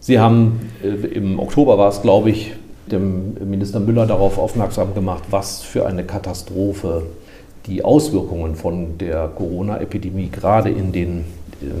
Sie 0.00 0.18
haben 0.18 0.70
äh, 0.82 0.88
im 0.88 1.38
Oktober 1.38 1.78
war 1.78 1.88
es, 1.88 2.02
glaube 2.02 2.30
ich, 2.30 2.52
dem 2.90 3.34
Minister 3.48 3.80
Müller 3.80 4.06
darauf 4.06 4.38
aufmerksam 4.38 4.94
gemacht, 4.94 5.24
was 5.30 5.62
für 5.62 5.86
eine 5.86 6.04
Katastrophe 6.04 7.04
die 7.66 7.84
Auswirkungen 7.84 8.56
von 8.56 8.98
der 8.98 9.28
Corona-Epidemie 9.28 10.30
gerade 10.30 10.70
in 10.70 10.92
den 10.92 11.24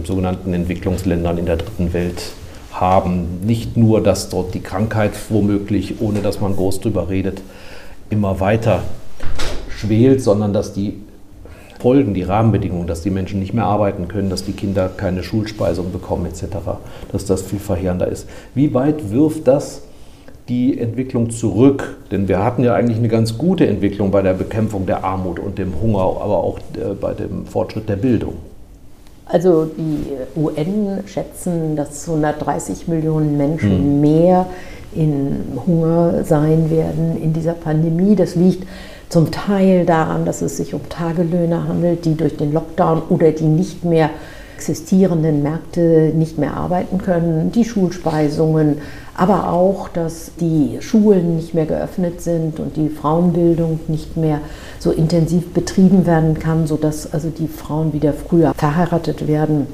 sogenannten 0.04 0.54
Entwicklungsländern 0.54 1.38
in 1.38 1.46
der 1.46 1.56
dritten 1.56 1.92
Welt 1.92 2.22
haben. 2.72 3.40
Nicht 3.44 3.76
nur, 3.76 4.02
dass 4.02 4.28
dort 4.28 4.54
die 4.54 4.60
Krankheit 4.60 5.12
womöglich, 5.28 6.00
ohne 6.00 6.20
dass 6.20 6.40
man 6.40 6.54
groß 6.54 6.80
drüber 6.80 7.08
redet, 7.08 7.42
immer 8.10 8.40
weiter 8.40 8.82
schwelt, 9.68 10.22
sondern 10.22 10.52
dass 10.52 10.72
die 10.72 10.94
Folgen, 11.80 12.14
die 12.14 12.22
Rahmenbedingungen, 12.22 12.86
dass 12.86 13.02
die 13.02 13.10
Menschen 13.10 13.40
nicht 13.40 13.54
mehr 13.54 13.64
arbeiten 13.64 14.06
können, 14.06 14.30
dass 14.30 14.44
die 14.44 14.52
Kinder 14.52 14.88
keine 14.88 15.24
Schulspeisung 15.24 15.90
bekommen 15.90 16.26
etc., 16.26 16.44
dass 17.10 17.24
das 17.24 17.42
viel 17.42 17.58
verheerender 17.58 18.06
ist. 18.06 18.28
Wie 18.54 18.72
weit 18.72 19.10
wirft 19.10 19.48
das 19.48 19.82
die 20.48 20.78
Entwicklung 20.78 21.30
zurück? 21.30 21.96
Denn 22.10 22.28
wir 22.28 22.42
hatten 22.44 22.64
ja 22.64 22.74
eigentlich 22.74 22.98
eine 22.98 23.08
ganz 23.08 23.38
gute 23.38 23.66
Entwicklung 23.66 24.10
bei 24.10 24.22
der 24.22 24.34
Bekämpfung 24.34 24.86
der 24.86 25.04
Armut 25.04 25.38
und 25.38 25.58
dem 25.58 25.72
Hunger, 25.80 26.00
aber 26.00 26.44
auch 26.44 26.58
äh, 26.58 26.94
bei 27.00 27.14
dem 27.14 27.46
Fortschritt 27.46 27.88
der 27.88 27.96
Bildung. 27.96 28.34
Also 29.26 29.64
die 29.64 30.38
UN 30.38 31.00
schätzen, 31.06 31.76
dass 31.76 32.08
130 32.08 32.88
Millionen 32.88 33.36
Menschen 33.36 33.70
hm. 33.70 34.00
mehr 34.00 34.46
in 34.94 35.58
Hunger 35.66 36.24
sein 36.24 36.70
werden 36.70 37.16
in 37.22 37.32
dieser 37.32 37.54
Pandemie. 37.54 38.14
Das 38.14 38.34
liegt 38.34 38.66
zum 39.08 39.30
Teil 39.30 39.86
daran, 39.86 40.24
dass 40.24 40.42
es 40.42 40.56
sich 40.56 40.74
um 40.74 40.86
Tagelöhne 40.88 41.66
handelt, 41.66 42.04
die 42.04 42.14
durch 42.14 42.36
den 42.36 42.52
Lockdown 42.52 43.02
oder 43.08 43.30
die 43.30 43.44
nicht 43.44 43.84
mehr 43.84 44.10
existierenden 44.62 45.42
Märkte 45.42 46.12
nicht 46.14 46.38
mehr 46.38 46.54
arbeiten 46.56 46.98
können, 46.98 47.50
die 47.50 47.64
Schulspeisungen, 47.64 48.78
aber 49.16 49.50
auch, 49.50 49.88
dass 49.88 50.30
die 50.40 50.78
Schulen 50.80 51.36
nicht 51.36 51.52
mehr 51.52 51.66
geöffnet 51.66 52.20
sind 52.20 52.60
und 52.60 52.76
die 52.76 52.88
Frauenbildung 52.88 53.80
nicht 53.88 54.16
mehr 54.16 54.40
so 54.78 54.92
intensiv 54.92 55.52
betrieben 55.52 56.06
werden 56.06 56.38
kann, 56.38 56.68
sodass 56.68 57.12
also 57.12 57.28
die 57.28 57.48
Frauen 57.48 57.92
wieder 57.92 58.12
früher 58.12 58.54
verheiratet 58.54 59.26
werden. 59.26 59.66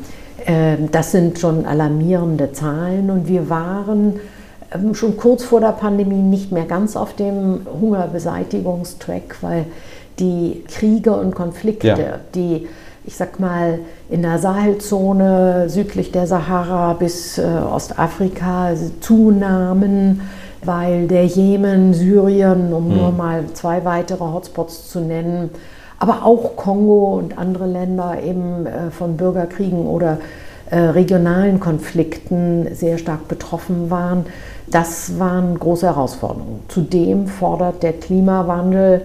Ähm, 0.47 0.89
das 0.91 1.12
sind 1.12 1.39
schon 1.39 1.66
alarmierende 1.66 2.53
Zahlen 2.53 3.11
und 3.11 3.28
wir 3.28 3.51
waren 3.51 4.20
ähm, 4.74 4.95
schon 4.95 5.18
kurz 5.18 5.45
vor 5.45 5.61
der 5.61 5.72
Pandemie 5.72 6.22
nicht 6.22 6.51
mehr 6.51 6.64
ganz 6.64 6.97
auf 6.97 7.14
dem 7.14 7.61
Hungerbeseitigungstrack, 7.80 9.36
weil 9.43 9.66
die 10.18 10.64
Kriege 10.66 11.12
und 11.12 11.34
Konflikte, 11.34 11.89
ja. 11.89 12.20
die 12.34 12.66
ich 13.05 13.16
sag 13.16 13.40
mal, 13.40 13.78
in 14.11 14.22
der 14.22 14.38
Sahelzone 14.38 15.68
südlich 15.68 16.12
der 16.12 16.26
Sahara 16.26 16.92
bis 16.94 17.38
äh, 17.38 17.42
Ostafrika 17.42 18.72
zunahmen, 19.01 20.22
weil 20.62 21.07
der 21.07 21.24
Jemen, 21.24 21.94
Syrien, 21.94 22.72
um 22.72 22.88
mhm. 22.88 22.96
nur 22.96 23.12
mal 23.12 23.44
zwei 23.55 23.84
weitere 23.84 24.24
Hotspots 24.24 24.90
zu 24.90 25.01
nennen, 25.01 25.51
aber 25.99 26.24
auch 26.24 26.57
Kongo 26.57 27.18
und 27.18 27.38
andere 27.38 27.66
Länder 27.66 28.22
eben 28.22 28.66
äh, 28.66 28.90
von 28.90 29.16
Bürgerkriegen 29.16 29.86
oder 29.86 30.18
äh, 30.70 30.78
regionalen 30.78 31.61
Konflikten 31.61 32.68
sehr 32.74 32.99
stark 32.99 33.26
betroffen 33.26 33.90
waren. 33.90 34.26
Das 34.66 35.18
waren 35.18 35.59
große 35.59 35.86
Herausforderungen. 35.86 36.61
Zudem 36.68 37.26
fordert 37.26 37.82
der 37.82 37.94
Klimawandel 37.94 39.03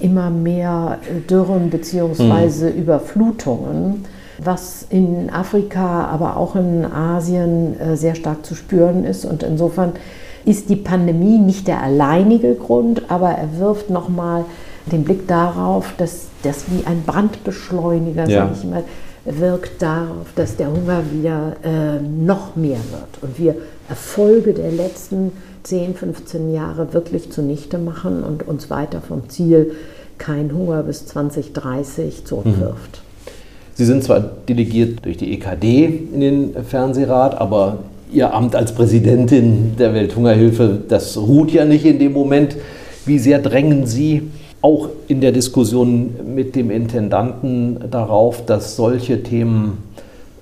immer 0.00 0.30
mehr 0.30 0.98
Dürren 1.28 1.70
bzw. 1.70 2.70
Mhm. 2.70 2.78
Überflutungen, 2.78 4.04
was 4.38 4.86
in 4.88 5.30
Afrika, 5.30 6.06
aber 6.06 6.36
auch 6.36 6.56
in 6.56 6.84
Asien 6.84 7.78
äh, 7.78 7.96
sehr 7.96 8.14
stark 8.14 8.44
zu 8.44 8.54
spüren 8.54 9.04
ist. 9.04 9.24
Und 9.24 9.42
insofern 9.42 9.92
ist 10.44 10.70
die 10.70 10.76
Pandemie 10.76 11.38
nicht 11.38 11.68
der 11.68 11.82
alleinige 11.82 12.54
Grund, 12.54 13.10
aber 13.10 13.30
er 13.30 13.58
wirft 13.58 13.90
nochmal 13.90 14.44
den 14.90 15.04
Blick 15.04 15.28
darauf, 15.28 15.92
dass 15.98 16.28
das 16.42 16.64
wie 16.70 16.86
ein 16.86 17.02
Brandbeschleuniger, 17.04 18.28
ja. 18.28 18.46
sage 18.46 18.52
ich 18.58 18.64
mal, 18.64 18.84
wirkt 19.24 19.82
darauf, 19.82 20.28
dass 20.34 20.56
der 20.56 20.68
Hunger 20.68 21.02
wieder 21.12 21.56
äh, 21.62 22.00
noch 22.00 22.56
mehr 22.56 22.78
wird 22.90 23.22
und 23.22 23.38
wir 23.38 23.54
Erfolge 23.88 24.54
der 24.54 24.70
letzten 24.70 25.32
10, 25.62 25.94
15 25.94 26.52
Jahre 26.52 26.92
wirklich 26.92 27.30
zunichte 27.30 27.78
machen 27.78 28.22
und 28.22 28.46
uns 28.46 28.70
weiter 28.70 29.00
vom 29.00 29.28
Ziel 29.28 29.72
kein 30.18 30.52
Hunger 30.52 30.82
bis 30.82 31.06
2030 31.06 32.24
zurückwirft. 32.24 33.00
Mhm. 33.02 33.30
Sie 33.74 33.84
sind 33.86 34.04
zwar 34.04 34.20
delegiert 34.20 35.04
durch 35.04 35.16
die 35.16 35.32
EKD 35.32 35.86
in 36.12 36.20
den 36.20 36.64
Fernsehrat, 36.64 37.40
aber 37.40 37.78
Ihr 38.12 38.34
Amt 38.34 38.56
als 38.56 38.74
Präsidentin 38.74 39.76
der 39.78 39.94
Welthungerhilfe, 39.94 40.80
das 40.88 41.16
ruht 41.16 41.52
ja 41.52 41.64
nicht 41.64 41.84
in 41.84 41.98
dem 41.98 42.12
Moment. 42.12 42.56
Wie 43.06 43.18
sehr 43.18 43.38
drängen 43.38 43.86
Sie 43.86 44.30
auch 44.62 44.88
in 45.08 45.20
der 45.20 45.32
Diskussion 45.32 46.14
mit 46.34 46.56
dem 46.56 46.70
Intendanten 46.70 47.78
darauf, 47.90 48.44
dass 48.44 48.76
solche 48.76 49.22
Themen 49.22 49.78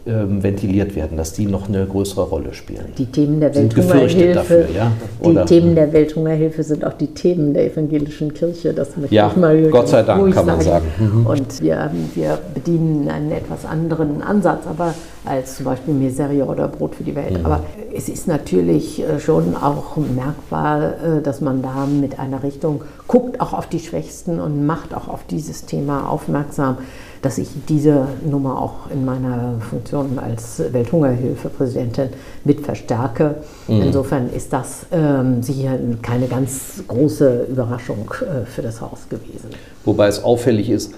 ähm, 0.09 0.43
ventiliert 0.43 0.97
werden, 0.97 1.19
dass 1.19 1.35
die 1.35 1.45
noch 1.45 1.69
eine 1.69 1.85
größere 1.85 2.23
Rolle 2.23 2.55
spielen. 2.55 2.87
Die 2.97 3.07
Themen 3.07 3.41
der 3.41 3.55
Welthungerhilfe, 3.55 4.35
dafür, 4.35 4.67
ja? 4.75 4.93
die 5.23 5.45
Themen 5.45 5.75
der 5.75 5.93
Welthungerhilfe 5.93 6.63
sind 6.63 6.85
auch 6.85 6.95
die 6.95 7.09
Themen 7.09 7.53
der 7.53 7.67
evangelischen 7.67 8.33
Kirche. 8.33 8.73
Das 8.73 8.97
möchte 8.97 9.15
ja, 9.15 9.29
ich 9.29 9.37
mal 9.37 9.61
Gott 9.69 9.89
sei 9.89 10.03
Dank 10.03 10.35
kann 10.35 10.47
man 10.47 10.61
sagen. 10.61 10.87
Mhm. 10.99 11.27
Und 11.27 11.63
wir, 11.63 11.91
wir 12.15 12.39
bedienen 12.55 13.09
einen 13.11 13.33
etwas 13.33 13.67
anderen 13.67 14.23
Ansatz, 14.23 14.67
aber 14.67 14.95
als 15.27 15.57
zum 15.57 15.67
Beispiel 15.67 15.93
Miserie 15.93 16.45
oder 16.45 16.69
Brot 16.69 16.95
für 16.95 17.05
die 17.05 17.15
Welt. 17.15 17.39
Mhm. 17.39 17.45
Aber 17.45 17.61
es 17.99 18.09
ist 18.09 18.29
natürlich 18.29 19.03
äh, 19.03 19.19
schon 19.19 19.57
auch 19.57 19.97
merkbar, 19.97 20.83
äh, 20.83 21.23
dass 21.23 21.41
man 21.41 21.63
da 21.63 21.85
mit 21.87 22.19
einer 22.19 22.43
Richtung 22.43 22.83
guckt, 23.09 23.41
auch 23.41 23.53
auf 23.53 23.67
die 23.67 23.81
Schwächsten 23.81 24.39
und 24.41 24.65
macht 24.65 24.95
auch 24.95 25.09
auf 25.09 25.25
dieses 25.29 25.67
Thema 25.67 26.09
aufmerksam 26.09 26.79
dass 27.23 27.39
ich 27.39 27.49
diese 27.69 28.07
Nummer 28.25 28.61
auch 28.61 28.91
in 28.91 29.05
meiner 29.05 29.61
Funktion 29.69 30.19
als 30.19 30.63
Welthungerhilfepräsidentin 30.73 32.11
mit 32.45 32.61
verstärke. 32.61 33.37
Mhm. 33.67 33.83
Insofern 33.83 34.31
ist 34.31 34.53
das 34.53 34.87
ähm, 34.93 35.43
sicher 35.43 35.79
keine 36.03 36.27
ganz 36.27 36.83
große 36.87 37.47
Überraschung 37.51 38.11
äh, 38.21 38.47
für 38.47 38.63
das 38.63 38.81
Haus 38.81 39.09
gewesen. 39.09 39.51
Wobei 39.85 40.09
es 40.09 40.23
auffällig 40.23 40.71
ist, 40.71 40.95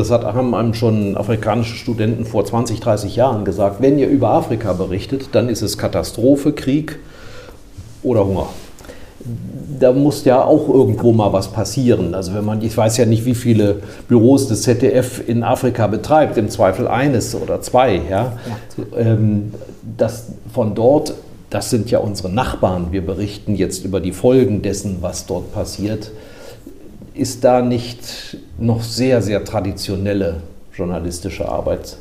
das 0.00 0.10
hat, 0.10 0.24
haben 0.24 0.54
einem 0.54 0.74
schon 0.74 1.16
afrikanische 1.16 1.76
Studenten 1.76 2.24
vor 2.24 2.44
20, 2.44 2.80
30 2.80 3.16
Jahren 3.16 3.44
gesagt, 3.44 3.80
wenn 3.80 3.98
ihr 3.98 4.08
über 4.08 4.30
Afrika 4.30 4.72
berichtet, 4.72 5.30
dann 5.32 5.48
ist 5.48 5.62
es 5.62 5.78
Katastrophe, 5.78 6.52
Krieg 6.52 6.98
oder 8.02 8.26
Hunger 8.26 8.48
da 9.78 9.92
muss 9.92 10.24
ja 10.24 10.42
auch 10.42 10.68
irgendwo 10.68 11.12
mal 11.12 11.32
was 11.32 11.48
passieren. 11.48 12.14
Also 12.14 12.34
wenn 12.34 12.44
man, 12.44 12.62
ich 12.62 12.76
weiß 12.76 12.96
ja 12.96 13.06
nicht, 13.06 13.24
wie 13.24 13.34
viele 13.34 13.82
Büros 14.08 14.48
das 14.48 14.62
ZDF 14.62 15.26
in 15.26 15.42
Afrika 15.42 15.86
betreibt, 15.86 16.36
im 16.36 16.48
Zweifel 16.48 16.88
eines 16.88 17.34
oder 17.34 17.60
zwei, 17.60 17.96
ja. 17.96 18.10
ja. 18.10 18.32
Ähm, 18.96 19.52
das 19.98 20.32
von 20.52 20.74
dort, 20.74 21.14
das 21.50 21.70
sind 21.70 21.90
ja 21.90 21.98
unsere 21.98 22.30
Nachbarn. 22.30 22.88
Wir 22.90 23.04
berichten 23.04 23.54
jetzt 23.54 23.84
über 23.84 24.00
die 24.00 24.12
Folgen 24.12 24.62
dessen, 24.62 24.98
was 25.00 25.26
dort 25.26 25.52
passiert. 25.52 26.10
Ist 27.14 27.44
da 27.44 27.62
nicht 27.62 28.36
noch 28.58 28.82
sehr, 28.82 29.22
sehr 29.22 29.44
traditionelle 29.44 30.42
journalistische 30.72 31.48
Arbeit 31.48 31.96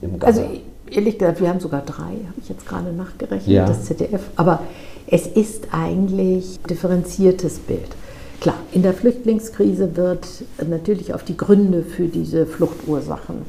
im 0.00 0.18
Gange? 0.18 0.24
Also 0.24 0.60
ehrlich 0.90 1.18
gesagt, 1.18 1.40
wir 1.40 1.48
haben 1.48 1.60
sogar 1.60 1.82
drei, 1.82 2.02
habe 2.02 2.40
ich 2.40 2.48
jetzt 2.48 2.66
gerade 2.66 2.92
nachgerechnet, 2.92 3.48
ja. 3.48 3.66
das 3.66 3.84
ZDF. 3.84 4.22
Aber 4.36 4.60
es 5.06 5.26
ist 5.26 5.68
eigentlich 5.72 6.58
ein 6.62 6.68
differenziertes 6.68 7.58
Bild. 7.58 7.88
Klar, 8.40 8.56
in 8.72 8.82
der 8.82 8.94
Flüchtlingskrise 8.94 9.96
wird 9.96 10.26
natürlich 10.66 11.12
auf 11.12 11.24
die 11.24 11.36
Gründe 11.36 11.82
für 11.82 12.06
diese 12.06 12.46
Fluchtursachen 12.46 13.42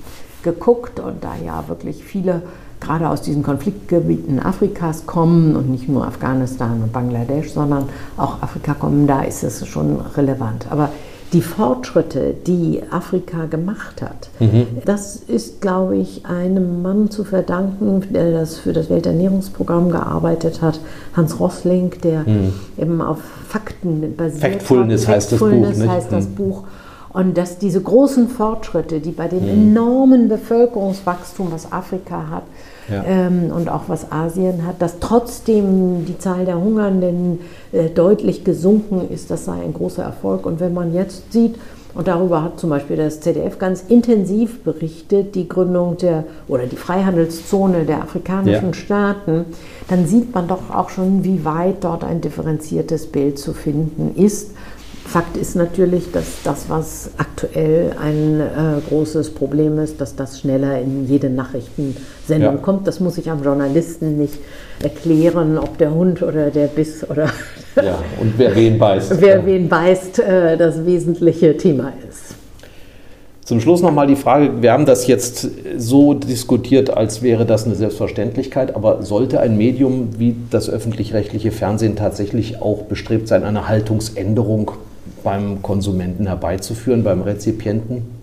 geguckt 0.44 1.00
und 1.00 1.24
da 1.24 1.36
ja 1.36 1.68
wirklich 1.68 2.04
viele 2.04 2.42
gerade 2.80 3.10
aus 3.10 3.22
diesen 3.22 3.44
Konfliktgebieten 3.44 4.40
Afrikas 4.40 5.06
kommen 5.06 5.56
und 5.56 5.70
nicht 5.70 5.90
nur 5.90 6.08
Afghanistan 6.08 6.82
und 6.82 6.94
Bangladesch, 6.94 7.52
sondern 7.52 7.90
auch 8.18 8.42
Afrika 8.42 8.74
kommen, 8.74 9.08
da 9.08 9.22
ist 9.24 9.44
es 9.44 9.68
schon 9.68 10.00
relevant. 10.16 10.68
Aber 10.70 10.90
die 11.34 11.42
Fortschritte, 11.42 12.34
die 12.48 12.82
Afrika 12.90 13.46
gemacht 13.46 14.02
hat, 14.02 14.30
mhm. 14.40 14.66
das 14.86 15.16
ist, 15.16 15.62
glaube 15.62 15.98
ich, 15.98 16.26
einem 16.26 16.82
Mann 16.82 17.12
zu 17.12 17.24
verdanken, 17.24 18.04
der 18.12 18.32
das 18.32 18.58
für 18.58 18.74
das 18.74 18.90
Welternährungsprogramm 18.90 19.92
gearbeitet 19.92 20.62
hat, 20.62 20.80
Hans 21.16 21.40
Rossling, 21.40 21.92
der 22.04 22.22
mhm. 22.22 22.54
eben 22.78 23.02
auf 23.02 23.20
Fakten 23.48 24.16
basiert 24.16 24.42
Factfulness 24.42 25.08
hat. 25.08 25.16
heißt 25.16 25.30
Factfulness 25.30 25.78
das 25.78 25.86
Buch. 25.86 25.94
heißt 25.94 26.12
das 26.12 26.26
mhm. 26.30 26.36
Und 27.12 27.38
dass 27.38 27.58
diese 27.58 27.82
großen 27.82 28.28
Fortschritte, 28.30 29.00
die 29.00 29.12
bei 29.12 29.28
dem 29.28 29.44
mhm. 29.44 29.50
enormen 29.50 30.30
Bevölkerungswachstum, 30.30 31.52
was 31.52 31.72
Afrika 31.72 32.30
hat, 32.30 32.44
ja. 32.90 33.04
ähm, 33.06 33.52
und 33.56 33.70
auch 33.70 33.84
was 33.88 34.12
Asien 34.12 34.66
hat, 34.66 34.82
dass 34.82 35.00
trotzdem 35.00 36.06
die 36.06 36.18
Zahl 36.18 36.46
der 36.46 36.60
Hungernden 36.60 37.40
äh, 37.72 37.90
deutlich 37.90 38.44
gesunken 38.44 39.10
ist, 39.10 39.32
das 39.32 39.46
sei 39.46 39.54
ein 39.54 39.74
großer 39.74 40.04
Erfolg. 40.04 40.46
Und 40.46 40.60
wenn 40.60 40.74
man 40.74 40.94
jetzt 40.94 41.32
sieht, 41.34 41.56
und 41.96 42.08
darüber 42.08 42.44
hat 42.44 42.60
zum 42.60 42.70
Beispiel 42.70 42.98
das 42.98 43.20
ZDF 43.20 43.58
ganz 43.58 43.84
intensiv 43.88 44.64
berichtet, 44.64 45.34
die 45.34 45.50
Gründung 45.50 45.98
der 45.98 46.26
oder 46.48 46.68
die 46.68 46.76
Freihandelszone 46.76 47.84
der 47.86 48.04
afrikanischen 48.04 48.68
ja. 48.68 48.74
Staaten, 48.74 49.46
dann 49.88 50.06
sieht 50.06 50.34
man 50.34 50.48
doch 50.48 50.70
auch 50.70 50.90
schon, 50.90 51.24
wie 51.24 51.44
weit 51.46 51.84
dort 51.84 52.04
ein 52.04 52.22
differenziertes 52.22 53.08
Bild 53.08 53.40
zu 53.40 53.54
finden 53.54 54.14
ist. 54.16 54.52
Fakt 55.10 55.38
ist 55.38 55.56
natürlich, 55.56 56.12
dass 56.12 56.44
das, 56.44 56.70
was 56.70 57.10
aktuell 57.18 57.94
ein 58.00 58.40
äh, 58.40 58.80
großes 58.90 59.32
Problem 59.32 59.80
ist, 59.80 60.00
dass 60.00 60.16
das 60.16 60.40
schneller 60.40 60.80
in 60.80 61.08
jede 61.08 61.32
Nachrichtensendung 61.32 62.56
ja. 62.56 62.62
kommt. 62.62 62.86
Das 62.86 63.00
muss 63.00 63.18
ich 63.18 63.32
am 63.32 63.44
Journalisten 63.44 64.20
nicht 64.20 64.36
erklären, 64.84 65.58
ob 65.58 65.80
der 65.80 65.96
Hund 65.96 66.22
oder 66.22 66.52
der 66.52 66.68
Biss 66.68 67.04
oder 67.10 67.26
ja, 67.76 67.98
und 68.22 68.34
wer 68.38 68.56
wen 68.56 68.78
beißt. 68.78 69.20
wer 69.20 69.44
wen 69.48 69.68
beißt, 69.68 70.20
äh, 70.20 70.58
das 70.58 70.86
wesentliche 70.86 71.58
Thema 71.58 71.92
ist. 72.08 72.36
Zum 73.46 73.60
Schluss 73.62 73.82
nochmal 73.82 74.06
die 74.06 74.16
Frage, 74.16 74.62
wir 74.62 74.72
haben 74.72 74.86
das 74.86 75.08
jetzt 75.08 75.50
so 75.76 76.14
diskutiert, 76.14 76.96
als 76.96 77.24
wäre 77.24 77.48
das 77.48 77.66
eine 77.66 77.74
Selbstverständlichkeit, 77.74 78.76
aber 78.76 79.02
sollte 79.02 79.40
ein 79.40 79.58
Medium 79.58 80.20
wie 80.20 80.36
das 80.52 80.70
öffentlich-rechtliche 80.70 81.50
Fernsehen 81.50 81.96
tatsächlich 81.96 82.62
auch 82.62 82.84
bestrebt 82.84 83.28
sein, 83.28 83.44
eine 83.44 83.68
Haltungsänderung 83.68 84.74
beim 85.24 85.62
Konsumenten 85.62 86.28
herbeizuführen, 86.28 87.04
beim 87.04 87.22
Rezipienten? 87.22 88.20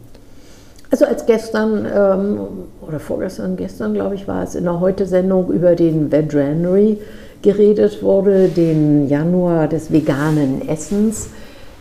Also 0.90 1.05
als 1.05 1.26
gestern 1.26 1.84
ähm, 1.84 2.38
oder 2.86 3.01
vorgestern, 3.01 3.57
gestern 3.57 3.94
glaube 3.94 4.14
ich, 4.14 4.28
war 4.28 4.44
es 4.44 4.55
in 4.55 4.64
der 4.64 4.80
Heute-Sendung 4.80 5.51
über 5.51 5.74
den 5.74 6.12
Veganuary 6.12 6.99
geredet 7.42 8.03
wurde, 8.03 8.49
den 8.49 9.09
Januar 9.09 9.68
des 9.68 9.92
veganen 9.92 10.68
Essens, 10.68 11.28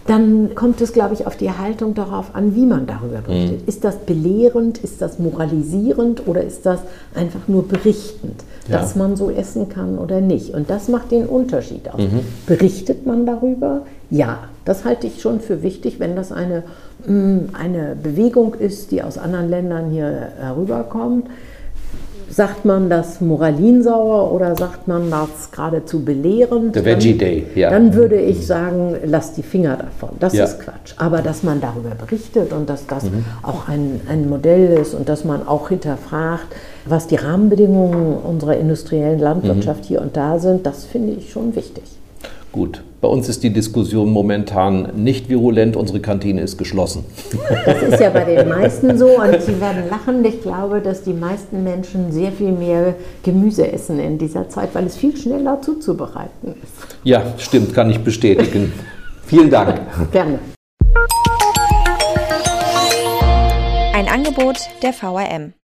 dann 0.07 0.53
kommt 0.53 0.81
es, 0.81 0.93
glaube 0.93 1.15
ich, 1.15 1.25
auf 1.25 1.35
die 1.35 1.49
Haltung 1.49 1.95
darauf 1.95 2.35
an, 2.35 2.53
wie 2.55 2.65
man 2.65 2.85
darüber 2.85 3.21
berichtet. 3.21 3.63
Mhm. 3.63 3.67
Ist 3.67 3.83
das 3.83 3.97
belehrend, 3.97 4.77
ist 4.77 5.01
das 5.01 5.17
moralisierend 5.17 6.27
oder 6.27 6.43
ist 6.43 6.65
das 6.65 6.79
einfach 7.15 7.47
nur 7.47 7.67
berichtend, 7.67 8.43
ja. 8.69 8.77
dass 8.77 8.95
man 8.95 9.15
so 9.15 9.31
essen 9.31 9.67
kann 9.67 9.97
oder 9.97 10.21
nicht? 10.21 10.53
Und 10.53 10.69
das 10.69 10.89
macht 10.89 11.11
den 11.11 11.25
Unterschied 11.25 11.89
aus. 11.89 11.99
Mhm. 11.99 12.19
Berichtet 12.45 13.07
man 13.07 13.25
darüber? 13.25 13.81
Ja, 14.11 14.39
das 14.63 14.85
halte 14.85 15.07
ich 15.07 15.21
schon 15.21 15.39
für 15.39 15.63
wichtig, 15.63 15.99
wenn 15.99 16.15
das 16.15 16.31
eine, 16.31 16.63
mm, 17.07 17.55
eine 17.59 17.95
Bewegung 18.01 18.53
ist, 18.53 18.91
die 18.91 19.01
aus 19.01 19.17
anderen 19.17 19.49
Ländern 19.49 19.89
hier 19.89 20.29
herüberkommt 20.39 21.27
Sagt 22.35 22.65
man 22.65 22.89
das 22.89 23.21
moralinsauer 23.21 24.29
oder 24.33 24.57
sagt 24.57 24.89
man 24.89 25.09
das 25.09 25.51
geradezu 25.51 26.03
belehrend? 26.03 26.75
Der 26.75 26.83
Veggie 26.83 27.17
Day, 27.17 27.47
ja. 27.55 27.69
Dann 27.69 27.93
würde 27.93 28.17
ich 28.17 28.45
sagen, 28.45 28.97
lass 29.05 29.31
die 29.31 29.41
Finger 29.41 29.77
davon. 29.77 30.17
Das 30.19 30.33
ja. 30.33 30.43
ist 30.43 30.59
Quatsch. 30.59 30.95
Aber 30.97 31.21
dass 31.21 31.43
man 31.43 31.61
darüber 31.61 31.91
berichtet 31.91 32.51
und 32.51 32.69
dass 32.69 32.87
das 32.87 33.05
mhm. 33.05 33.23
auch 33.41 33.69
ein, 33.69 34.01
ein 34.09 34.27
Modell 34.27 34.77
ist 34.77 34.93
und 34.93 35.07
dass 35.07 35.23
man 35.23 35.47
auch 35.47 35.69
hinterfragt, 35.69 36.53
was 36.83 37.07
die 37.07 37.15
Rahmenbedingungen 37.15 38.17
unserer 38.17 38.57
industriellen 38.57 39.19
Landwirtschaft 39.19 39.83
mhm. 39.83 39.87
hier 39.87 40.01
und 40.01 40.17
da 40.17 40.37
sind, 40.37 40.65
das 40.65 40.83
finde 40.83 41.13
ich 41.13 41.31
schon 41.31 41.55
wichtig. 41.55 41.85
Gut, 42.51 42.83
bei 43.05 43.11
uns 43.11 43.29
ist 43.29 43.43
die 43.43 43.51
Diskussion 43.51 44.09
momentan 44.09 44.89
nicht 44.95 45.29
virulent, 45.29 45.75
unsere 45.75 45.99
Kantine 45.99 46.41
ist 46.41 46.57
geschlossen. 46.57 47.05
Das 47.63 47.83
ist 47.83 47.99
ja 47.99 48.09
bei 48.09 48.23
den 48.23 48.49
meisten 48.49 48.97
so 48.97 49.21
und 49.21 49.43
Sie 49.43 49.61
werden 49.61 49.83
lachen. 49.91 50.25
Ich 50.25 50.41
glaube, 50.41 50.81
dass 50.81 51.03
die 51.03 51.13
meisten 51.13 51.63
Menschen 51.63 52.11
sehr 52.11 52.31
viel 52.31 52.51
mehr 52.51 52.95
Gemüse 53.21 53.71
essen 53.71 53.99
in 53.99 54.17
dieser 54.17 54.49
Zeit, 54.49 54.69
weil 54.73 54.87
es 54.87 54.97
viel 54.97 55.15
schneller 55.15 55.61
zuzubereiten 55.61 56.55
ist. 56.63 56.97
Ja, 57.03 57.21
stimmt, 57.37 57.75
kann 57.75 57.91
ich 57.91 57.99
bestätigen. 57.99 58.73
Vielen 59.27 59.51
Dank. 59.51 59.81
Gerne. 60.11 60.39
Ein 63.93 64.07
Angebot 64.07 64.57
der 64.81 64.93
VRM. 64.93 65.53